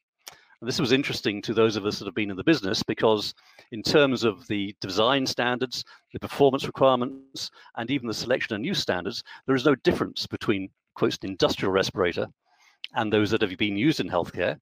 This 0.65 0.79
was 0.79 0.93
interesting 0.93 1.43
to 1.43 1.55
those 1.55 1.75
of 1.75 1.85
us 1.87 1.99
that 1.99 2.05
have 2.05 2.15
been 2.15 2.31
in 2.31 2.37
the 2.37 2.45
business 2.45 2.85
because, 2.85 3.35
in 3.73 3.83
terms 3.83 4.23
of 4.23 4.47
the 4.47 4.77
design 4.81 5.27
standards, 5.27 5.85
the 6.13 6.21
performance 6.21 6.67
requirements, 6.69 7.51
and 7.77 7.91
even 7.91 8.07
the 8.07 8.15
selection 8.15 8.55
and 8.55 8.65
use 8.65 8.79
standards, 8.79 9.25
there 9.47 9.57
is 9.57 9.65
no 9.65 9.75
difference 9.75 10.25
between, 10.25 10.71
quote, 10.95 11.19
an 11.25 11.31
industrial 11.31 11.73
respirator 11.73 12.29
and 12.95 13.13
those 13.13 13.33
that 13.33 13.43
have 13.43 13.57
been 13.59 13.77
used 13.77 13.99
in 13.99 14.09
healthcare. 14.09 14.61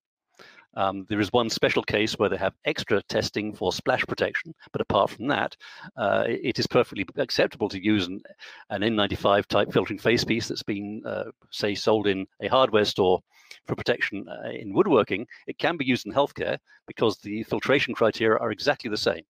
Um, 0.74 1.05
there 1.11 1.20
is 1.20 1.34
one 1.34 1.51
special 1.51 1.82
case 1.82 2.18
where 2.18 2.30
they 2.30 2.38
have 2.38 2.55
extra 2.64 3.03
testing 3.03 3.53
for 3.53 3.70
splash 3.70 4.05
protection, 4.07 4.55
but 4.72 4.80
apart 4.80 5.11
from 5.11 5.26
that, 5.26 5.55
uh, 5.98 6.24
it 6.26 6.59
is 6.59 6.66
perfectly 6.66 7.07
acceptable 7.16 7.68
to 7.68 7.84
use 7.84 8.07
an, 8.07 8.22
an 8.70 8.80
N95 8.80 9.44
type 9.46 9.70
filtering 9.70 9.98
facepiece 9.98 10.48
that's 10.48 10.62
been, 10.62 11.03
uh, 11.05 11.24
say, 11.51 11.74
sold 11.74 12.07
in 12.07 12.26
a 12.40 12.48
hardware 12.48 12.86
store 12.86 13.20
for 13.66 13.76
protection 13.76 14.26
uh, 14.28 14.51
in 14.51 14.72
woodworking. 14.72 15.26
It 15.46 15.59
can 15.59 15.76
be 15.76 15.84
used 15.84 16.07
in 16.07 16.12
healthcare 16.12 16.59
because 16.86 17.18
the 17.18 17.42
filtration 17.44 17.94
criteria 17.94 18.38
are 18.38 18.51
exactly 18.51 18.90
the 18.90 18.96
same. 18.96 19.22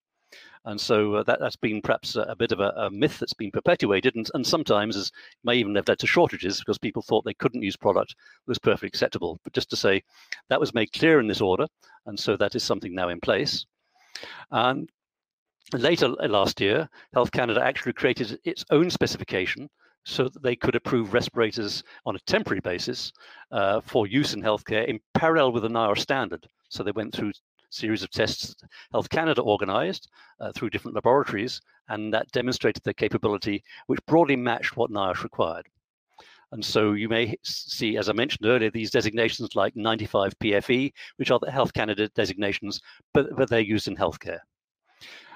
And 0.63 0.79
so 0.79 1.15
uh, 1.15 1.23
that, 1.23 1.39
that's 1.39 1.55
been 1.55 1.81
perhaps 1.81 2.15
a, 2.15 2.21
a 2.21 2.35
bit 2.35 2.51
of 2.51 2.59
a, 2.59 2.69
a, 2.77 2.91
myth 2.91 3.17
that's 3.19 3.33
been 3.33 3.51
perpetuated, 3.51 4.15
and, 4.15 4.29
and 4.33 4.45
sometimes 4.45 4.95
has, 4.95 5.11
may 5.43 5.55
even 5.55 5.75
have 5.75 5.87
led 5.87 5.99
to 5.99 6.07
shortages 6.07 6.59
because 6.59 6.77
people 6.77 7.01
thought 7.01 7.25
they 7.25 7.33
couldn't 7.33 7.63
use 7.63 7.75
product 7.75 8.15
that 8.15 8.51
was 8.51 8.59
perfectly 8.59 8.87
acceptable. 8.87 9.39
But 9.43 9.53
just 9.53 9.71
to 9.71 9.75
say, 9.75 10.03
that 10.49 10.59
was 10.59 10.73
made 10.73 10.93
clear 10.93 11.19
in 11.19 11.27
this 11.27 11.41
order, 11.41 11.65
and 12.05 12.19
so 12.19 12.37
that 12.37 12.53
is 12.55 12.63
something 12.63 12.93
now 12.93 13.09
in 13.09 13.19
place. 13.19 13.65
And 14.51 14.89
later 15.73 16.09
last 16.09 16.61
year, 16.61 16.87
Health 17.13 17.31
Canada 17.31 17.61
actually 17.63 17.93
created 17.93 18.39
its 18.43 18.63
own 18.69 18.91
specification 18.91 19.67
so 20.03 20.29
that 20.29 20.41
they 20.41 20.55
could 20.55 20.75
approve 20.75 21.13
respirators 21.13 21.83
on 22.05 22.15
a 22.15 22.19
temporary 22.19 22.61
basis 22.61 23.11
uh, 23.51 23.81
for 23.81 24.07
use 24.07 24.33
in 24.33 24.41
healthcare 24.41 24.87
in 24.87 24.99
parallel 25.13 25.51
with 25.51 25.63
the 25.63 25.69
NIOSH 25.69 25.99
standard. 25.99 26.47
So 26.69 26.83
they 26.83 26.91
went 26.91 27.13
through 27.13 27.29
a 27.29 27.33
series 27.69 28.03
of 28.03 28.09
tests 28.09 28.55
Health 28.91 29.09
Canada 29.09 29.41
organized 29.41 30.09
uh, 30.39 30.51
through 30.53 30.71
different 30.71 30.95
laboratories, 30.95 31.61
and 31.89 32.13
that 32.13 32.31
demonstrated 32.31 32.83
their 32.83 32.93
capability, 32.93 33.63
which 33.87 34.05
broadly 34.07 34.35
matched 34.35 34.75
what 34.75 34.91
NIOSH 34.91 35.23
required. 35.23 35.67
And 36.51 36.65
so 36.65 36.93
you 36.93 37.07
may 37.07 37.35
see, 37.43 37.95
as 37.97 38.09
I 38.09 38.13
mentioned 38.13 38.45
earlier, 38.45 38.69
these 38.69 38.91
designations 38.91 39.55
like 39.55 39.75
95 39.75 40.37
PFE, 40.39 40.91
which 41.15 41.31
are 41.31 41.39
the 41.39 41.51
Health 41.51 41.73
Canada 41.73 42.09
designations, 42.09 42.81
but, 43.13 43.27
but 43.37 43.49
they're 43.49 43.61
used 43.61 43.87
in 43.87 43.95
healthcare. 43.95 44.39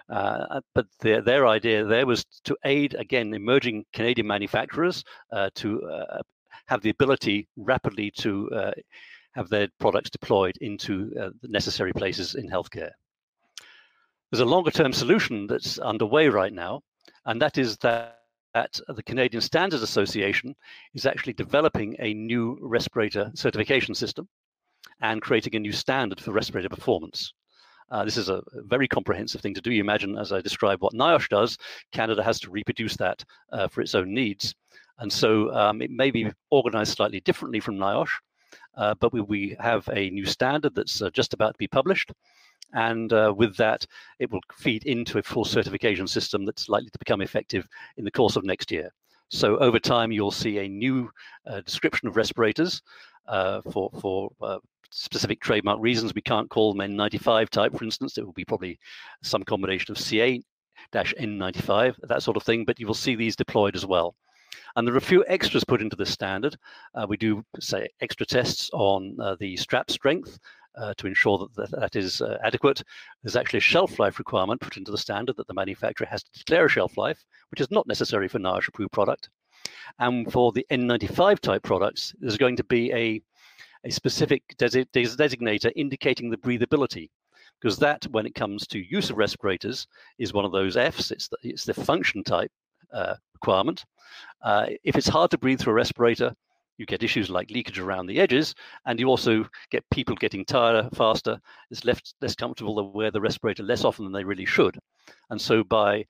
Uh, 0.09 0.61
but 0.73 0.85
their, 0.99 1.21
their 1.21 1.47
idea 1.47 1.83
there 1.83 2.05
was 2.05 2.25
to 2.43 2.55
aid, 2.63 2.93
again, 2.95 3.33
emerging 3.33 3.85
Canadian 3.93 4.27
manufacturers 4.27 5.03
uh, 5.31 5.49
to 5.55 5.81
uh, 5.83 6.21
have 6.67 6.81
the 6.81 6.91
ability 6.91 7.47
rapidly 7.57 8.11
to 8.11 8.49
uh, 8.51 8.71
have 9.33 9.49
their 9.49 9.67
products 9.79 10.09
deployed 10.09 10.55
into 10.61 11.09
the 11.41 11.47
necessary 11.47 11.91
places 11.91 12.35
in 12.35 12.49
healthcare. 12.49 12.91
There's 14.31 14.41
a 14.41 14.45
longer 14.45 14.71
term 14.71 14.93
solution 14.93 15.47
that's 15.47 15.77
underway 15.79 16.29
right 16.29 16.53
now, 16.53 16.81
and 17.25 17.41
that 17.41 17.57
is 17.57 17.77
that, 17.77 18.19
that 18.53 18.79
the 18.87 19.03
Canadian 19.03 19.41
Standards 19.41 19.83
Association 19.83 20.55
is 20.93 21.05
actually 21.05 21.33
developing 21.33 21.95
a 21.99 22.13
new 22.13 22.57
respirator 22.61 23.31
certification 23.35 23.93
system 23.93 24.27
and 25.01 25.21
creating 25.21 25.55
a 25.55 25.59
new 25.59 25.73
standard 25.73 26.21
for 26.21 26.31
respirator 26.31 26.69
performance. 26.69 27.33
Uh, 27.91 28.03
this 28.03 28.17
is 28.17 28.29
a 28.29 28.41
very 28.53 28.87
comprehensive 28.87 29.41
thing 29.41 29.53
to 29.53 29.61
do. 29.61 29.71
You 29.71 29.81
imagine, 29.81 30.17
as 30.17 30.31
I 30.31 30.41
described, 30.41 30.81
what 30.81 30.93
NIOSH 30.93 31.29
does, 31.29 31.57
Canada 31.91 32.23
has 32.23 32.39
to 32.41 32.49
reproduce 32.49 32.97
that 32.97 33.23
uh, 33.51 33.67
for 33.67 33.81
its 33.81 33.93
own 33.93 34.13
needs. 34.13 34.55
And 34.99 35.11
so 35.11 35.53
um, 35.53 35.81
it 35.81 35.91
may 35.91 36.09
be 36.09 36.31
organized 36.49 36.95
slightly 36.95 37.19
differently 37.19 37.59
from 37.59 37.77
NIOSH, 37.77 38.09
uh, 38.77 38.95
but 38.99 39.13
we, 39.13 39.21
we 39.21 39.55
have 39.59 39.87
a 39.93 40.09
new 40.09 40.25
standard 40.25 40.73
that's 40.73 41.01
uh, 41.01 41.09
just 41.11 41.33
about 41.33 41.53
to 41.53 41.57
be 41.59 41.67
published. 41.67 42.11
And 42.73 43.13
uh, 43.13 43.33
with 43.35 43.55
that, 43.57 43.85
it 44.19 44.31
will 44.31 44.41
feed 44.53 44.85
into 44.85 45.19
a 45.19 45.23
full 45.23 45.45
certification 45.45 46.07
system 46.07 46.45
that's 46.45 46.67
likely 46.67 46.89
to 46.89 46.99
become 46.99 47.21
effective 47.21 47.67
in 47.97 48.03
the 48.03 48.11
course 48.11 48.35
of 48.35 48.43
next 48.43 48.71
year. 48.71 48.91
So 49.29 49.57
over 49.57 49.79
time, 49.79 50.11
you'll 50.11 50.31
see 50.31 50.59
a 50.59 50.67
new 50.67 51.09
description 51.65 52.07
of 52.07 52.15
respirators 52.15 52.81
for, 53.71 53.89
for 53.99 54.31
specific 54.95 55.41
trademark 55.41 55.79
reasons. 55.81 56.13
We 56.13 56.21
can't 56.21 56.49
call 56.49 56.73
them 56.73 56.89
N95 56.89 57.49
type, 57.49 57.77
for 57.77 57.83
instance. 57.83 58.17
It 58.17 58.25
will 58.25 58.33
be 58.33 58.45
probably 58.45 58.79
some 59.21 59.43
combination 59.43 59.91
of 59.91 59.99
CA 59.99 60.41
N95, 60.93 61.95
that 62.03 62.23
sort 62.23 62.37
of 62.37 62.43
thing, 62.43 62.65
but 62.65 62.79
you 62.79 62.87
will 62.87 62.93
see 62.93 63.15
these 63.15 63.35
deployed 63.35 63.75
as 63.75 63.85
well. 63.85 64.15
And 64.75 64.87
there 64.87 64.93
are 64.93 64.97
a 64.97 65.01
few 65.01 65.23
extras 65.27 65.63
put 65.63 65.81
into 65.81 65.95
the 65.95 66.05
standard. 66.05 66.57
Uh, 66.93 67.05
we 67.07 67.17
do 67.17 67.43
say 67.59 67.87
extra 68.01 68.25
tests 68.25 68.69
on 68.73 69.17
uh, 69.19 69.35
the 69.39 69.55
strap 69.57 69.89
strength 69.89 70.39
uh, 70.77 70.93
to 70.97 71.07
ensure 71.07 71.37
that 71.37 71.55
that, 71.55 71.79
that 71.79 71.95
is 71.95 72.21
uh, 72.21 72.37
adequate. 72.43 72.83
There's 73.23 73.35
actually 73.35 73.57
a 73.57 73.61
shelf 73.61 73.99
life 73.99 74.19
requirement 74.19 74.61
put 74.61 74.77
into 74.77 74.91
the 74.91 74.97
standard 74.97 75.37
that 75.37 75.47
the 75.47 75.53
manufacturer 75.53 76.07
has 76.07 76.23
to 76.23 76.39
declare 76.39 76.65
a 76.65 76.69
shelf 76.69 76.97
life, 76.97 77.23
which 77.51 77.61
is 77.61 77.71
not 77.71 77.87
necessary 77.87 78.27
for 78.27 78.39
NIOSH 78.39 78.67
approved 78.69 78.91
product. 78.91 79.29
And 79.99 80.31
for 80.31 80.51
the 80.51 80.65
N95 80.69 81.39
type 81.39 81.63
products, 81.63 82.13
there's 82.19 82.37
going 82.37 82.57
to 82.57 82.63
be 82.63 82.91
a, 82.91 83.21
a 83.85 83.91
specific 83.91 84.43
desi- 84.57 84.87
designator 84.93 85.71
indicating 85.75 86.29
the 86.29 86.37
breathability 86.37 87.09
because 87.61 87.77
that, 87.77 88.05
when 88.11 88.25
it 88.25 88.35
comes 88.35 88.67
to 88.67 88.79
use 88.79 89.09
of 89.09 89.17
respirators, 89.17 89.87
is 90.19 90.33
one 90.33 90.45
of 90.45 90.51
those 90.51 90.75
Fs. 90.75 91.11
It's 91.11 91.27
the, 91.29 91.37
it's 91.41 91.63
the 91.63 91.73
function 91.73 92.23
type 92.23 92.51
uh, 92.93 93.15
requirement. 93.33 93.85
Uh, 94.43 94.67
if 94.83 94.95
it's 94.95 95.07
hard 95.07 95.31
to 95.31 95.37
breathe 95.37 95.59
through 95.59 95.73
a 95.73 95.75
respirator, 95.75 96.33
you 96.77 96.85
get 96.85 97.03
issues 97.03 97.29
like 97.29 97.49
leakage 97.49 97.79
around 97.79 98.07
the 98.07 98.19
edges, 98.19 98.53
and 98.85 98.99
you 98.99 99.07
also 99.07 99.45
get 99.71 99.89
people 99.91 100.15
getting 100.15 100.43
tired 100.43 100.89
faster. 100.93 101.39
It's 101.71 101.85
left 101.85 102.15
less 102.21 102.35
comfortable 102.35 102.75
to 102.75 102.83
wear 102.83 103.11
the 103.11 103.21
respirator 103.21 103.63
less 103.63 103.85
often 103.85 104.03
than 104.03 104.13
they 104.13 104.25
really 104.25 104.45
should. 104.45 104.77
And 105.29 105.39
so, 105.39 105.63
by 105.63 106.05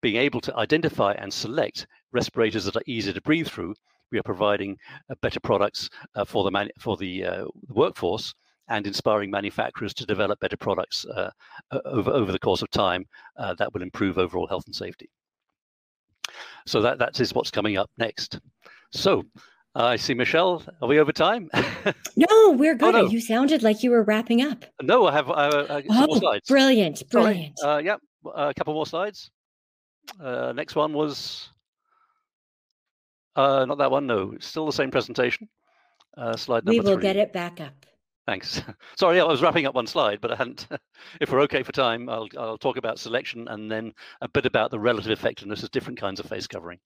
being 0.00 0.16
able 0.16 0.40
to 0.42 0.56
identify 0.56 1.12
and 1.14 1.32
select 1.32 1.86
respirators 2.12 2.64
that 2.66 2.76
are 2.76 2.82
easier 2.86 3.12
to 3.12 3.20
breathe 3.22 3.48
through, 3.48 3.74
we 4.14 4.20
are 4.20 4.22
providing 4.22 4.78
uh, 5.10 5.14
better 5.20 5.40
products 5.40 5.90
uh, 6.14 6.24
for 6.24 6.44
the 6.44 6.50
man- 6.50 6.70
for 6.78 6.96
the, 6.96 7.24
uh, 7.24 7.44
workforce 7.68 8.34
and 8.68 8.86
inspiring 8.86 9.30
manufacturers 9.30 9.92
to 9.92 10.06
develop 10.06 10.40
better 10.40 10.56
products 10.56 11.04
uh, 11.04 11.30
over, 11.84 12.10
over 12.10 12.32
the 12.32 12.38
course 12.38 12.62
of 12.62 12.70
time 12.70 13.04
uh, 13.36 13.52
that 13.54 13.74
will 13.74 13.82
improve 13.82 14.16
overall 14.16 14.46
health 14.46 14.64
and 14.66 14.74
safety. 14.74 15.10
So 16.66 16.80
that, 16.80 16.98
that 16.98 17.20
is 17.20 17.34
what's 17.34 17.50
coming 17.50 17.76
up 17.76 17.90
next. 17.98 18.40
So 18.90 19.24
I 19.74 19.96
see 19.96 20.14
Michelle. 20.14 20.62
Are 20.80 20.88
we 20.88 20.98
over 20.98 21.12
time? 21.12 21.50
no, 22.16 22.52
we're 22.52 22.74
good. 22.74 22.94
Oh, 22.94 23.02
no. 23.02 23.10
You 23.10 23.20
sounded 23.20 23.62
like 23.62 23.82
you 23.82 23.90
were 23.90 24.02
wrapping 24.02 24.40
up. 24.40 24.64
No, 24.80 25.06
I 25.08 25.12
have 25.12 25.28
uh, 25.28 25.82
oh, 25.90 26.06
more 26.06 26.16
slides. 26.16 26.48
Brilliant, 26.48 27.02
brilliant. 27.10 27.58
Uh, 27.62 27.82
yeah, 27.84 27.96
a 28.34 28.54
couple 28.54 28.72
more 28.72 28.86
slides. 28.86 29.30
Uh, 30.18 30.52
next 30.54 30.74
one 30.74 30.94
was 30.94 31.50
uh, 33.36 33.64
not 33.64 33.78
that 33.78 33.90
one. 33.90 34.06
No, 34.06 34.32
it's 34.32 34.46
still 34.46 34.66
the 34.66 34.72
same 34.72 34.90
presentation. 34.90 35.48
Uh, 36.16 36.36
slide 36.36 36.64
number 36.64 36.70
We 36.70 36.80
will 36.80 36.94
three. 36.94 37.02
get 37.02 37.16
it 37.16 37.32
back 37.32 37.60
up. 37.60 37.86
Thanks. 38.26 38.62
Sorry, 38.96 39.20
I 39.20 39.24
was 39.24 39.42
wrapping 39.42 39.66
up 39.66 39.74
one 39.74 39.86
slide, 39.86 40.20
but 40.20 40.32
I 40.32 40.36
hadn't. 40.36 40.66
if 41.20 41.30
we're 41.30 41.42
okay 41.42 41.62
for 41.62 41.72
time, 41.72 42.08
I'll, 42.08 42.28
I'll 42.38 42.58
talk 42.58 42.76
about 42.76 42.98
selection 42.98 43.48
and 43.48 43.70
then 43.70 43.92
a 44.20 44.28
bit 44.28 44.46
about 44.46 44.70
the 44.70 44.78
relative 44.78 45.10
effectiveness 45.10 45.62
of 45.62 45.70
different 45.70 46.00
kinds 46.00 46.20
of 46.20 46.26
face 46.26 46.46
covering. 46.46 46.78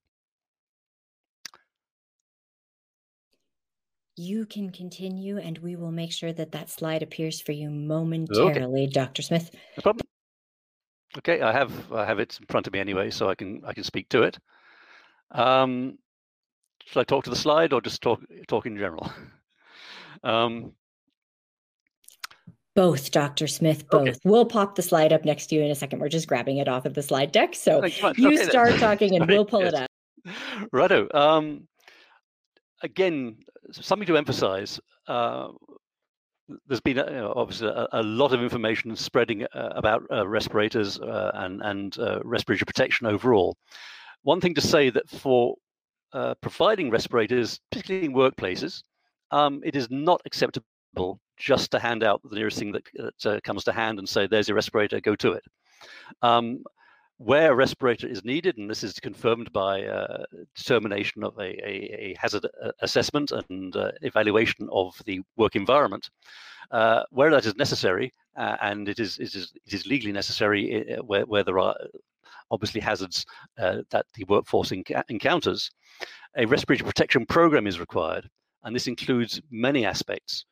You 4.17 4.47
can 4.47 4.71
continue, 4.71 5.39
and 5.39 5.59
we 5.59 5.77
will 5.77 5.93
make 5.93 6.11
sure 6.11 6.33
that 6.33 6.51
that 6.51 6.71
slide 6.71 7.05
appears 7.05 7.41
for 7.41 7.53
you 7.53 7.71
momentarily, 7.71 8.85
okay. 8.85 8.93
Dr. 8.93 9.23
Smith. 9.23 9.51
No 9.77 9.83
problem. 9.83 10.07
Okay, 11.19 11.41
I 11.41 11.53
have 11.53 11.93
I 11.93 12.05
have 12.05 12.19
it 12.19 12.37
in 12.41 12.47
front 12.47 12.67
of 12.67 12.73
me 12.73 12.81
anyway, 12.81 13.11
so 13.11 13.31
I 13.31 13.37
can 13.37 13.63
I 13.65 13.73
can 13.75 13.85
speak 13.85 14.09
to 14.09 14.25
it. 14.25 14.39
Um, 15.31 15.99
should 16.89 17.01
I 17.01 17.05
talk 17.05 17.25
to 17.25 17.31
the 17.31 17.37
slide 17.37 17.73
or 17.73 17.81
just 17.81 18.01
talk 18.01 18.21
talk 18.47 18.65
in 18.67 18.77
general? 18.77 19.13
um, 20.23 20.73
both, 22.75 23.11
Dr. 23.11 23.47
Smith, 23.47 23.89
both. 23.91 24.09
Okay. 24.09 24.19
We'll 24.25 24.47
pop 24.47 24.77
the 24.77 24.83
slide 24.83 25.13
up 25.13 25.25
next 25.25 25.49
to 25.49 25.57
you 25.57 25.63
in 25.63 25.71
a 25.71 25.75
second. 25.75 25.99
We're 25.99 26.09
just 26.09 26.29
grabbing 26.29 26.59
it 26.59 26.69
off 26.69 26.87
of 26.87 26.95
the 26.95 27.03
slide 27.03 27.33
deck. 27.33 27.55
So 27.55 27.85
you 27.85 28.29
okay, 28.29 28.37
start 28.37 28.71
then. 28.71 28.79
talking 28.81 29.17
and 29.17 29.27
we'll 29.27 29.45
pull 29.45 29.63
yes. 29.63 29.73
it 29.73 29.81
up. 29.81 29.89
Righto. 30.73 31.09
Um, 31.13 31.67
again, 32.83 33.39
something 33.73 34.07
to 34.07 34.17
emphasize. 34.17 34.79
Uh, 35.09 35.49
there's 36.67 36.81
been 36.81 36.99
you 36.99 37.05
know, 37.05 37.33
obviously 37.37 37.69
a, 37.69 37.89
a, 37.93 38.03
lot 38.03 38.33
of 38.33 38.43
information 38.43 38.95
spreading 38.95 39.45
uh, 39.55 39.73
about 39.75 40.05
uh, 40.11 40.27
respirators 40.27 41.01
uh, 41.01 41.33
and, 41.35 41.61
and 41.63 41.99
uh, 41.99 42.21
respiratory 42.23 42.65
protection 42.65 43.07
overall. 43.07 43.57
One 44.23 44.41
thing 44.41 44.55
to 44.55 44.61
say 44.61 44.89
that 44.91 45.09
for 45.11 45.57
uh, 46.13 46.35
providing 46.41 46.91
respirators, 46.91 47.61
particularly 47.71 48.07
in 48.07 48.15
workplaces, 48.15 48.83
um, 49.31 49.61
it 49.65 49.77
is 49.77 49.91
not 49.91 50.21
acceptable 50.25 51.21
just 51.37 51.71
to 51.71 51.79
hand 51.79 52.03
out 52.03 52.21
the 52.25 52.35
nearest 52.35 52.59
thing 52.59 52.73
that, 52.73 52.83
that 52.95 53.27
uh, 53.27 53.41
comes 53.45 53.65
to 53.65 53.73
hand 53.73 53.99
and 53.99 54.09
say, 54.09 54.27
there's 54.27 54.49
your 54.49 54.57
respirator, 54.57 55.01
go 55.01 55.15
to 55.17 55.33
it. 55.33 55.45
Um, 56.23 56.65
where 57.19 57.51
a 57.53 57.55
respirator 57.55 58.07
is 58.07 58.25
needed, 58.25 58.59
and 58.59 58.71
this 58.71 58.85
is 58.85 59.01
confirmed 59.01 59.53
by 59.53 59.85
uh, 59.85 60.25
determination 60.55 61.25
of 61.25 61.37
a, 61.39 61.43
a, 61.69 62.11
a 62.11 62.17
hazard 62.19 62.47
uh, 62.63 62.71
assessment 62.81 63.33
and 63.33 63.75
uh, 63.77 63.91
evaluation 64.03 64.69
of 64.73 64.95
the 65.05 65.21
work 65.37 65.57
environment, 65.57 66.11
uh, 66.71 67.03
where 67.11 67.31
that 67.31 67.45
is 67.45 67.57
necessary, 67.57 68.15
uh, 68.37 68.57
and 68.63 68.89
it 68.89 69.01
is, 69.01 69.19
it 69.19 69.35
is, 69.35 69.53
it 69.67 69.75
is 69.75 69.87
legally 69.87 70.13
necessary 70.13 70.97
where, 71.05 71.27
where 71.27 71.43
there 71.43 71.59
are 71.59 71.77
obviously 72.51 72.81
hazards 72.81 73.27
that 73.57 74.07
the 74.15 74.25
workforce 74.29 74.71
enc- 74.71 75.03
encounters, 75.09 75.71
a 76.37 76.47
respiratory 76.47 76.87
protection 76.87 77.27
program 77.27 77.67
is 77.67 77.81
required, 77.81 78.29
and 78.65 78.75
this 78.75 78.87
includes 78.87 79.41
many 79.51 79.85
aspects. 79.85 80.45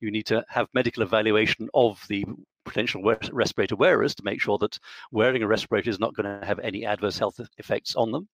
You 0.00 0.10
need 0.10 0.26
to 0.26 0.44
have 0.48 0.68
medical 0.74 1.02
evaluation 1.02 1.68
of 1.74 2.02
the 2.08 2.24
potential 2.64 3.02
respirator 3.32 3.76
wearers 3.76 4.14
to 4.14 4.24
make 4.24 4.40
sure 4.40 4.58
that 4.58 4.78
wearing 5.12 5.42
a 5.42 5.46
respirator 5.46 5.90
is 5.90 6.00
not 6.00 6.14
going 6.14 6.40
to 6.40 6.46
have 6.46 6.58
any 6.60 6.84
adverse 6.84 7.18
health 7.18 7.40
effects 7.58 7.94
on 7.94 8.10
them. 8.10 8.28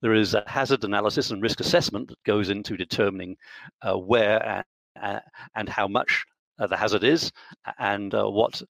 There 0.00 0.14
is 0.14 0.34
a 0.34 0.44
hazard 0.46 0.84
analysis 0.84 1.30
and 1.30 1.42
risk 1.42 1.60
assessment 1.60 2.08
that 2.08 2.22
goes 2.24 2.50
into 2.50 2.76
determining 2.76 3.36
uh, 3.82 3.96
where 3.96 4.44
and, 4.44 4.64
uh, 5.00 5.20
and 5.54 5.68
how 5.68 5.86
much 5.86 6.24
uh, 6.58 6.66
the 6.66 6.76
hazard 6.76 7.04
is 7.04 7.30
and 7.78 8.12
uh, 8.14 8.28
what 8.28 8.60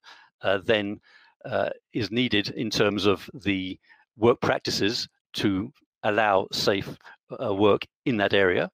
uh, 0.42 0.58
then 0.64 1.00
uh, 1.44 1.70
is 1.92 2.10
needed 2.10 2.50
in 2.50 2.70
terms 2.70 3.06
of 3.06 3.28
the 3.34 3.78
work 4.16 4.40
practices 4.40 5.08
to 5.34 5.72
allow 6.02 6.46
safe 6.52 6.98
work 7.40 7.86
in 8.04 8.16
that 8.18 8.34
area. 8.34 8.70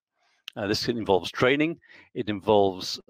this 0.57 0.89
involves 0.89 1.31
training, 1.31 1.79
it 2.15 2.29
involves 2.29 3.01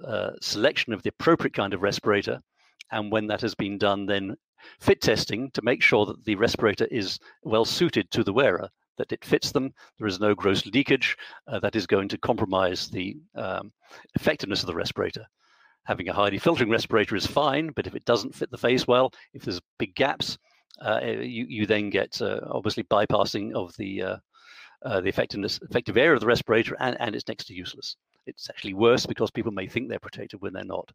selection 0.41 0.93
of 0.93 1.03
the 1.03 1.09
appropriate 1.09 1.55
kind 1.55 1.73
of 1.73 1.83
respirator, 1.83 2.41
and 2.91 3.11
when 3.13 3.27
that 3.27 3.41
has 3.41 3.55
been 3.55 3.79
done, 3.79 4.07
then 4.07 4.37
fit 4.81 5.01
testing 5.01 5.51
to 5.53 5.63
make 5.63 5.83
sure 5.83 6.07
that 6.07 6.25
the 6.25 6.35
respirator 6.35 6.87
is 6.87 7.19
well 7.43 7.65
suited 7.65 8.11
to 8.11 8.25
the 8.25 8.33
wearer, 8.33 8.69
that 8.97 9.13
it 9.13 9.25
fits 9.25 9.53
them, 9.53 9.73
there 9.99 10.07
is 10.07 10.21
no 10.21 10.35
gross 10.35 10.67
leakage 10.67 11.17
uh, 11.47 11.59
that 11.61 11.77
is 11.77 11.87
going 11.87 12.09
to 12.09 12.19
compromise 12.19 12.89
the 12.89 13.17
um, 13.35 13.73
effectiveness 14.15 14.61
of 14.61 14.67
the 14.67 14.75
respirator. 14.75 15.27
Having 15.89 16.11
a 16.11 16.13
highly 16.13 16.39
filtering 16.47 16.71
respirator 16.71 17.17
is 17.17 17.27
fine, 17.27 17.71
but 17.75 17.87
if 17.87 17.95
it 17.95 18.05
doesn't 18.05 18.35
fit 18.35 18.51
the 18.51 18.59
face 18.59 18.87
well, 18.87 19.11
if 19.33 19.43
there's 19.43 19.61
big 19.79 19.95
gaps, 19.95 20.37
uh, 20.85 21.01
eh, 21.03 21.23
you, 21.23 21.47
you 21.49 21.67
then 21.67 21.89
get 21.89 22.21
uh, 22.21 22.41
obviously 22.51 22.85
bypassing 22.85 23.55
of 23.55 23.75
the 23.79 24.03
uh, 24.03 24.17
uh, 24.85 25.01
the 25.01 25.09
effectiveness 25.09 25.59
effective 25.63 25.97
area 25.97 26.15
of 26.15 26.21
the 26.21 26.27
respirator, 26.27 26.77
and, 26.79 26.97
and 27.01 27.17
it's 27.17 27.27
next 27.27 27.47
to 27.47 27.55
useless. 27.55 27.97
It's 28.27 28.49
actually 28.51 28.75
worse 28.75 29.07
because 29.07 29.31
people 29.31 29.51
may 29.51 29.67
think 29.67 29.89
they're 29.89 29.99
protected 29.99 30.41
when 30.43 30.53
they're 30.53 30.63
not 30.63 30.93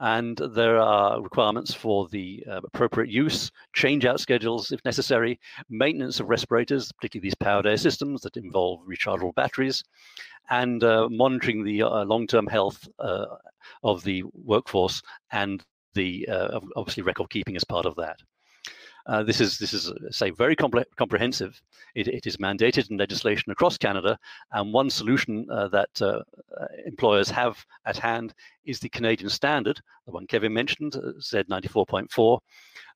and 0.00 0.36
there 0.54 0.78
are 0.78 1.22
requirements 1.22 1.72
for 1.72 2.08
the 2.08 2.44
uh, 2.50 2.60
appropriate 2.64 3.10
use, 3.10 3.50
change 3.74 4.04
out 4.04 4.20
schedules 4.20 4.72
if 4.72 4.84
necessary, 4.84 5.38
maintenance 5.68 6.20
of 6.20 6.28
respirators, 6.28 6.90
particularly 6.92 7.26
these 7.26 7.34
powered 7.34 7.66
air 7.66 7.76
systems 7.76 8.22
that 8.22 8.36
involve 8.36 8.80
rechargeable 8.86 9.34
batteries, 9.34 9.84
and 10.50 10.82
uh, 10.82 11.08
monitoring 11.10 11.64
the 11.64 11.82
uh, 11.82 12.04
long 12.04 12.26
term 12.26 12.46
health 12.46 12.88
uh, 12.98 13.26
of 13.82 14.02
the 14.04 14.24
workforce 14.34 15.00
and 15.32 15.64
the 15.94 16.28
uh, 16.28 16.60
obviously 16.76 17.02
record 17.02 17.30
keeping 17.30 17.56
as 17.56 17.64
part 17.64 17.86
of 17.86 17.94
that. 17.96 18.18
Uh, 19.06 19.22
this 19.22 19.40
is 19.40 19.58
this 19.58 19.74
is 19.74 19.92
say 20.10 20.30
very 20.30 20.56
compre- 20.56 20.86
comprehensive. 20.96 21.60
It, 21.94 22.08
it 22.08 22.26
is 22.26 22.38
mandated 22.38 22.90
in 22.90 22.96
legislation 22.96 23.52
across 23.52 23.76
Canada, 23.76 24.18
and 24.52 24.72
one 24.72 24.88
solution 24.88 25.46
uh, 25.50 25.68
that 25.68 25.90
uh, 26.00 26.22
uh 26.58 26.66
employers 26.86 27.28
have 27.30 27.64
at 27.84 27.98
hand 27.98 28.34
is 28.64 28.80
the 28.80 28.88
Canadian 28.88 29.28
standard, 29.28 29.80
the 30.06 30.12
one 30.12 30.26
Kevin 30.26 30.54
mentioned, 30.54 30.96
uh, 30.96 31.12
Z94.4, 31.20 32.38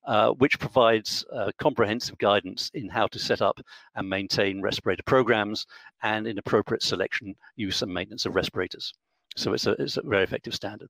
uh, 0.05 0.29
which 0.31 0.59
provides 0.59 1.25
comprehensive 1.59 2.17
guidance 2.17 2.71
in 2.73 2.89
how 2.89 3.05
to 3.07 3.19
set 3.19 3.41
up 3.41 3.59
and 3.95 4.09
maintain 4.09 4.61
respirator 4.61 5.03
programs 5.03 5.67
and 6.01 6.25
in 6.25 6.39
appropriate 6.39 6.81
selection, 6.81 7.35
use, 7.55 7.83
and 7.83 7.93
maintenance 7.93 8.25
of 8.25 8.35
respirators. 8.35 8.93
So 9.35 9.53
it's 9.53 9.67
a, 9.67 9.71
it's 9.73 9.97
a 9.97 10.01
very 10.01 10.23
effective 10.23 10.55
standard. 10.55 10.89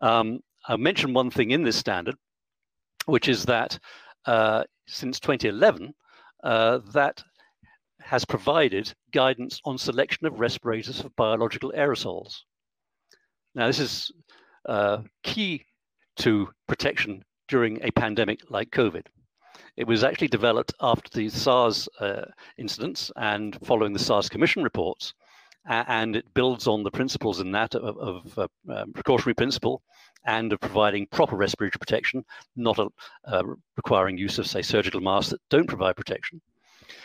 Um, 0.00 0.40
I 0.66 0.76
mentioned 0.76 1.14
one 1.14 1.30
thing 1.30 1.50
in 1.50 1.62
this 1.62 1.76
standard, 1.76 2.16
which 3.06 3.28
is 3.28 3.44
that 3.44 3.78
uh, 4.26 4.64
since 4.86 5.20
2011 5.20 5.94
uh, 6.44 6.78
that 6.92 7.22
has 8.00 8.24
provided 8.24 8.92
guidance 9.12 9.60
on 9.64 9.76
selection 9.76 10.26
of 10.26 10.40
respirators 10.40 11.00
for 11.00 11.10
biological 11.10 11.72
aerosols. 11.76 12.42
Now, 13.54 13.66
this 13.66 13.80
is 13.80 14.12
uh, 14.68 15.02
key 15.22 15.64
to 16.18 16.48
protection 16.66 17.24
during 17.48 17.82
a 17.82 17.90
pandemic 17.90 18.40
like 18.50 18.70
COVID. 18.70 19.06
It 19.76 19.86
was 19.86 20.04
actually 20.04 20.28
developed 20.28 20.74
after 20.80 21.10
the 21.12 21.28
SARS 21.28 21.88
uh, 22.00 22.26
incidents 22.56 23.10
and 23.16 23.58
following 23.64 23.92
the 23.92 23.98
SARS 23.98 24.28
Commission 24.28 24.62
reports, 24.62 25.14
and 25.66 26.16
it 26.16 26.32
builds 26.34 26.66
on 26.66 26.82
the 26.82 26.90
principles 26.90 27.40
in 27.40 27.52
that 27.52 27.74
of, 27.74 27.98
of 27.98 28.38
uh, 28.38 28.84
precautionary 28.94 29.34
principle 29.34 29.82
and 30.28 30.52
of 30.52 30.60
providing 30.60 31.06
proper 31.06 31.36
respiratory 31.36 31.78
protection, 31.78 32.24
not 32.54 32.78
a, 32.78 32.88
uh, 33.24 33.42
requiring 33.76 34.18
use 34.18 34.38
of, 34.38 34.46
say, 34.46 34.62
surgical 34.62 35.00
masks 35.00 35.30
that 35.30 35.40
don't 35.48 35.66
provide 35.66 35.96
protection. 35.96 36.40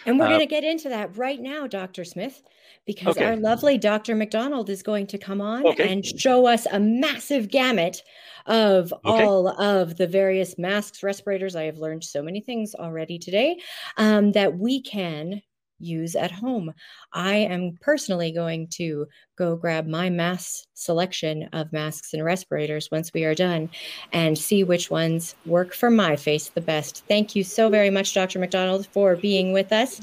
And 0.05 0.19
we're 0.19 0.26
uh, 0.26 0.30
going 0.30 0.39
to 0.41 0.45
get 0.45 0.65
into 0.65 0.89
that 0.89 1.17
right 1.17 1.39
now, 1.39 1.65
Dr. 1.65 2.03
Smith, 2.03 2.43
because 2.86 3.15
okay. 3.15 3.26
our 3.26 3.36
lovely 3.38 3.78
Dr. 3.78 4.15
McDonald 4.15 4.69
is 4.69 4.84
going 4.84 5.07
to 5.07 5.17
come 5.17 5.39
on 5.39 5.65
okay. 5.65 5.91
and 5.91 6.05
show 6.05 6.45
us 6.45 6.67
a 6.71 6.80
massive 6.80 7.49
gamut 7.49 8.01
of 8.45 8.93
okay. 9.05 9.24
all 9.24 9.47
of 9.61 9.95
the 9.95 10.07
various 10.07 10.57
masks, 10.57 11.01
respirators. 11.01 11.55
I 11.55 11.63
have 11.63 11.78
learned 11.78 12.03
so 12.03 12.21
many 12.21 12.41
things 12.41 12.76
already 12.76 13.17
today 13.17 13.57
um, 13.95 14.34
that 14.34 14.57
we 14.57 14.82
can 14.82 15.41
use 15.84 16.15
at 16.15 16.31
home. 16.31 16.73
I 17.13 17.36
am 17.36 17.77
personally 17.81 18.31
going 18.31 18.67
to 18.69 19.07
go 19.38 19.55
grab 19.55 19.88
my 19.88 20.09
mass 20.09 20.65
selection 20.73 21.49
of 21.53 21.73
masks 21.73 22.13
and 22.13 22.23
respirators 22.23 22.89
once 22.91 23.13
we 23.13 23.25
are 23.25 23.36
done 23.36 23.69
and 24.11 24.38
see 24.38 24.63
which 24.63 24.89
ones 24.89 25.36
work 25.45 25.73
for 25.73 25.89
my 25.89 26.15
face 26.15 26.49
the 26.49 26.61
best. 26.61 27.03
Thank 27.07 27.36
you 27.36 27.43
so 27.43 27.69
very 27.69 27.89
much, 27.89 28.13
Dr. 28.13 28.39
McDonald, 28.39 28.88
for 28.88 29.15
being 29.15 29.53
with 29.53 29.71
us. 29.71 30.01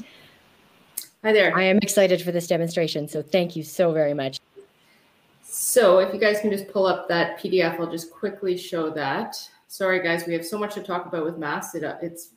Hi 1.23 1.31
there. 1.31 1.55
I 1.55 1.63
am 1.63 1.77
excited 1.77 2.21
for 2.21 2.31
this 2.31 2.47
demonstration, 2.47 3.07
so 3.07 3.21
thank 3.21 3.55
you 3.55 3.63
so 3.63 3.91
very 3.91 4.13
much. 4.13 4.39
So 5.43 5.99
if 5.99 6.13
you 6.13 6.19
guys 6.19 6.39
can 6.39 6.49
just 6.49 6.67
pull 6.69 6.87
up 6.87 7.07
that 7.09 7.37
PDF, 7.37 7.79
I'll 7.79 7.91
just 7.91 8.11
quickly 8.11 8.57
show 8.57 8.89
that. 8.91 9.35
Sorry, 9.67 10.01
guys, 10.01 10.25
we 10.25 10.33
have 10.33 10.45
so 10.45 10.57
much 10.57 10.73
to 10.73 10.81
talk 10.81 11.05
about 11.05 11.23
with 11.23 11.37
masks. 11.37 11.75
It, 11.75 11.83
uh, 11.83 11.97
it's 12.01 12.31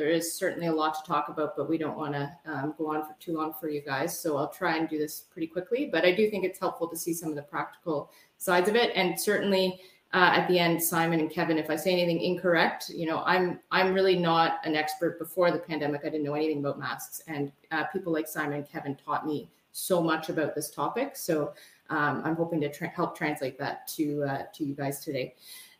there 0.00 0.08
is 0.08 0.34
certainly 0.34 0.68
a 0.68 0.72
lot 0.72 0.94
to 0.94 1.02
talk 1.06 1.28
about, 1.28 1.54
but 1.58 1.68
we 1.68 1.76
don't 1.76 1.98
want 1.98 2.14
to 2.14 2.32
um, 2.46 2.74
go 2.78 2.90
on 2.90 3.02
for 3.02 3.14
too 3.20 3.36
long 3.36 3.52
for 3.60 3.68
you 3.68 3.82
guys. 3.82 4.18
So 4.18 4.38
I'll 4.38 4.48
try 4.48 4.78
and 4.78 4.88
do 4.88 4.96
this 4.96 5.24
pretty 5.30 5.46
quickly. 5.46 5.90
But 5.92 6.06
I 6.06 6.14
do 6.14 6.30
think 6.30 6.42
it's 6.42 6.58
helpful 6.58 6.88
to 6.88 6.96
see 6.96 7.12
some 7.12 7.28
of 7.28 7.36
the 7.36 7.42
practical 7.42 8.10
sides 8.38 8.66
of 8.70 8.76
it, 8.76 8.92
and 8.94 9.20
certainly 9.20 9.78
uh, 10.14 10.32
at 10.38 10.48
the 10.48 10.58
end, 10.58 10.82
Simon 10.82 11.20
and 11.20 11.30
Kevin, 11.30 11.58
if 11.58 11.68
I 11.68 11.76
say 11.76 11.92
anything 11.92 12.20
incorrect, 12.22 12.88
you 12.88 13.06
know, 13.06 13.22
I'm 13.26 13.60
I'm 13.70 13.92
really 13.92 14.18
not 14.18 14.60
an 14.64 14.74
expert. 14.74 15.18
Before 15.18 15.50
the 15.50 15.58
pandemic, 15.58 16.00
I 16.00 16.08
didn't 16.08 16.24
know 16.24 16.34
anything 16.34 16.60
about 16.60 16.78
masks, 16.78 17.22
and 17.28 17.52
uh, 17.70 17.84
people 17.92 18.10
like 18.10 18.26
Simon 18.26 18.54
and 18.54 18.68
Kevin 18.68 18.96
taught 18.96 19.26
me 19.26 19.50
so 19.72 20.02
much 20.02 20.30
about 20.30 20.54
this 20.54 20.70
topic. 20.70 21.14
So 21.14 21.52
um, 21.90 22.22
I'm 22.24 22.36
hoping 22.36 22.60
to 22.62 22.72
tra- 22.72 22.88
help 22.88 23.16
translate 23.18 23.58
that 23.58 23.86
to 23.88 24.24
uh, 24.24 24.42
to 24.54 24.64
you 24.64 24.74
guys 24.74 25.04
today. 25.04 25.34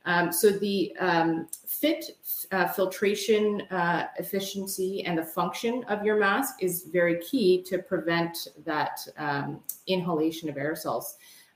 Um, 0.07 0.33
so 0.33 0.51
the 0.51 0.97
um, 0.99 1.49
fit 1.67 2.17
uh, 2.53 2.69
filtration 2.69 3.63
uh, 3.71 4.07
efficiency 4.19 5.05
and 5.05 5.19
the 5.19 5.25
function 5.25 5.85
of 5.89 6.05
your 6.05 6.17
mask 6.17 6.63
is 6.63 6.85
very 6.91 7.21
key 7.21 7.63
to 7.65 7.79
prevent 7.79 8.49
that 8.65 8.99
um, 9.19 9.61
inhalation 9.87 10.49
of 10.49 10.57
aerosols. 10.57 11.05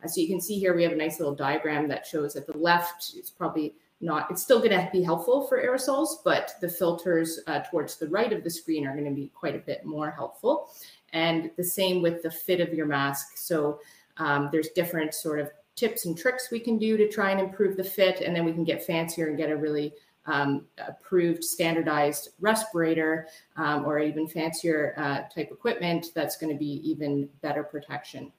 Uh, 0.02 0.08
so 0.08 0.20
you 0.20 0.28
can 0.28 0.40
see 0.40 0.58
here 0.58 0.74
we 0.74 0.82
have 0.82 0.92
a 0.92 0.96
nice 0.96 1.18
little 1.18 1.34
diagram 1.34 1.88
that 1.88 2.06
shows 2.06 2.36
at 2.36 2.46
the 2.46 2.56
left 2.56 3.14
it's 3.16 3.30
probably 3.30 3.74
not 4.00 4.30
it's 4.30 4.42
still 4.42 4.58
going 4.58 4.70
to 4.70 4.88
be 4.92 5.02
helpful 5.02 5.46
for 5.46 5.62
aerosols 5.62 6.16
but 6.24 6.52
the 6.60 6.68
filters 6.68 7.40
uh, 7.46 7.60
towards 7.60 7.96
the 7.96 8.08
right 8.08 8.32
of 8.32 8.44
the 8.44 8.50
screen 8.50 8.86
are 8.86 8.92
going 8.92 9.08
to 9.08 9.14
be 9.14 9.30
quite 9.34 9.54
a 9.54 9.60
bit 9.60 9.84
more 9.84 10.10
helpful 10.10 10.70
and 11.12 11.50
the 11.56 11.64
same 11.64 12.02
with 12.02 12.22
the 12.22 12.30
fit 12.30 12.60
of 12.60 12.74
your 12.74 12.86
mask 12.86 13.36
so 13.36 13.78
um, 14.18 14.48
there's 14.52 14.68
different 14.70 15.14
sort 15.14 15.40
of 15.40 15.50
tips 15.76 16.06
and 16.06 16.16
tricks 16.16 16.50
we 16.50 16.60
can 16.60 16.78
do 16.78 16.96
to 16.96 17.08
try 17.08 17.30
and 17.30 17.40
improve 17.40 17.76
the 17.76 17.84
fit, 17.84 18.20
and 18.20 18.34
then 18.34 18.44
we 18.44 18.52
can 18.52 18.64
get 18.64 18.84
fancier 18.84 19.28
and 19.28 19.36
get 19.36 19.50
a 19.50 19.56
really 19.56 19.92
um, 20.26 20.66
approved 20.78 21.44
standardized 21.44 22.30
respirator 22.40 23.26
um, 23.56 23.84
or 23.84 23.98
even 23.98 24.26
fancier 24.26 24.94
uh, 24.96 25.22
type 25.34 25.50
equipment 25.50 26.06
that's 26.14 26.36
going 26.36 26.52
to 26.52 26.58
be 26.58 26.80
even 26.88 27.28
better 27.42 27.62
protection. 27.62 28.32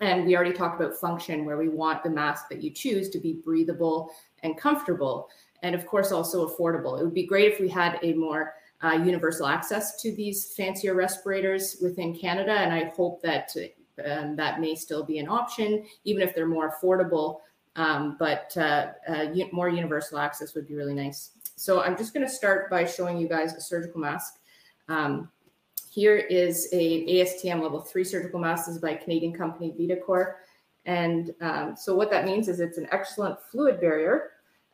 And 0.00 0.26
we 0.26 0.36
already 0.36 0.52
talked 0.52 0.80
about 0.80 0.96
function, 0.96 1.44
where 1.44 1.58
we 1.58 1.68
want 1.68 2.02
the 2.02 2.10
mask 2.10 2.48
that 2.50 2.62
you 2.62 2.70
choose 2.70 3.10
to 3.10 3.18
be 3.18 3.40
breathable 3.44 4.10
and 4.42 4.56
comfortable, 4.56 5.28
and 5.62 5.74
of 5.74 5.86
course 5.86 6.12
also 6.12 6.48
affordable. 6.48 7.00
It 7.00 7.04
would 7.04 7.14
be 7.14 7.26
great 7.26 7.52
if 7.52 7.60
we 7.60 7.68
had 7.68 7.98
a 8.02 8.14
more 8.14 8.54
uh, 8.80 8.92
universal 8.92 9.46
access 9.46 10.00
to 10.00 10.14
these 10.14 10.54
fancier 10.54 10.94
respirators 10.94 11.78
within 11.82 12.16
Canada, 12.16 12.52
and 12.52 12.72
I 12.72 12.92
hope 12.96 13.20
that 13.22 13.54
um, 14.06 14.36
that 14.36 14.60
may 14.60 14.74
still 14.74 15.04
be 15.04 15.18
an 15.18 15.28
option, 15.28 15.84
even 16.04 16.22
if 16.22 16.34
they're 16.34 16.46
more 16.46 16.74
affordable. 16.74 17.40
Um, 17.76 18.16
but 18.18 18.56
uh, 18.56 18.88
uh, 19.08 19.26
more 19.52 19.68
universal 19.68 20.18
access 20.18 20.54
would 20.54 20.66
be 20.66 20.74
really 20.74 20.94
nice. 20.94 21.30
So 21.54 21.82
I'm 21.82 21.96
just 21.96 22.12
going 22.12 22.26
to 22.26 22.32
start 22.32 22.70
by 22.70 22.84
showing 22.84 23.18
you 23.18 23.28
guys 23.28 23.54
a 23.54 23.60
surgical 23.60 24.00
mask. 24.00 24.40
Um, 24.88 25.30
here 25.90 26.16
is 26.16 26.68
a 26.72 27.04
ASTM 27.06 27.62
level 27.62 27.80
three 27.80 28.04
surgical 28.04 28.40
mask. 28.40 28.66
This 28.66 28.76
is 28.76 28.80
by 28.80 28.94
Canadian 28.94 29.32
company, 29.32 29.74
VitaCore. 29.78 30.34
And 30.86 31.34
um, 31.40 31.76
so 31.76 31.94
what 31.94 32.10
that 32.10 32.24
means 32.24 32.48
is 32.48 32.60
it's 32.60 32.78
an 32.78 32.88
excellent 32.92 33.38
fluid 33.50 33.80
barrier. 33.80 34.30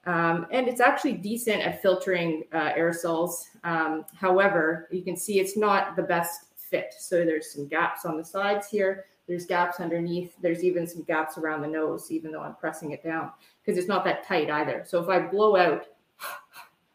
Um, 0.07 0.47
and 0.51 0.69
it's 0.69 0.81
actually 0.81 1.15
decent 1.15 1.63
at 1.63 1.81
filtering 1.81 2.45
uh, 2.53 2.73
aerosols. 2.73 3.45
Um, 3.65 4.05
however, 4.15 4.89
you 4.93 5.03
can 5.03 5.17
see 5.17 5.41
it's 5.41 5.57
not 5.57 5.97
the 5.97 6.03
best 6.03 6.47
fit. 6.57 6.95
So 6.99 7.25
there's 7.25 7.53
some 7.53 7.67
gaps 7.67 8.05
on 8.05 8.17
the 8.17 8.25
sides 8.25 8.69
here. 8.69 9.07
There's 9.27 9.47
gaps 9.47 9.81
underneath. 9.81 10.35
There's 10.41 10.63
even 10.65 10.87
some 10.87 11.03
gaps 11.03 11.39
around 11.39 11.63
the 11.63 11.69
nose, 11.69 12.11
even 12.11 12.31
though 12.31 12.43
I'm 12.43 12.57
pressing 12.57 12.93
it 12.93 13.03
down 13.03 13.31
because 13.63 13.79
it's 13.79 13.89
not 13.89 14.05
that 14.05 14.27
tight 14.27 14.51
either. 14.51 14.85
So 14.87 15.03
if 15.03 15.09
I 15.09 15.19
blow 15.21 15.57
out, 15.57 15.87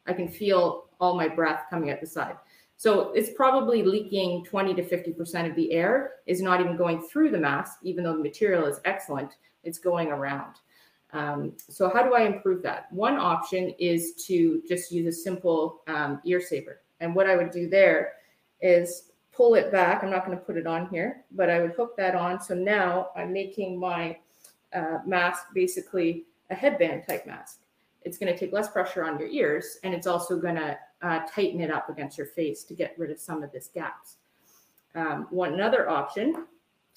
I 0.07 0.13
can 0.13 0.27
feel 0.27 0.85
all 0.99 1.15
my 1.15 1.27
breath 1.27 1.63
coming 1.69 1.89
at 1.89 2.01
the 2.01 2.07
side. 2.07 2.35
So 2.77 3.11
it's 3.11 3.31
probably 3.35 3.83
leaking 3.83 4.45
20 4.45 4.73
to 4.75 4.83
50% 4.83 5.49
of 5.49 5.55
the 5.55 5.73
air 5.73 6.13
is 6.27 6.41
not 6.41 6.61
even 6.61 6.77
going 6.77 7.01
through 7.01 7.31
the 7.31 7.37
mask, 7.37 7.79
even 7.83 8.03
though 8.03 8.13
the 8.13 8.23
material 8.23 8.65
is 8.67 8.79
excellent, 8.85 9.35
it's 9.63 9.79
going 9.79 10.09
around. 10.09 10.55
Um, 11.11 11.53
so 11.57 11.89
how 11.89 12.03
do 12.03 12.13
I 12.13 12.21
improve 12.21 12.61
that? 12.63 12.91
One 12.91 13.15
option 13.15 13.73
is 13.79 14.13
to 14.27 14.61
just 14.67 14.91
use 14.91 15.07
a 15.07 15.21
simple 15.21 15.81
um, 15.87 16.21
ear 16.23 16.39
saver. 16.39 16.81
And 16.99 17.15
what 17.15 17.29
I 17.29 17.35
would 17.35 17.51
do 17.51 17.67
there 17.67 18.13
is 18.61 19.08
pull 19.39 19.55
it 19.55 19.71
back. 19.71 20.03
I'm 20.03 20.09
not 20.09 20.25
going 20.25 20.37
to 20.37 20.43
put 20.43 20.57
it 20.57 20.67
on 20.67 20.89
here, 20.89 21.23
but 21.31 21.49
I 21.49 21.61
would 21.61 21.71
hook 21.71 21.95
that 21.95 22.13
on. 22.13 22.41
So 22.41 22.53
now 22.53 23.11
I'm 23.15 23.31
making 23.31 23.79
my 23.79 24.17
uh, 24.73 24.97
mask 25.05 25.45
basically 25.53 26.25
a 26.49 26.55
headband 26.55 27.03
type 27.07 27.25
mask. 27.25 27.61
It's 28.01 28.17
going 28.17 28.33
to 28.33 28.37
take 28.37 28.51
less 28.51 28.67
pressure 28.67 29.05
on 29.05 29.17
your 29.17 29.29
ears 29.29 29.77
and 29.85 29.93
it's 29.93 30.07
also 30.07 30.37
going 30.37 30.55
to 30.55 30.77
uh, 31.01 31.21
tighten 31.33 31.61
it 31.61 31.71
up 31.71 31.89
against 31.89 32.17
your 32.17 32.27
face 32.27 32.65
to 32.65 32.73
get 32.73 32.93
rid 32.97 33.11
of 33.11 33.17
some 33.17 33.41
of 33.41 33.49
this 33.53 33.69
gaps. 33.73 34.17
Um, 34.93 35.25
one 35.29 35.53
another 35.53 35.87
option, 35.87 36.45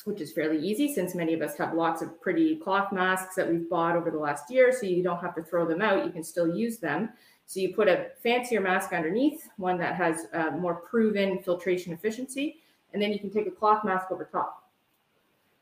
which 0.03 0.21
is 0.21 0.33
fairly 0.33 0.59
easy 0.59 0.93
since 0.93 1.15
many 1.15 1.35
of 1.35 1.43
us 1.43 1.57
have 1.59 1.75
lots 1.75 2.03
of 2.03 2.21
pretty 2.21 2.57
cloth 2.57 2.93
masks 2.93 3.37
that 3.37 3.49
we've 3.49 3.71
bought 3.71 3.95
over 3.95 4.11
the 4.11 4.19
last 4.19 4.51
year, 4.51 4.73
so 4.73 4.85
you 4.85 5.05
don't 5.05 5.21
have 5.21 5.37
to 5.37 5.45
throw 5.45 5.65
them 5.65 5.81
out. 5.81 6.05
You 6.05 6.11
can 6.11 6.25
still 6.25 6.53
use 6.53 6.79
them. 6.79 7.11
So 7.53 7.61
you 7.61 7.75
put 7.75 7.87
a 7.87 8.07
fancier 8.23 8.63
mask 8.63 8.95
underneath, 8.95 9.47
one 9.59 9.77
that 9.77 9.95
has 9.95 10.27
more 10.59 10.77
proven 10.77 11.43
filtration 11.43 11.93
efficiency, 11.93 12.63
and 12.95 13.03
then 13.03 13.13
you 13.13 13.19
can 13.19 13.29
take 13.29 13.47
a 13.47 13.51
cloth 13.51 13.85
mask 13.85 14.07
over 14.11 14.25
top. 14.25 14.71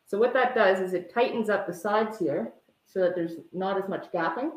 So 0.06 0.16
what 0.16 0.32
that 0.34 0.54
does 0.54 0.78
is 0.78 0.94
it 0.94 1.12
tightens 1.12 1.50
up 1.50 1.66
the 1.66 1.74
sides 1.74 2.16
here 2.16 2.52
so 2.86 3.00
that 3.00 3.16
there's 3.16 3.38
not 3.52 3.76
as 3.76 3.88
much 3.88 4.06
gapping. 4.12 4.52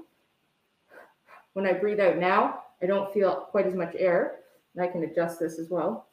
When 1.54 1.66
I 1.66 1.74
breathe 1.74 2.00
out 2.00 2.18
now, 2.18 2.66
I 2.84 2.86
don't 2.86 3.12
feel 3.12 3.48
quite 3.50 3.66
as 3.66 3.74
much 3.74 3.96
air. 3.98 4.36
And 4.76 4.86
I 4.86 4.88
can 4.88 5.04
adjust 5.04 5.40
this 5.40 5.58
as 5.58 5.72
well 5.72 6.06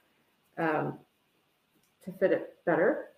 um, 0.57 0.99
to 2.03 2.13
fit 2.13 2.33
it 2.33 2.57
better. 2.65 3.10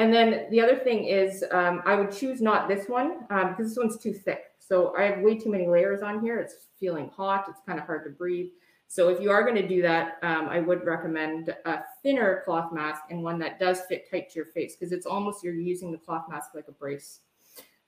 And 0.00 0.10
then 0.10 0.46
the 0.50 0.62
other 0.62 0.78
thing 0.78 1.04
is 1.04 1.44
um, 1.52 1.82
I 1.84 1.94
would 1.94 2.10
choose 2.10 2.40
not 2.40 2.68
this 2.68 2.88
one 2.88 3.26
um, 3.28 3.50
because 3.50 3.68
this 3.68 3.76
one's 3.76 3.98
too 3.98 4.14
thick. 4.14 4.44
So 4.58 4.96
I 4.96 5.02
have 5.02 5.20
way 5.20 5.36
too 5.38 5.50
many 5.50 5.66
layers 5.66 6.00
on 6.00 6.22
here. 6.22 6.38
It's 6.38 6.54
feeling 6.78 7.10
hot. 7.14 7.44
It's 7.50 7.60
kind 7.66 7.78
of 7.78 7.84
hard 7.84 8.04
to 8.04 8.10
breathe. 8.10 8.48
So 8.88 9.10
if 9.10 9.20
you 9.20 9.30
are 9.30 9.42
going 9.42 9.60
to 9.60 9.68
do 9.68 9.82
that, 9.82 10.16
um, 10.22 10.48
I 10.48 10.60
would 10.60 10.86
recommend 10.86 11.54
a 11.66 11.80
thinner 12.02 12.40
cloth 12.46 12.72
mask 12.72 13.02
and 13.10 13.22
one 13.22 13.38
that 13.40 13.60
does 13.60 13.82
fit 13.90 14.10
tight 14.10 14.30
to 14.30 14.36
your 14.36 14.46
face 14.46 14.74
because 14.74 14.90
it's 14.90 15.04
almost 15.04 15.44
you're 15.44 15.52
using 15.52 15.92
the 15.92 15.98
cloth 15.98 16.24
mask 16.30 16.54
like 16.54 16.68
a 16.68 16.72
brace. 16.72 17.20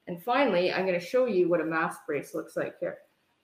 And 0.06 0.22
finally, 0.22 0.70
I'm 0.70 0.84
going 0.84 1.00
to 1.00 1.04
show 1.04 1.24
you 1.24 1.48
what 1.48 1.62
a 1.62 1.64
mask 1.64 2.00
brace 2.06 2.34
looks 2.34 2.58
like 2.58 2.78
here. 2.78 2.98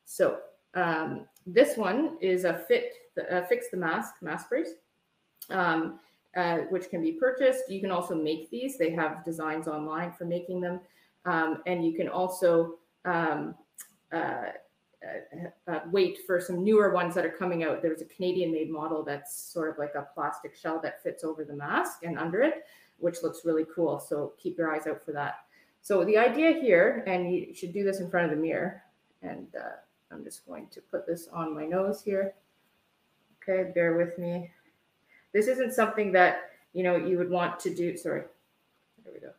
So 0.04 0.40
um, 0.74 1.24
this 1.46 1.78
one 1.78 2.18
is 2.20 2.44
a 2.44 2.52
fit, 2.68 2.92
uh, 3.30 3.40
fix 3.44 3.70
the 3.70 3.78
mask 3.78 4.16
mask 4.20 4.50
brace, 4.50 4.74
um, 5.48 6.00
uh, 6.36 6.58
which 6.70 6.90
can 6.90 7.02
be 7.02 7.12
purchased. 7.12 7.70
You 7.70 7.80
can 7.80 7.90
also 7.90 8.14
make 8.14 8.50
these. 8.50 8.78
They 8.78 8.90
have 8.90 9.24
designs 9.24 9.68
online 9.68 10.12
for 10.12 10.24
making 10.24 10.60
them. 10.60 10.80
Um, 11.24 11.62
and 11.66 11.84
you 11.84 11.94
can 11.94 12.08
also 12.08 12.76
um, 13.04 13.54
uh, 14.12 14.50
uh, 15.04 15.70
uh, 15.70 15.80
wait 15.90 16.18
for 16.26 16.40
some 16.40 16.64
newer 16.64 16.92
ones 16.92 17.14
that 17.14 17.24
are 17.24 17.30
coming 17.30 17.62
out. 17.62 17.82
There's 17.82 18.02
a 18.02 18.06
Canadian 18.06 18.52
made 18.52 18.70
model 18.70 19.04
that's 19.04 19.52
sort 19.52 19.70
of 19.70 19.78
like 19.78 19.94
a 19.94 20.08
plastic 20.14 20.56
shell 20.56 20.80
that 20.82 21.02
fits 21.02 21.22
over 21.22 21.44
the 21.44 21.54
mask 21.54 22.02
and 22.02 22.18
under 22.18 22.42
it, 22.42 22.64
which 22.98 23.22
looks 23.22 23.44
really 23.44 23.64
cool. 23.74 24.00
So 24.00 24.32
keep 24.38 24.58
your 24.58 24.74
eyes 24.74 24.86
out 24.86 25.04
for 25.04 25.12
that. 25.12 25.36
So 25.82 26.04
the 26.04 26.18
idea 26.18 26.52
here, 26.52 27.04
and 27.06 27.32
you 27.32 27.54
should 27.54 27.72
do 27.72 27.84
this 27.84 28.00
in 28.00 28.10
front 28.10 28.30
of 28.30 28.36
the 28.36 28.42
mirror, 28.42 28.82
and 29.22 29.46
uh, 29.54 29.76
I'm 30.10 30.24
just 30.24 30.44
going 30.46 30.66
to 30.68 30.80
put 30.80 31.06
this 31.06 31.28
on 31.32 31.54
my 31.54 31.64
nose 31.64 32.02
here. 32.02 32.34
Okay, 33.42 33.70
bear 33.72 33.96
with 33.96 34.18
me. 34.18 34.50
This 35.32 35.46
isn't 35.46 35.74
something 35.74 36.12
that 36.12 36.50
you 36.72 36.82
know 36.82 36.96
you 36.96 37.18
would 37.18 37.30
want 37.30 37.58
to 37.60 37.74
do. 37.74 37.96
Sorry, 37.96 38.22
there 39.04 39.12
we 39.12 39.20
go. 39.20 39.32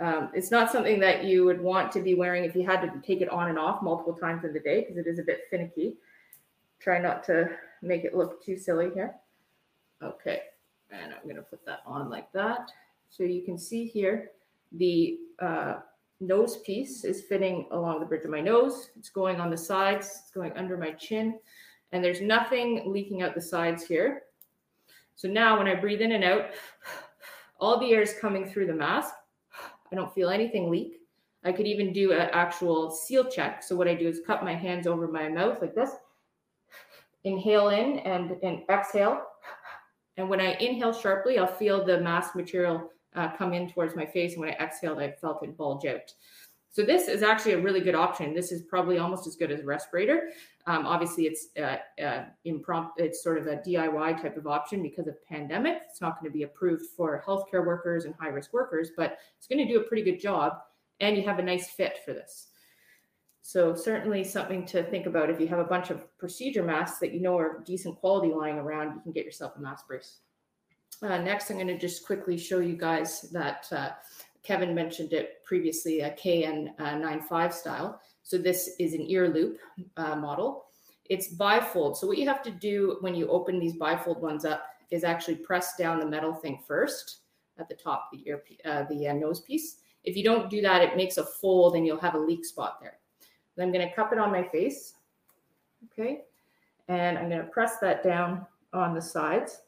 Um, 0.00 0.30
it's 0.34 0.50
not 0.50 0.72
something 0.72 0.98
that 1.00 1.24
you 1.24 1.44
would 1.44 1.60
want 1.60 1.92
to 1.92 2.00
be 2.00 2.14
wearing 2.14 2.44
if 2.44 2.56
you 2.56 2.64
had 2.64 2.80
to 2.80 3.00
take 3.06 3.20
it 3.20 3.28
on 3.28 3.48
and 3.48 3.58
off 3.58 3.82
multiple 3.82 4.14
times 4.14 4.44
in 4.44 4.52
the 4.52 4.60
day 4.60 4.80
because 4.80 4.96
it 4.96 5.06
is 5.06 5.18
a 5.18 5.22
bit 5.22 5.42
finicky. 5.50 5.96
Try 6.80 6.98
not 6.98 7.22
to 7.24 7.50
make 7.80 8.04
it 8.04 8.16
look 8.16 8.44
too 8.44 8.56
silly 8.56 8.90
here. 8.92 9.14
Okay, 10.02 10.42
and 10.90 11.12
I'm 11.12 11.22
going 11.24 11.36
to 11.36 11.42
put 11.42 11.64
that 11.66 11.80
on 11.86 12.10
like 12.10 12.30
that. 12.32 12.70
So 13.08 13.22
you 13.22 13.42
can 13.42 13.56
see 13.56 13.86
here 13.86 14.30
the 14.72 15.18
uh, 15.38 15.76
nose 16.20 16.58
piece 16.58 17.04
is 17.04 17.22
fitting 17.22 17.66
along 17.70 18.00
the 18.00 18.06
bridge 18.06 18.24
of 18.24 18.30
my 18.30 18.40
nose. 18.40 18.90
It's 18.98 19.08
going 19.08 19.40
on 19.40 19.50
the 19.50 19.56
sides, 19.56 20.20
it's 20.22 20.30
going 20.30 20.52
under 20.54 20.76
my 20.76 20.90
chin, 20.92 21.38
and 21.92 22.02
there's 22.02 22.20
nothing 22.20 22.90
leaking 22.90 23.22
out 23.22 23.34
the 23.34 23.40
sides 23.40 23.84
here. 23.84 24.23
So 25.14 25.28
now 25.28 25.58
when 25.58 25.68
I 25.68 25.74
breathe 25.74 26.00
in 26.00 26.12
and 26.12 26.24
out, 26.24 26.50
all 27.60 27.78
the 27.78 27.92
air 27.92 28.02
is 28.02 28.14
coming 28.20 28.48
through 28.48 28.66
the 28.66 28.74
mask 28.74 29.14
I 29.94 29.96
don't 29.96 30.12
feel 30.12 30.30
anything 30.30 30.70
leak. 30.70 30.98
I 31.44 31.52
could 31.52 31.68
even 31.68 31.92
do 31.92 32.12
an 32.12 32.28
actual 32.32 32.90
seal 32.90 33.24
check. 33.30 33.62
So 33.62 33.76
what 33.76 33.86
I 33.86 33.94
do 33.94 34.08
is 34.08 34.20
cup 34.26 34.42
my 34.42 34.54
hands 34.54 34.88
over 34.88 35.06
my 35.06 35.28
mouth 35.28 35.58
like 35.60 35.74
this, 35.74 35.90
inhale 37.22 37.68
in 37.68 38.00
and, 38.00 38.36
and 38.42 38.62
exhale. 38.68 39.22
And 40.16 40.28
when 40.28 40.40
I 40.40 40.54
inhale 40.54 40.92
sharply, 40.92 41.38
I'll 41.38 41.46
feel 41.46 41.84
the 41.84 42.00
mask 42.00 42.34
material 42.34 42.90
uh, 43.14 43.36
come 43.36 43.52
in 43.52 43.70
towards 43.70 43.94
my 43.94 44.04
face. 44.04 44.32
And 44.32 44.40
when 44.40 44.50
I 44.50 44.56
exhaled, 44.64 44.98
I 44.98 45.12
felt 45.12 45.44
it 45.44 45.56
bulge 45.56 45.86
out. 45.86 46.12
So 46.74 46.82
this 46.82 47.06
is 47.06 47.22
actually 47.22 47.52
a 47.52 47.60
really 47.60 47.80
good 47.80 47.94
option. 47.94 48.34
This 48.34 48.50
is 48.50 48.62
probably 48.62 48.98
almost 48.98 49.28
as 49.28 49.36
good 49.36 49.52
as 49.52 49.62
respirator. 49.62 50.30
Um, 50.66 50.86
obviously, 50.86 51.26
it's 51.26 51.50
uh, 51.56 51.76
uh, 52.02 52.24
impromptu. 52.44 53.04
It's 53.04 53.22
sort 53.22 53.38
of 53.38 53.46
a 53.46 53.58
DIY 53.58 54.20
type 54.20 54.36
of 54.36 54.48
option 54.48 54.82
because 54.82 55.06
of 55.06 55.24
pandemic. 55.24 55.82
It's 55.88 56.00
not 56.00 56.18
going 56.18 56.32
to 56.32 56.36
be 56.36 56.42
approved 56.42 56.86
for 56.96 57.22
healthcare 57.24 57.64
workers 57.64 58.06
and 58.06 58.14
high 58.18 58.30
risk 58.30 58.52
workers, 58.52 58.90
but 58.96 59.18
it's 59.38 59.46
going 59.46 59.64
to 59.64 59.72
do 59.72 59.78
a 59.78 59.84
pretty 59.84 60.02
good 60.02 60.18
job. 60.18 60.54
And 60.98 61.16
you 61.16 61.22
have 61.22 61.38
a 61.38 61.44
nice 61.44 61.70
fit 61.70 61.98
for 62.04 62.12
this. 62.12 62.48
So 63.40 63.76
certainly 63.76 64.24
something 64.24 64.66
to 64.66 64.82
think 64.82 65.06
about. 65.06 65.30
If 65.30 65.38
you 65.38 65.46
have 65.46 65.60
a 65.60 65.64
bunch 65.64 65.90
of 65.90 66.18
procedure 66.18 66.64
masks 66.64 66.98
that 66.98 67.12
you 67.12 67.20
know 67.20 67.38
are 67.38 67.62
decent 67.64 68.00
quality 68.00 68.34
lying 68.34 68.58
around, 68.58 68.96
you 68.96 69.00
can 69.00 69.12
get 69.12 69.24
yourself 69.24 69.52
a 69.56 69.60
mask 69.60 69.86
brace. 69.86 70.16
Uh, 71.00 71.18
next, 71.18 71.50
I'm 71.50 71.56
going 71.56 71.68
to 71.68 71.78
just 71.78 72.04
quickly 72.04 72.36
show 72.36 72.58
you 72.58 72.76
guys 72.76 73.30
that 73.30 73.68
uh, 73.70 73.90
Kevin 74.44 74.74
mentioned 74.74 75.12
it 75.12 75.42
previously, 75.44 76.00
a 76.00 76.10
KN95 76.10 77.32
uh, 77.32 77.48
style. 77.50 78.00
So 78.22 78.38
this 78.38 78.76
is 78.78 78.94
an 78.94 79.10
ear 79.10 79.28
loop 79.28 79.58
uh, 79.96 80.14
model. 80.14 80.66
It's 81.10 81.34
bifold. 81.34 81.96
So 81.96 82.06
what 82.06 82.18
you 82.18 82.28
have 82.28 82.42
to 82.42 82.50
do 82.50 82.98
when 83.00 83.14
you 83.14 83.28
open 83.28 83.58
these 83.58 83.76
bifold 83.76 84.20
ones 84.20 84.44
up 84.44 84.66
is 84.90 85.02
actually 85.02 85.36
press 85.36 85.76
down 85.76 85.98
the 85.98 86.06
metal 86.06 86.32
thing 86.32 86.60
first 86.66 87.18
at 87.58 87.68
the 87.68 87.74
top, 87.74 88.10
the 88.12 88.22
ear, 88.26 88.42
uh, 88.64 88.84
the 88.84 89.08
uh, 89.08 89.12
nose 89.14 89.40
piece. 89.40 89.76
If 90.04 90.16
you 90.16 90.22
don't 90.22 90.50
do 90.50 90.60
that, 90.60 90.82
it 90.82 90.96
makes 90.96 91.16
a 91.16 91.24
fold 91.24 91.76
and 91.76 91.86
you'll 91.86 92.00
have 92.00 92.14
a 92.14 92.18
leak 92.18 92.44
spot 92.44 92.78
there. 92.80 92.98
Then 93.56 93.66
I'm 93.66 93.72
going 93.72 93.88
to 93.88 93.94
cup 93.94 94.12
it 94.12 94.18
on 94.18 94.30
my 94.30 94.42
face. 94.42 94.94
Okay. 95.92 96.22
And 96.88 97.16
I'm 97.16 97.28
going 97.30 97.40
to 97.40 97.48
press 97.48 97.78
that 97.78 98.02
down 98.02 98.46
on 98.72 98.94
the 98.94 99.00
sides. 99.00 99.60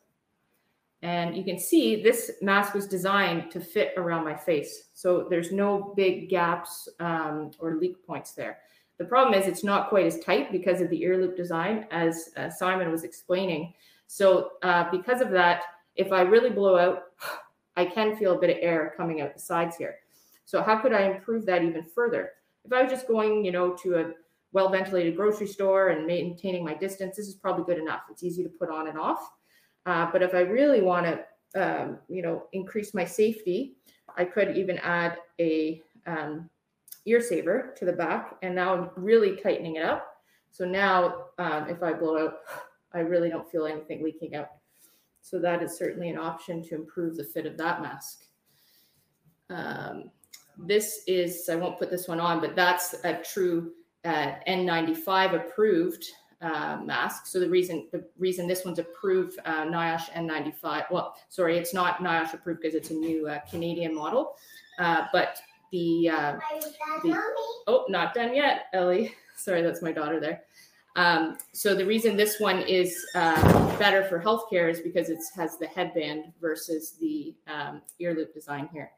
And 1.02 1.36
you 1.36 1.44
can 1.44 1.58
see 1.58 2.02
this 2.02 2.32
mask 2.40 2.74
was 2.74 2.86
designed 2.86 3.50
to 3.50 3.60
fit 3.60 3.92
around 3.96 4.24
my 4.24 4.34
face. 4.34 4.84
So 4.94 5.26
there's 5.28 5.52
no 5.52 5.92
big 5.96 6.30
gaps 6.30 6.88
um, 7.00 7.50
or 7.58 7.76
leak 7.76 8.04
points 8.06 8.32
there. 8.32 8.58
The 8.98 9.04
problem 9.04 9.38
is 9.38 9.46
it's 9.46 9.64
not 9.64 9.90
quite 9.90 10.06
as 10.06 10.20
tight 10.20 10.50
because 10.50 10.80
of 10.80 10.88
the 10.88 11.02
ear 11.02 11.18
loop 11.18 11.36
design 11.36 11.86
as 11.90 12.30
uh, 12.36 12.48
Simon 12.48 12.90
was 12.90 13.04
explaining. 13.04 13.74
So 14.06 14.52
uh, 14.62 14.90
because 14.90 15.20
of 15.20 15.30
that, 15.30 15.62
if 15.96 16.12
I 16.12 16.22
really 16.22 16.50
blow 16.50 16.78
out, 16.78 17.02
I 17.78 17.84
can 17.84 18.16
feel 18.16 18.32
a 18.32 18.38
bit 18.38 18.48
of 18.48 18.56
air 18.60 18.94
coming 18.96 19.20
out 19.20 19.34
the 19.34 19.40
sides 19.40 19.76
here. 19.76 19.96
So 20.46 20.62
how 20.62 20.78
could 20.78 20.94
I 20.94 21.02
improve 21.02 21.44
that 21.44 21.62
even 21.62 21.84
further? 21.84 22.30
If 22.64 22.72
I 22.72 22.82
was 22.82 22.90
just 22.90 23.06
going, 23.06 23.44
you 23.44 23.52
know, 23.52 23.74
to 23.82 23.96
a 23.96 24.12
well 24.52 24.70
ventilated 24.70 25.14
grocery 25.14 25.46
store 25.46 25.88
and 25.88 26.06
maintaining 26.06 26.64
my 26.64 26.72
distance, 26.72 27.16
this 27.16 27.28
is 27.28 27.34
probably 27.34 27.64
good 27.64 27.82
enough. 27.82 28.02
It's 28.10 28.22
easy 28.22 28.42
to 28.44 28.48
put 28.48 28.70
on 28.70 28.88
and 28.88 28.98
off. 28.98 29.30
Uh, 29.86 30.10
but 30.12 30.22
if 30.22 30.34
I 30.34 30.40
really 30.40 30.82
want 30.82 31.06
to, 31.06 31.20
um, 31.54 31.98
you 32.08 32.20
know, 32.20 32.44
increase 32.52 32.92
my 32.92 33.04
safety, 33.04 33.76
I 34.16 34.24
could 34.24 34.56
even 34.56 34.78
add 34.78 35.18
a 35.40 35.80
um, 36.06 36.50
ear 37.06 37.20
saver 37.20 37.72
to 37.78 37.84
the 37.84 37.92
back. 37.92 38.36
And 38.42 38.54
now 38.54 38.74
I'm 38.74 38.90
really 38.96 39.36
tightening 39.36 39.76
it 39.76 39.84
up. 39.84 40.06
So 40.50 40.64
now 40.64 41.26
um, 41.38 41.68
if 41.68 41.82
I 41.82 41.92
blow 41.92 42.18
out, 42.18 42.34
I 42.94 43.00
really 43.00 43.28
don't 43.28 43.50
feel 43.50 43.66
anything 43.66 44.02
leaking 44.02 44.34
out. 44.34 44.48
So 45.20 45.38
that 45.40 45.62
is 45.62 45.76
certainly 45.76 46.08
an 46.08 46.18
option 46.18 46.62
to 46.64 46.74
improve 46.74 47.16
the 47.16 47.24
fit 47.24 47.46
of 47.46 47.56
that 47.58 47.82
mask. 47.82 48.24
Um, 49.50 50.10
this 50.56 51.02
is, 51.06 51.48
I 51.50 51.56
won't 51.56 51.78
put 51.78 51.90
this 51.90 52.08
one 52.08 52.20
on, 52.20 52.40
but 52.40 52.56
that's 52.56 52.94
a 53.04 53.14
true 53.22 53.72
uh, 54.04 54.32
N95 54.48 55.34
approved 55.34 56.04
uh, 56.40 56.78
mask. 56.84 57.26
So 57.26 57.40
the 57.40 57.48
reason 57.48 57.88
the 57.92 58.04
reason 58.18 58.46
this 58.46 58.64
one's 58.64 58.78
approved 58.78 59.38
uh, 59.44 59.64
NIOSH 59.64 60.10
N95. 60.12 60.90
Well, 60.90 61.16
sorry, 61.28 61.58
it's 61.58 61.74
not 61.74 61.98
NIOSH 61.98 62.34
approved 62.34 62.60
because 62.60 62.74
it's 62.74 62.90
a 62.90 62.94
new 62.94 63.28
uh, 63.28 63.40
Canadian 63.50 63.94
model. 63.94 64.36
Uh, 64.78 65.06
but 65.12 65.38
the, 65.72 66.08
uh, 66.08 66.38
the 67.02 67.18
oh, 67.66 67.84
not 67.88 68.14
done 68.14 68.34
yet, 68.34 68.66
Ellie. 68.72 69.14
Sorry, 69.36 69.62
that's 69.62 69.82
my 69.82 69.92
daughter 69.92 70.20
there. 70.20 70.42
Um, 70.96 71.36
so 71.52 71.74
the 71.74 71.84
reason 71.84 72.16
this 72.16 72.40
one 72.40 72.62
is 72.62 73.04
uh, 73.14 73.78
better 73.78 74.04
for 74.04 74.18
healthcare 74.18 74.70
is 74.70 74.80
because 74.80 75.10
it 75.10 75.18
has 75.34 75.58
the 75.58 75.66
headband 75.66 76.32
versus 76.40 76.96
the 76.98 77.34
um, 77.46 77.82
ear 77.98 78.14
loop 78.14 78.32
design 78.32 78.68
here. 78.72 78.92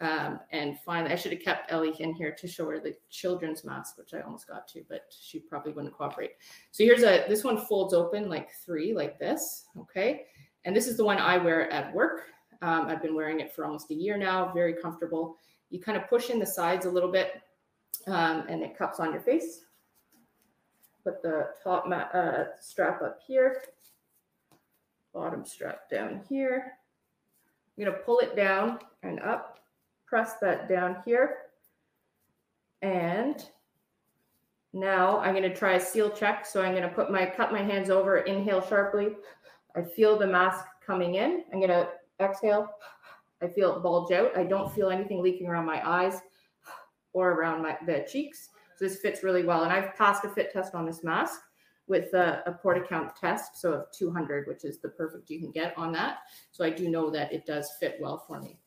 Um, 0.00 0.40
and 0.50 0.78
finally, 0.80 1.12
I 1.12 1.16
should 1.16 1.32
have 1.32 1.42
kept 1.42 1.70
Ellie 1.70 1.94
in 2.00 2.14
here 2.14 2.32
to 2.32 2.48
show 2.48 2.68
her 2.70 2.80
the 2.80 2.96
children's 3.10 3.64
mask, 3.64 3.98
which 3.98 4.14
I 4.14 4.20
almost 4.20 4.48
got 4.48 4.66
to, 4.68 4.82
but 4.88 5.02
she 5.10 5.40
probably 5.40 5.72
wouldn't 5.72 5.92
cooperate. 5.94 6.32
So 6.70 6.84
here's 6.84 7.02
a, 7.02 7.26
this 7.28 7.44
one 7.44 7.58
folds 7.58 7.92
open 7.92 8.28
like 8.28 8.50
three, 8.64 8.94
like 8.94 9.18
this. 9.18 9.66
Okay. 9.78 10.24
And 10.64 10.74
this 10.74 10.86
is 10.86 10.96
the 10.96 11.04
one 11.04 11.18
I 11.18 11.36
wear 11.36 11.70
at 11.70 11.92
work. 11.94 12.22
Um, 12.62 12.86
I've 12.86 13.02
been 13.02 13.14
wearing 13.14 13.40
it 13.40 13.52
for 13.52 13.64
almost 13.64 13.90
a 13.90 13.94
year 13.94 14.16
now, 14.16 14.52
very 14.52 14.74
comfortable. 14.74 15.36
You 15.68 15.80
kind 15.80 15.98
of 15.98 16.08
push 16.08 16.30
in 16.30 16.38
the 16.38 16.46
sides 16.46 16.86
a 16.86 16.90
little 16.90 17.12
bit 17.12 17.42
um, 18.06 18.44
and 18.48 18.62
it 18.62 18.76
cups 18.76 19.00
on 19.00 19.12
your 19.12 19.22
face. 19.22 19.64
Put 21.04 21.22
the 21.22 21.48
top 21.62 21.86
uh, 21.90 22.44
strap 22.60 23.00
up 23.02 23.20
here, 23.26 23.62
bottom 25.14 25.44
strap 25.46 25.88
down 25.90 26.22
here. 26.28 26.72
I'm 27.78 27.86
to 27.86 27.92
pull 27.92 28.18
it 28.18 28.36
down 28.36 28.78
and 29.02 29.20
up 29.20 29.59
press 30.10 30.34
that 30.42 30.68
down 30.68 30.96
here. 31.06 31.36
And 32.82 33.42
now 34.72 35.20
I'm 35.20 35.34
going 35.34 35.48
to 35.48 35.54
try 35.54 35.74
a 35.74 35.80
seal 35.80 36.10
check. 36.10 36.44
So 36.44 36.60
I'm 36.60 36.72
going 36.72 36.82
to 36.82 36.94
put 36.94 37.10
my, 37.10 37.24
cut 37.24 37.52
my 37.52 37.62
hands 37.62 37.88
over, 37.88 38.18
inhale 38.18 38.60
sharply. 38.60 39.14
I 39.76 39.82
feel 39.82 40.18
the 40.18 40.26
mask 40.26 40.66
coming 40.84 41.14
in. 41.14 41.44
I'm 41.52 41.60
going 41.60 41.70
to 41.70 41.88
exhale. 42.20 42.68
I 43.40 43.46
feel 43.46 43.76
it 43.76 43.82
bulge 43.82 44.12
out. 44.12 44.36
I 44.36 44.44
don't 44.44 44.74
feel 44.74 44.90
anything 44.90 45.22
leaking 45.22 45.46
around 45.46 45.64
my 45.64 45.88
eyes 45.88 46.20
or 47.12 47.32
around 47.32 47.62
my 47.62 47.78
the 47.86 48.04
cheeks. 48.10 48.50
So 48.76 48.86
this 48.86 48.98
fits 48.98 49.22
really 49.22 49.44
well. 49.44 49.62
And 49.62 49.72
I've 49.72 49.94
passed 49.94 50.24
a 50.24 50.28
fit 50.28 50.52
test 50.52 50.74
on 50.74 50.86
this 50.86 51.04
mask 51.04 51.40
with 51.86 52.14
a, 52.14 52.42
a 52.46 52.52
PortaCount 52.52 53.14
test, 53.16 53.60
so 53.60 53.72
of 53.72 53.86
200, 53.92 54.46
which 54.46 54.64
is 54.64 54.80
the 54.80 54.88
perfect 54.88 55.28
you 55.28 55.40
can 55.40 55.50
get 55.50 55.76
on 55.76 55.92
that. 55.92 56.18
So 56.52 56.64
I 56.64 56.70
do 56.70 56.88
know 56.88 57.10
that 57.10 57.32
it 57.32 57.46
does 57.46 57.72
fit 57.80 57.96
well 58.00 58.24
for 58.26 58.40
me. 58.40 58.58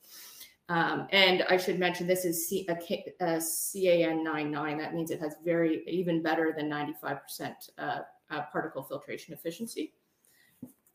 Um, 0.73 1.07
and 1.11 1.43
I 1.51 1.57
should 1.57 1.77
mention 1.77 2.07
this 2.07 2.25
is 2.25 2.47
C, 2.49 2.65
a, 2.67 2.73
a 2.73 3.37
CAN99. 3.37 4.79
That 4.79 4.95
means 4.95 5.11
it 5.11 5.19
has 5.19 5.35
very, 5.45 5.83
even 5.85 6.23
better 6.23 6.51
than 6.57 6.67
95% 6.67 7.69
uh, 7.77 7.99
uh, 8.31 8.41
particle 8.51 8.81
filtration 8.81 9.35
efficiency. 9.35 9.93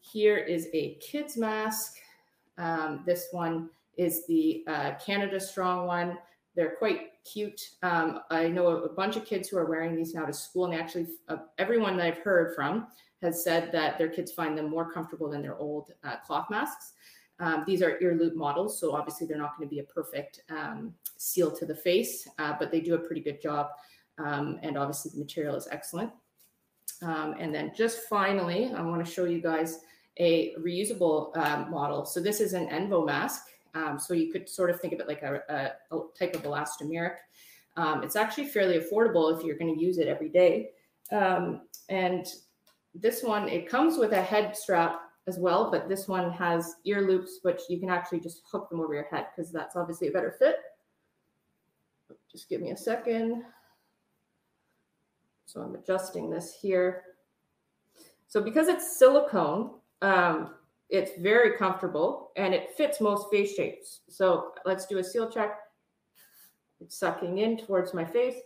Here 0.00 0.36
is 0.36 0.66
a 0.74 0.94
kid's 0.96 1.36
mask. 1.36 1.94
Um, 2.56 3.04
this 3.06 3.28
one 3.30 3.70
is 3.96 4.26
the 4.26 4.64
uh, 4.66 4.94
Canada 4.94 5.38
Strong 5.38 5.86
one. 5.86 6.18
They're 6.56 6.74
quite 6.74 7.12
cute. 7.24 7.60
Um, 7.84 8.22
I 8.32 8.48
know 8.48 8.66
a, 8.66 8.76
a, 8.82 8.92
bunch 8.92 9.14
of 9.14 9.24
kids 9.26 9.48
who 9.48 9.58
are 9.58 9.66
wearing 9.66 9.94
these 9.94 10.12
now 10.12 10.24
to 10.24 10.32
school, 10.32 10.64
and 10.64 10.74
actually, 10.74 11.06
uh, 11.28 11.36
everyone 11.58 11.96
that 11.98 12.06
I've 12.06 12.18
heard 12.24 12.56
from 12.56 12.88
has 13.22 13.44
said 13.44 13.70
that 13.70 13.96
their 13.96 14.08
kids 14.08 14.32
find 14.32 14.58
them 14.58 14.68
more 14.68 14.92
comfortable 14.92 15.30
than 15.30 15.40
their 15.40 15.56
old 15.56 15.92
uh, 16.02 16.16
cloth 16.26 16.46
masks. 16.50 16.94
Um, 17.40 17.64
these 17.66 17.82
are 17.82 18.00
ear 18.00 18.16
loop 18.18 18.34
models, 18.34 18.78
so 18.78 18.94
obviously 18.94 19.26
they're 19.26 19.38
not 19.38 19.56
going 19.56 19.68
to 19.68 19.74
be 19.74 19.80
a 19.80 19.84
perfect 19.84 20.42
um, 20.50 20.94
seal 21.16 21.50
to 21.52 21.66
the 21.66 21.74
face, 21.74 22.26
uh, 22.38 22.54
but 22.58 22.70
they 22.70 22.80
do 22.80 22.94
a 22.94 22.98
pretty 22.98 23.20
good 23.20 23.40
job. 23.40 23.68
Um, 24.18 24.58
and 24.62 24.76
obviously 24.76 25.12
the 25.12 25.18
material 25.18 25.54
is 25.54 25.68
excellent. 25.70 26.10
Um, 27.02 27.36
and 27.38 27.54
then 27.54 27.72
just 27.76 28.00
finally, 28.08 28.72
I 28.74 28.82
want 28.82 29.04
to 29.04 29.10
show 29.10 29.24
you 29.24 29.40
guys 29.40 29.80
a 30.18 30.52
reusable 30.56 31.36
um, 31.36 31.70
model. 31.70 32.04
So 32.04 32.20
this 32.20 32.40
is 32.40 32.54
an 32.54 32.68
Envo 32.68 33.06
mask. 33.06 33.44
Um, 33.74 34.00
so 34.00 34.14
you 34.14 34.32
could 34.32 34.48
sort 34.48 34.70
of 34.70 34.80
think 34.80 34.92
of 34.92 34.98
it 34.98 35.06
like 35.06 35.22
a, 35.22 35.40
a, 35.48 35.96
a 35.96 36.00
type 36.18 36.34
of 36.34 36.42
elastomeric. 36.42 37.16
it's 37.76 38.16
actually 38.16 38.46
fairly 38.46 38.80
affordable 38.80 39.36
if 39.36 39.44
you're 39.44 39.58
going 39.58 39.72
to 39.72 39.80
use 39.80 39.98
it 39.98 40.08
every 40.08 40.28
day. 40.28 40.70
and 41.12 42.26
this 42.94 43.22
one, 43.22 43.48
it 43.48 43.68
comes 43.68 43.96
with 43.96 44.12
a 44.12 44.20
head 44.20 44.56
strap 44.56 45.02
as 45.28 45.38
well, 45.38 45.70
but 45.70 45.88
this 45.88 46.08
one 46.08 46.32
has 46.32 46.76
ear 46.84 47.02
loops, 47.02 47.40
which 47.42 47.60
you 47.68 47.78
can 47.78 47.90
actually 47.90 48.18
just 48.18 48.42
hook 48.50 48.70
them 48.70 48.80
over 48.80 48.94
your 48.94 49.06
head 49.10 49.26
because 49.36 49.52
that's 49.52 49.76
obviously 49.76 50.08
a 50.08 50.10
better 50.12 50.34
fit. 50.38 50.56
Just 52.32 52.48
give 52.48 52.62
me 52.62 52.70
a 52.70 52.76
second. 52.76 53.44
So 55.44 55.60
I'm 55.60 55.74
adjusting 55.74 56.30
this 56.30 56.56
here. 56.60 57.02
So 58.26 58.40
because 58.40 58.68
it's 58.68 58.98
silicone, 58.98 59.72
um, 60.02 60.54
it's 60.88 61.20
very 61.20 61.56
comfortable 61.56 62.32
and 62.36 62.54
it 62.54 62.74
fits 62.76 63.00
most 63.00 63.30
face 63.30 63.54
shapes. 63.54 64.00
So 64.08 64.52
let's 64.64 64.86
do 64.86 64.98
a 64.98 65.04
seal 65.04 65.30
check. 65.30 65.58
It's 66.80 66.98
sucking 66.98 67.38
in 67.38 67.58
towards 67.58 67.92
my 67.92 68.04
face, 68.04 68.36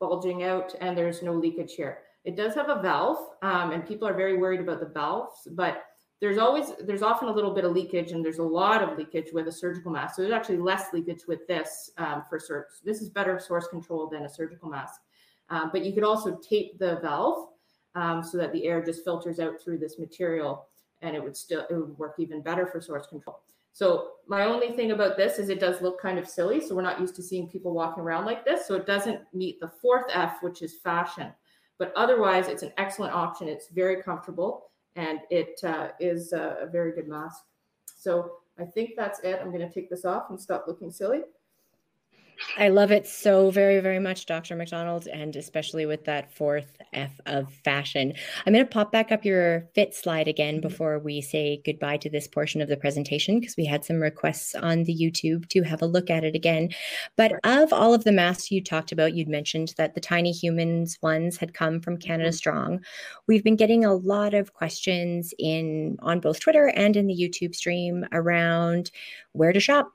bulging 0.00 0.42
out, 0.42 0.74
and 0.80 0.96
there's 0.96 1.22
no 1.22 1.32
leakage 1.32 1.74
here. 1.74 1.98
It 2.24 2.36
does 2.36 2.54
have 2.54 2.68
a 2.68 2.80
valve, 2.82 3.18
um, 3.42 3.70
and 3.72 3.86
people 3.86 4.06
are 4.06 4.14
very 4.14 4.36
worried 4.36 4.60
about 4.60 4.80
the 4.80 4.86
valves, 4.86 5.48
but 5.52 5.84
there's 6.20 6.36
always 6.36 6.72
there's 6.84 7.02
often 7.02 7.28
a 7.28 7.32
little 7.32 7.54
bit 7.54 7.64
of 7.64 7.72
leakage, 7.72 8.12
and 8.12 8.22
there's 8.22 8.38
a 8.38 8.42
lot 8.42 8.82
of 8.82 8.98
leakage 8.98 9.32
with 9.32 9.48
a 9.48 9.52
surgical 9.52 9.90
mask. 9.90 10.16
So 10.16 10.22
there's 10.22 10.34
actually 10.34 10.58
less 10.58 10.92
leakage 10.92 11.22
with 11.26 11.46
this 11.48 11.90
um, 11.96 12.24
for 12.28 12.38
source. 12.38 12.82
This 12.84 13.00
is 13.00 13.08
better 13.08 13.38
source 13.40 13.68
control 13.68 14.06
than 14.06 14.24
a 14.24 14.28
surgical 14.28 14.68
mask. 14.68 15.00
Um, 15.48 15.70
but 15.72 15.84
you 15.84 15.92
could 15.92 16.04
also 16.04 16.38
tape 16.46 16.78
the 16.78 17.00
valve 17.00 17.48
um, 17.94 18.22
so 18.22 18.36
that 18.36 18.52
the 18.52 18.66
air 18.66 18.84
just 18.84 19.02
filters 19.02 19.40
out 19.40 19.60
through 19.60 19.78
this 19.78 19.98
material, 19.98 20.68
and 21.00 21.16
it 21.16 21.22
would 21.22 21.36
still 21.36 21.64
it 21.70 21.74
would 21.74 21.96
work 21.98 22.16
even 22.18 22.42
better 22.42 22.66
for 22.66 22.82
source 22.82 23.06
control. 23.06 23.40
So 23.72 24.10
my 24.26 24.44
only 24.44 24.72
thing 24.72 24.90
about 24.90 25.16
this 25.16 25.38
is 25.38 25.48
it 25.48 25.60
does 25.60 25.80
look 25.80 26.00
kind 26.00 26.18
of 26.18 26.28
silly. 26.28 26.60
So 26.60 26.74
we're 26.74 26.82
not 26.82 27.00
used 27.00 27.16
to 27.16 27.22
seeing 27.22 27.48
people 27.48 27.72
walking 27.72 28.02
around 28.02 28.26
like 28.26 28.44
this. 28.44 28.66
So 28.66 28.74
it 28.74 28.84
doesn't 28.84 29.20
meet 29.32 29.60
the 29.60 29.68
fourth 29.68 30.06
F, 30.12 30.42
which 30.42 30.60
is 30.60 30.74
fashion. 30.74 31.32
But 31.80 31.94
otherwise, 31.96 32.46
it's 32.46 32.62
an 32.62 32.72
excellent 32.76 33.14
option. 33.14 33.48
It's 33.48 33.68
very 33.68 34.02
comfortable 34.02 34.66
and 34.96 35.20
it 35.30 35.58
uh, 35.64 35.88
is 35.98 36.34
a, 36.34 36.68
very 36.70 36.92
good 36.92 37.08
mask. 37.08 37.42
So 37.96 38.32
I 38.58 38.66
think 38.66 38.90
that's 38.96 39.18
it. 39.20 39.40
I'm 39.40 39.50
going 39.50 39.66
to 39.66 39.72
take 39.72 39.88
this 39.88 40.04
off 40.04 40.28
and 40.28 40.38
stop 40.38 40.66
looking 40.68 40.90
silly. 40.92 41.22
I 42.58 42.68
love 42.68 42.90
it 42.90 43.06
so 43.06 43.50
very, 43.50 43.80
very 43.80 43.98
much, 43.98 44.26
Dr. 44.26 44.56
McDonald, 44.56 45.06
and 45.06 45.36
especially 45.36 45.86
with 45.86 46.04
that 46.04 46.34
fourth 46.34 46.76
F 46.92 47.12
of 47.26 47.52
fashion. 47.64 48.12
I'm 48.44 48.52
going 48.52 48.64
to 48.64 48.70
pop 48.70 48.90
back 48.90 49.12
up 49.12 49.24
your 49.24 49.68
fit 49.74 49.94
slide 49.94 50.28
again 50.28 50.54
mm-hmm. 50.54 50.68
before 50.68 50.98
we 50.98 51.20
say 51.20 51.60
goodbye 51.64 51.98
to 51.98 52.10
this 52.10 52.26
portion 52.26 52.60
of 52.60 52.68
the 52.68 52.76
presentation 52.76 53.40
because 53.40 53.56
we 53.56 53.64
had 53.64 53.84
some 53.84 54.00
requests 54.00 54.54
on 54.54 54.84
the 54.84 54.96
YouTube 54.96 55.48
to 55.50 55.62
have 55.62 55.82
a 55.82 55.86
look 55.86 56.10
at 56.10 56.24
it 56.24 56.34
again. 56.34 56.70
But 57.16 57.32
of 57.44 57.72
all 57.72 57.94
of 57.94 58.04
the 58.04 58.12
masks 58.12 58.50
you 58.50 58.62
talked 58.62 58.92
about, 58.92 59.14
you'd 59.14 59.28
mentioned 59.28 59.74
that 59.76 59.94
the 59.94 60.00
Tiny 60.00 60.32
Humans 60.32 60.98
ones 61.02 61.36
had 61.36 61.54
come 61.54 61.80
from 61.80 61.98
Canada 61.98 62.30
mm-hmm. 62.30 62.36
Strong. 62.36 62.84
We've 63.26 63.44
been 63.44 63.56
getting 63.56 63.84
a 63.84 63.94
lot 63.94 64.34
of 64.34 64.54
questions 64.54 65.34
in 65.38 65.96
on 66.00 66.20
both 66.20 66.40
Twitter 66.40 66.68
and 66.68 66.96
in 66.96 67.06
the 67.06 67.16
YouTube 67.16 67.54
stream 67.54 68.06
around 68.12 68.90
where 69.32 69.52
to 69.52 69.60
shop 69.60 69.90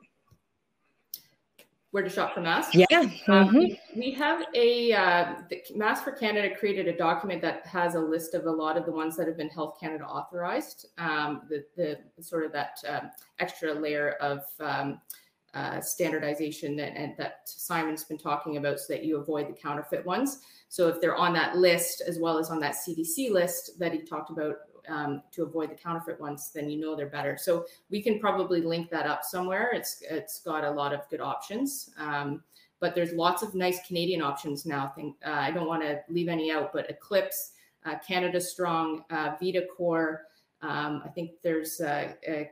where 1.95 2.03
to 2.03 2.09
shop 2.09 2.33
for 2.33 2.41
masks. 2.41 2.75
Yeah. 2.75 2.85
Um, 2.91 3.09
mm-hmm. 3.25 3.57
we, 3.57 3.79
we, 3.95 4.11
have 4.11 4.45
a 4.53 4.91
uh, 4.91 5.95
for 6.03 6.11
Canada 6.11 6.53
created 6.53 6.89
a 6.89 6.97
document 6.97 7.41
that 7.41 7.65
has 7.65 7.95
a 7.95 7.99
list 8.01 8.33
of 8.33 8.47
a 8.47 8.51
lot 8.51 8.75
of 8.75 8.85
the 8.85 8.91
ones 8.91 9.15
that 9.15 9.27
have 9.27 9.37
been 9.37 9.47
Health 9.47 9.79
Canada 9.79 10.03
authorized. 10.03 10.87
Um, 10.97 11.43
the, 11.49 11.63
the 11.77 11.97
sort 12.21 12.45
of 12.45 12.51
that 12.51 12.79
um, 12.85 13.11
extra 13.39 13.73
layer 13.73 14.17
of 14.19 14.41
um, 14.59 14.99
uh, 15.53 15.79
standardization 15.79 16.75
that, 16.75 16.97
and 16.97 17.13
that 17.17 17.43
Simon's 17.45 18.03
been 18.03 18.17
talking 18.17 18.57
about, 18.57 18.77
so 18.77 18.91
that 18.91 19.05
you 19.05 19.15
avoid 19.15 19.47
the 19.47 19.53
counterfeit 19.53 20.05
ones. 20.05 20.39
So 20.67 20.89
if 20.89 20.99
they're 20.99 21.15
on 21.15 21.31
that 21.35 21.55
list 21.55 22.03
as 22.05 22.19
well 22.19 22.37
as 22.37 22.49
on 22.49 22.59
that 22.59 22.75
CDC 22.75 23.31
list 23.31 23.79
that 23.79 23.93
he 23.93 24.01
talked 24.01 24.31
about 24.31 24.55
um, 24.87 25.21
to 25.31 25.43
avoid 25.43 25.71
the 25.71 25.75
counterfeit 25.75 26.19
ones, 26.19 26.51
then 26.53 26.69
you 26.69 26.79
know 26.79 26.95
they're 26.95 27.07
better. 27.07 27.37
So 27.37 27.65
we 27.89 28.01
can 28.01 28.19
probably 28.19 28.61
link 28.61 28.89
that 28.89 29.05
up 29.05 29.23
somewhere. 29.23 29.71
It's 29.73 30.01
it's 30.01 30.41
got 30.41 30.63
a 30.63 30.71
lot 30.71 30.93
of 30.93 31.01
good 31.09 31.21
options. 31.21 31.91
Um, 31.97 32.43
but 32.79 32.93
there's 32.93 33.13
lots 33.13 33.41
of 33.41 33.55
nice 33.55 33.85
Canadian 33.87 34.21
options 34.21 34.65
now. 34.65 34.91
Think, 34.95 35.15
uh, 35.25 35.31
I 35.31 35.51
don't 35.51 35.67
want 35.67 35.81
to 35.83 36.01
leave 36.09 36.27
any 36.27 36.51
out, 36.51 36.73
but 36.73 36.89
Eclipse, 36.89 37.53
uh, 37.85 37.95
Canada 38.05 38.41
Strong, 38.41 39.03
uh, 39.09 39.35
VitaCore. 39.41 40.19
Um, 40.61 41.01
I 41.05 41.09
think 41.09 41.31
there's 41.41 41.79
a, 41.79 42.15
a, 42.27 42.51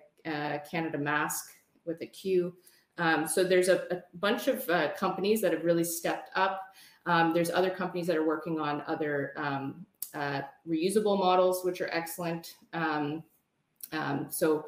Canada 0.70 0.98
Masq 0.98 1.42
with 1.86 2.02
a 2.02 2.06
Q. 2.06 2.54
Um, 2.98 3.28
so 3.28 3.44
there's 3.44 3.70
a, 3.70 3.84
a 3.92 4.04
bunch 4.16 4.48
of 4.48 4.68
uh, 4.70 4.94
companies 4.94 5.42
that 5.42 5.52
have 5.52 5.66
really 5.66 5.84
stepped 5.84 6.30
up. 6.36 6.62
Um, 7.06 7.34
there's 7.34 7.50
other 7.50 7.70
companies 7.70 8.08
that 8.08 8.16
are 8.16 8.26
working 8.26 8.60
on 8.60 8.84
other 8.88 9.34
um, 9.36 9.86
uh, 10.14 10.42
reusable 10.68 11.20
models, 11.20 11.64
which 11.64 11.82
are 11.82 11.90
excellent. 11.92 12.56
Um, 12.74 13.24
um, 13.92 14.28
so 14.30 14.66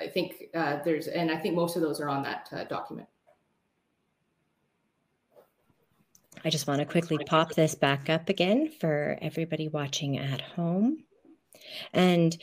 I 0.00 0.06
think 0.06 0.44
uh, 0.54 0.78
there's, 0.84 1.08
and 1.08 1.30
I 1.30 1.36
think 1.36 1.54
most 1.54 1.76
of 1.76 1.82
those 1.82 2.00
are 2.00 2.08
on 2.08 2.22
that 2.22 2.48
uh, 2.52 2.64
document. 2.64 3.08
I 6.44 6.50
just 6.50 6.66
want 6.66 6.80
to 6.80 6.86
quickly 6.86 7.18
pop 7.26 7.54
this 7.54 7.74
back 7.74 8.08
up 8.08 8.28
again 8.28 8.70
for 8.80 9.18
everybody 9.20 9.68
watching 9.68 10.18
at 10.18 10.40
home. 10.40 11.04
And 11.92 12.36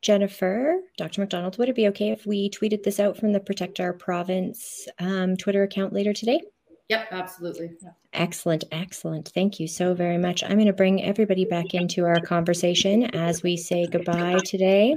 Jennifer, 0.00 0.80
Dr. 0.96 1.20
McDonald, 1.20 1.58
would 1.58 1.68
it 1.68 1.76
be 1.76 1.88
okay 1.88 2.10
if 2.10 2.26
we 2.26 2.50
tweeted 2.50 2.82
this 2.82 2.98
out 2.98 3.16
from 3.16 3.32
the 3.32 3.40
Protect 3.40 3.78
Our 3.78 3.92
Province 3.92 4.88
um, 4.98 5.36
Twitter 5.36 5.62
account 5.62 5.92
later 5.92 6.12
today? 6.12 6.40
Yep, 6.88 7.08
absolutely. 7.10 7.70
Excellent, 8.12 8.64
excellent. 8.70 9.28
Thank 9.34 9.58
you 9.58 9.66
so 9.66 9.94
very 9.94 10.18
much. 10.18 10.42
I'm 10.42 10.54
going 10.54 10.66
to 10.66 10.72
bring 10.72 11.02
everybody 11.02 11.44
back 11.44 11.74
into 11.74 12.04
our 12.04 12.20
conversation 12.20 13.04
as 13.14 13.42
we 13.42 13.56
say 13.56 13.86
goodbye 13.86 14.40
today. 14.44 14.96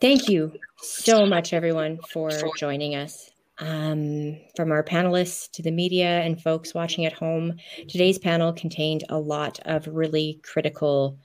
Thank 0.00 0.28
you 0.28 0.52
so 0.80 1.26
much, 1.26 1.52
everyone, 1.52 1.98
for 2.12 2.30
joining 2.58 2.94
us. 2.94 3.30
Um, 3.58 4.40
from 4.56 4.72
our 4.72 4.82
panelists 4.82 5.50
to 5.52 5.62
the 5.62 5.70
media 5.70 6.20
and 6.20 6.40
folks 6.42 6.74
watching 6.74 7.06
at 7.06 7.12
home, 7.12 7.54
today's 7.88 8.18
panel 8.18 8.52
contained 8.52 9.04
a 9.08 9.18
lot 9.18 9.60
of 9.64 9.86
really 9.86 10.40
critical 10.42 11.18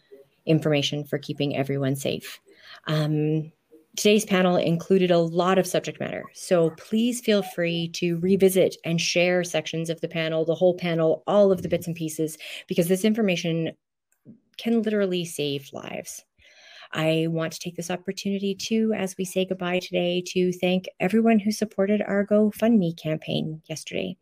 information 0.45 1.03
for 1.03 1.17
keeping 1.17 1.55
everyone 1.55 1.95
safe. 1.95 2.39
Um, 2.87 3.51
Today's 3.99 4.23
panel 4.23 4.55
included 4.55 5.11
a 5.11 5.17
lot 5.19 5.57
of 5.57 5.67
subject 5.67 5.99
matter, 5.99 6.23
so 6.33 6.69
please 6.77 7.19
feel 7.19 7.43
free 7.43 7.89
to 7.95 8.17
revisit 8.19 8.77
and 8.85 9.01
share 9.01 9.43
sections 9.43 9.89
of 9.89 9.99
the 9.99 10.07
panel, 10.07 10.45
the 10.45 10.55
whole 10.55 10.73
panel, 10.73 11.21
all 11.27 11.51
of 11.51 11.63
the 11.63 11.67
bits 11.67 11.85
and 11.85 11.97
pieces, 11.97 12.37
because 12.69 12.87
this 12.87 13.03
information 13.03 13.73
can 14.55 14.83
literally 14.83 15.25
save 15.25 15.69
lives. 15.73 16.23
I 16.93 17.25
want 17.27 17.51
to 17.51 17.59
take 17.59 17.75
this 17.75 17.91
opportunity 17.91 18.55
to, 18.69 18.93
as 18.93 19.17
we 19.17 19.25
say 19.25 19.43
goodbye 19.43 19.79
today, 19.79 20.23
to 20.27 20.53
thank 20.53 20.85
everyone 21.01 21.39
who 21.39 21.51
supported 21.51 22.01
our 22.01 22.25
GoFundMe 22.25 22.97
campaign 22.97 23.61
yesterday. 23.67 24.15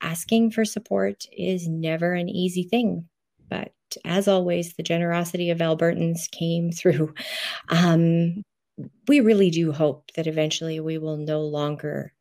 Asking 0.00 0.52
for 0.52 0.64
support 0.64 1.24
is 1.36 1.66
never 1.66 2.12
an 2.12 2.28
easy 2.28 2.62
thing, 2.62 3.08
but 3.50 3.72
as 4.04 4.28
always, 4.28 4.74
the 4.74 4.84
generosity 4.84 5.50
of 5.50 5.58
Albertans 5.58 6.30
came 6.30 6.70
through. 6.70 7.12
Um, 7.70 8.44
we 9.06 9.20
really 9.20 9.50
do 9.50 9.72
hope 9.72 10.10
that 10.14 10.26
eventually 10.26 10.80
we 10.80 10.98
will 10.98 11.16
no 11.16 11.40
longer 11.40 12.12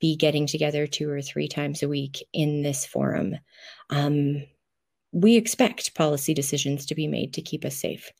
be 0.00 0.16
getting 0.16 0.46
together 0.46 0.86
two 0.86 1.08
or 1.08 1.22
three 1.22 1.48
times 1.48 1.82
a 1.82 1.88
week 1.88 2.22
in 2.32 2.62
this 2.62 2.84
forum. 2.84 3.36
Um, 3.90 4.44
we 5.12 5.36
expect 5.36 5.94
policy 5.94 6.34
decisions 6.34 6.86
to 6.86 6.94
be 6.94 7.06
made 7.06 7.32
to 7.34 7.42
keep 7.42 7.64
us 7.64 7.76
safe. 7.76 8.10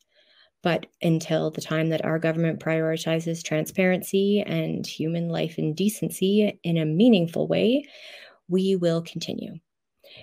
But 0.63 0.87
until 1.01 1.51
the 1.51 1.61
time 1.61 1.89
that 1.89 2.03
our 2.03 2.17
government 2.17 2.59
prioritizes 2.59 3.43
transparency 3.43 4.41
and 4.41 4.87
human 4.87 5.29
life 5.29 5.59
and 5.59 5.75
decency 5.75 6.59
in 6.63 6.77
a 6.77 6.85
meaningful 6.85 7.47
way, 7.47 7.87
we 8.47 8.75
will 8.75 9.01
continue. 9.01 9.59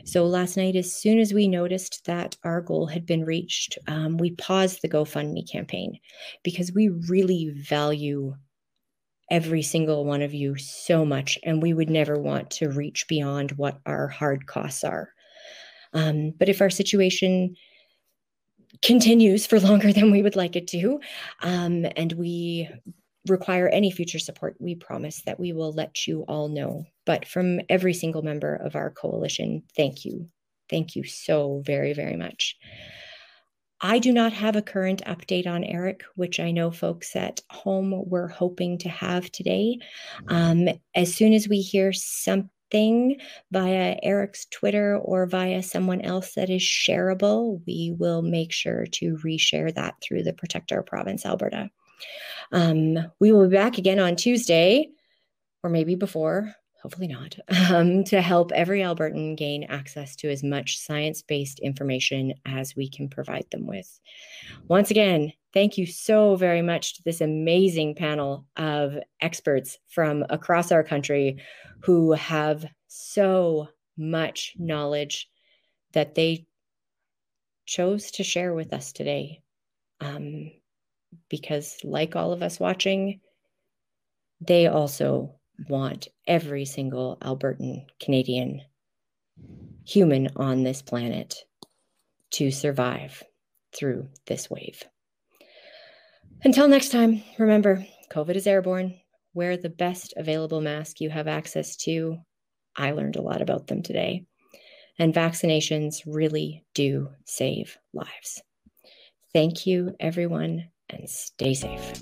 So 0.05 0.26
last 0.26 0.57
night, 0.57 0.76
as 0.76 0.95
soon 0.95 1.18
as 1.18 1.32
we 1.32 1.49
noticed 1.49 2.05
that 2.07 2.36
our 2.45 2.61
goal 2.61 2.86
had 2.86 3.07
been 3.07 3.24
reached, 3.24 3.78
um, 3.86 4.16
we 4.16 4.32
paused 4.32 4.82
the 4.82 4.88
GoFundMe 4.88 5.51
campaign 5.51 5.99
because 6.43 6.72
we 6.72 6.88
really 7.09 7.51
value 7.51 8.34
every 9.30 9.62
single 9.62 10.05
one 10.05 10.22
of 10.22 10.34
you 10.34 10.57
so 10.59 11.05
much, 11.05 11.38
and 11.43 11.62
we 11.62 11.72
would 11.72 11.88
never 11.88 12.18
want 12.18 12.51
to 12.51 12.68
reach 12.68 13.07
beyond 13.09 13.53
what 13.53 13.80
our 13.86 14.09
hard 14.09 14.47
costs 14.47 14.84
are. 14.84 15.11
Um, 15.95 16.32
but 16.38 16.49
if 16.49 16.61
our 16.61 16.70
situation 16.70 17.57
continues 18.82 19.47
for 19.47 19.61
longer 19.68 19.93
than 19.93 20.11
we 20.11 20.22
would 20.22 20.36
like 20.36 20.57
it 20.57 20.68
to, 20.68 21.01
um, 21.40 21.86
and 21.97 22.12
we 22.12 22.68
require 23.29 23.68
any 23.68 23.91
future 23.91 24.18
support, 24.18 24.57
we 24.59 24.75
promise 24.75 25.23
that 25.27 25.39
we 25.39 25.53
will 25.53 25.73
let 25.73 26.07
you 26.07 26.23
all 26.23 26.49
know. 26.49 26.85
But 27.07 27.27
from 27.27 27.61
every 27.68 27.95
single 27.95 28.23
member 28.23 28.57
of 28.57 28.77
our 28.77 28.91
coalition, 28.91 29.62
thank 29.77 30.05
you. 30.05 30.29
Thank 30.68 30.97
you 30.97 31.05
so 31.05 31.62
very, 31.64 31.93
very 31.93 32.16
much. 32.16 32.57
I 33.85 33.99
do 33.99 34.12
not 34.12 34.33
have 34.33 34.55
a 34.55 34.62
current 34.62 35.03
update 35.07 35.49
on 35.49 35.64
Eric, 35.64 36.05
which 36.14 36.39
I 36.39 36.53
know 36.53 36.70
folks 36.70 37.16
at 37.16 37.41
home 37.51 38.09
were 38.09 38.29
hoping 38.29 38.79
to 38.79 38.89
have 38.89 39.31
today. 39.33 39.79
Um, 40.29 40.68
as 40.95 41.12
soon 41.12 41.33
as 41.33 41.49
we 41.49 41.61
hear 41.61 41.93
something 41.93 43.16
via 43.51 43.97
Eric's 44.03 44.47
Twitter 44.47 44.99
or 44.99 45.27
via 45.27 45.64
someone 45.64 46.01
else 46.01 46.35
that 46.35 46.49
is 46.49 46.62
shareable, 46.62 47.61
we 47.66 47.93
will 47.99 48.23
make 48.23 48.53
sure 48.53 48.87
to 48.93 49.18
reshare 49.25 49.75
that 49.75 49.95
through 50.01 50.23
the 50.23 50.33
Protect 50.33 50.70
Our 50.70 50.85
Province 50.85 51.27
Alberta. 51.27 51.68
Um, 52.53 52.99
we 53.21 53.33
will 53.33 53.49
be 53.49 53.57
back 53.57 53.79
again 53.79 53.99
on 53.99 54.17
Tuesday, 54.17 54.89
or 55.63 55.71
maybe 55.71 55.95
before, 55.95 56.55
hopefully 56.83 57.09
not, 57.09 57.37
um, 57.71 58.05
to 58.05 58.21
help 58.21 58.53
every 58.53 58.81
Albertan 58.81 59.37
gain 59.37 59.65
access 59.65 60.17
to 60.17 60.31
as 60.31 60.43
much 60.43 60.79
science 60.79 61.23
based 61.23 61.61
information 61.61 62.35
as 62.45 62.77
we 62.77 62.89
can 62.89 63.09
provide 63.09 63.47
them 63.51 63.67
with. 63.67 64.01
Once 64.69 64.91
again, 64.91 65.33
thank 65.55 65.79
you 65.79 65.87
so 65.87 66.37
very 66.37 66.63
much 66.63 66.97
to 66.97 67.03
this 67.05 67.21
amazing 67.21 67.95
panel 67.95 68.47
of 68.57 68.97
experts 69.21 69.79
from 69.89 70.25
across 70.29 70.73
our 70.73 70.83
country 70.83 71.39
who 71.81 72.13
have 72.13 72.67
so 72.89 73.69
much 73.97 74.55
knowledge 74.59 75.29
that 75.93 76.15
they 76.15 76.47
chose 77.67 78.11
to 78.13 78.25
share 78.25 78.55
with 78.55 78.73
us 78.73 78.93
today. 78.93 79.41
Um, 80.01 80.51
because, 81.29 81.77
like 81.85 82.17
all 82.17 82.33
of 82.33 82.43
us 82.43 82.61
watching, 82.61 83.21
they 84.41 84.67
also 84.67 85.37
want 85.69 86.09
every 86.27 86.65
single 86.65 87.19
Albertan 87.23 87.85
Canadian 88.01 88.63
human 89.85 90.29
on 90.37 90.63
this 90.63 90.83
planet 90.83 91.45
to 92.31 92.51
survive 92.51 93.23
through 93.75 94.09
this 94.27 94.51
wave. 94.51 94.83
Until 96.45 96.69
next 96.69 96.91
time, 96.91 97.23
remember 97.39 97.87
COVID 98.11 98.35
is 98.35 98.47
airborne. 98.47 98.99
Wear 99.35 99.57
the 99.57 99.71
best 99.71 100.13
available 100.17 100.61
mask 100.61 101.01
you 101.01 101.09
have 101.11 101.29
access 101.29 101.77
to. 101.79 102.19
I 102.77 102.93
learned 102.93 103.17
a 103.17 103.23
lot 103.23 103.43
about 103.43 103.67
them 103.67 103.83
today. 103.83 104.27
And 104.99 105.15
vaccinations 105.15 106.03
really 106.07 106.65
do 106.75 107.09
save 107.25 107.79
lives. 107.95 108.43
Thank 109.33 109.67
you, 109.67 109.95
everyone, 109.99 110.69
and 110.93 111.09
stay 111.09 111.55
safe. 111.55 111.93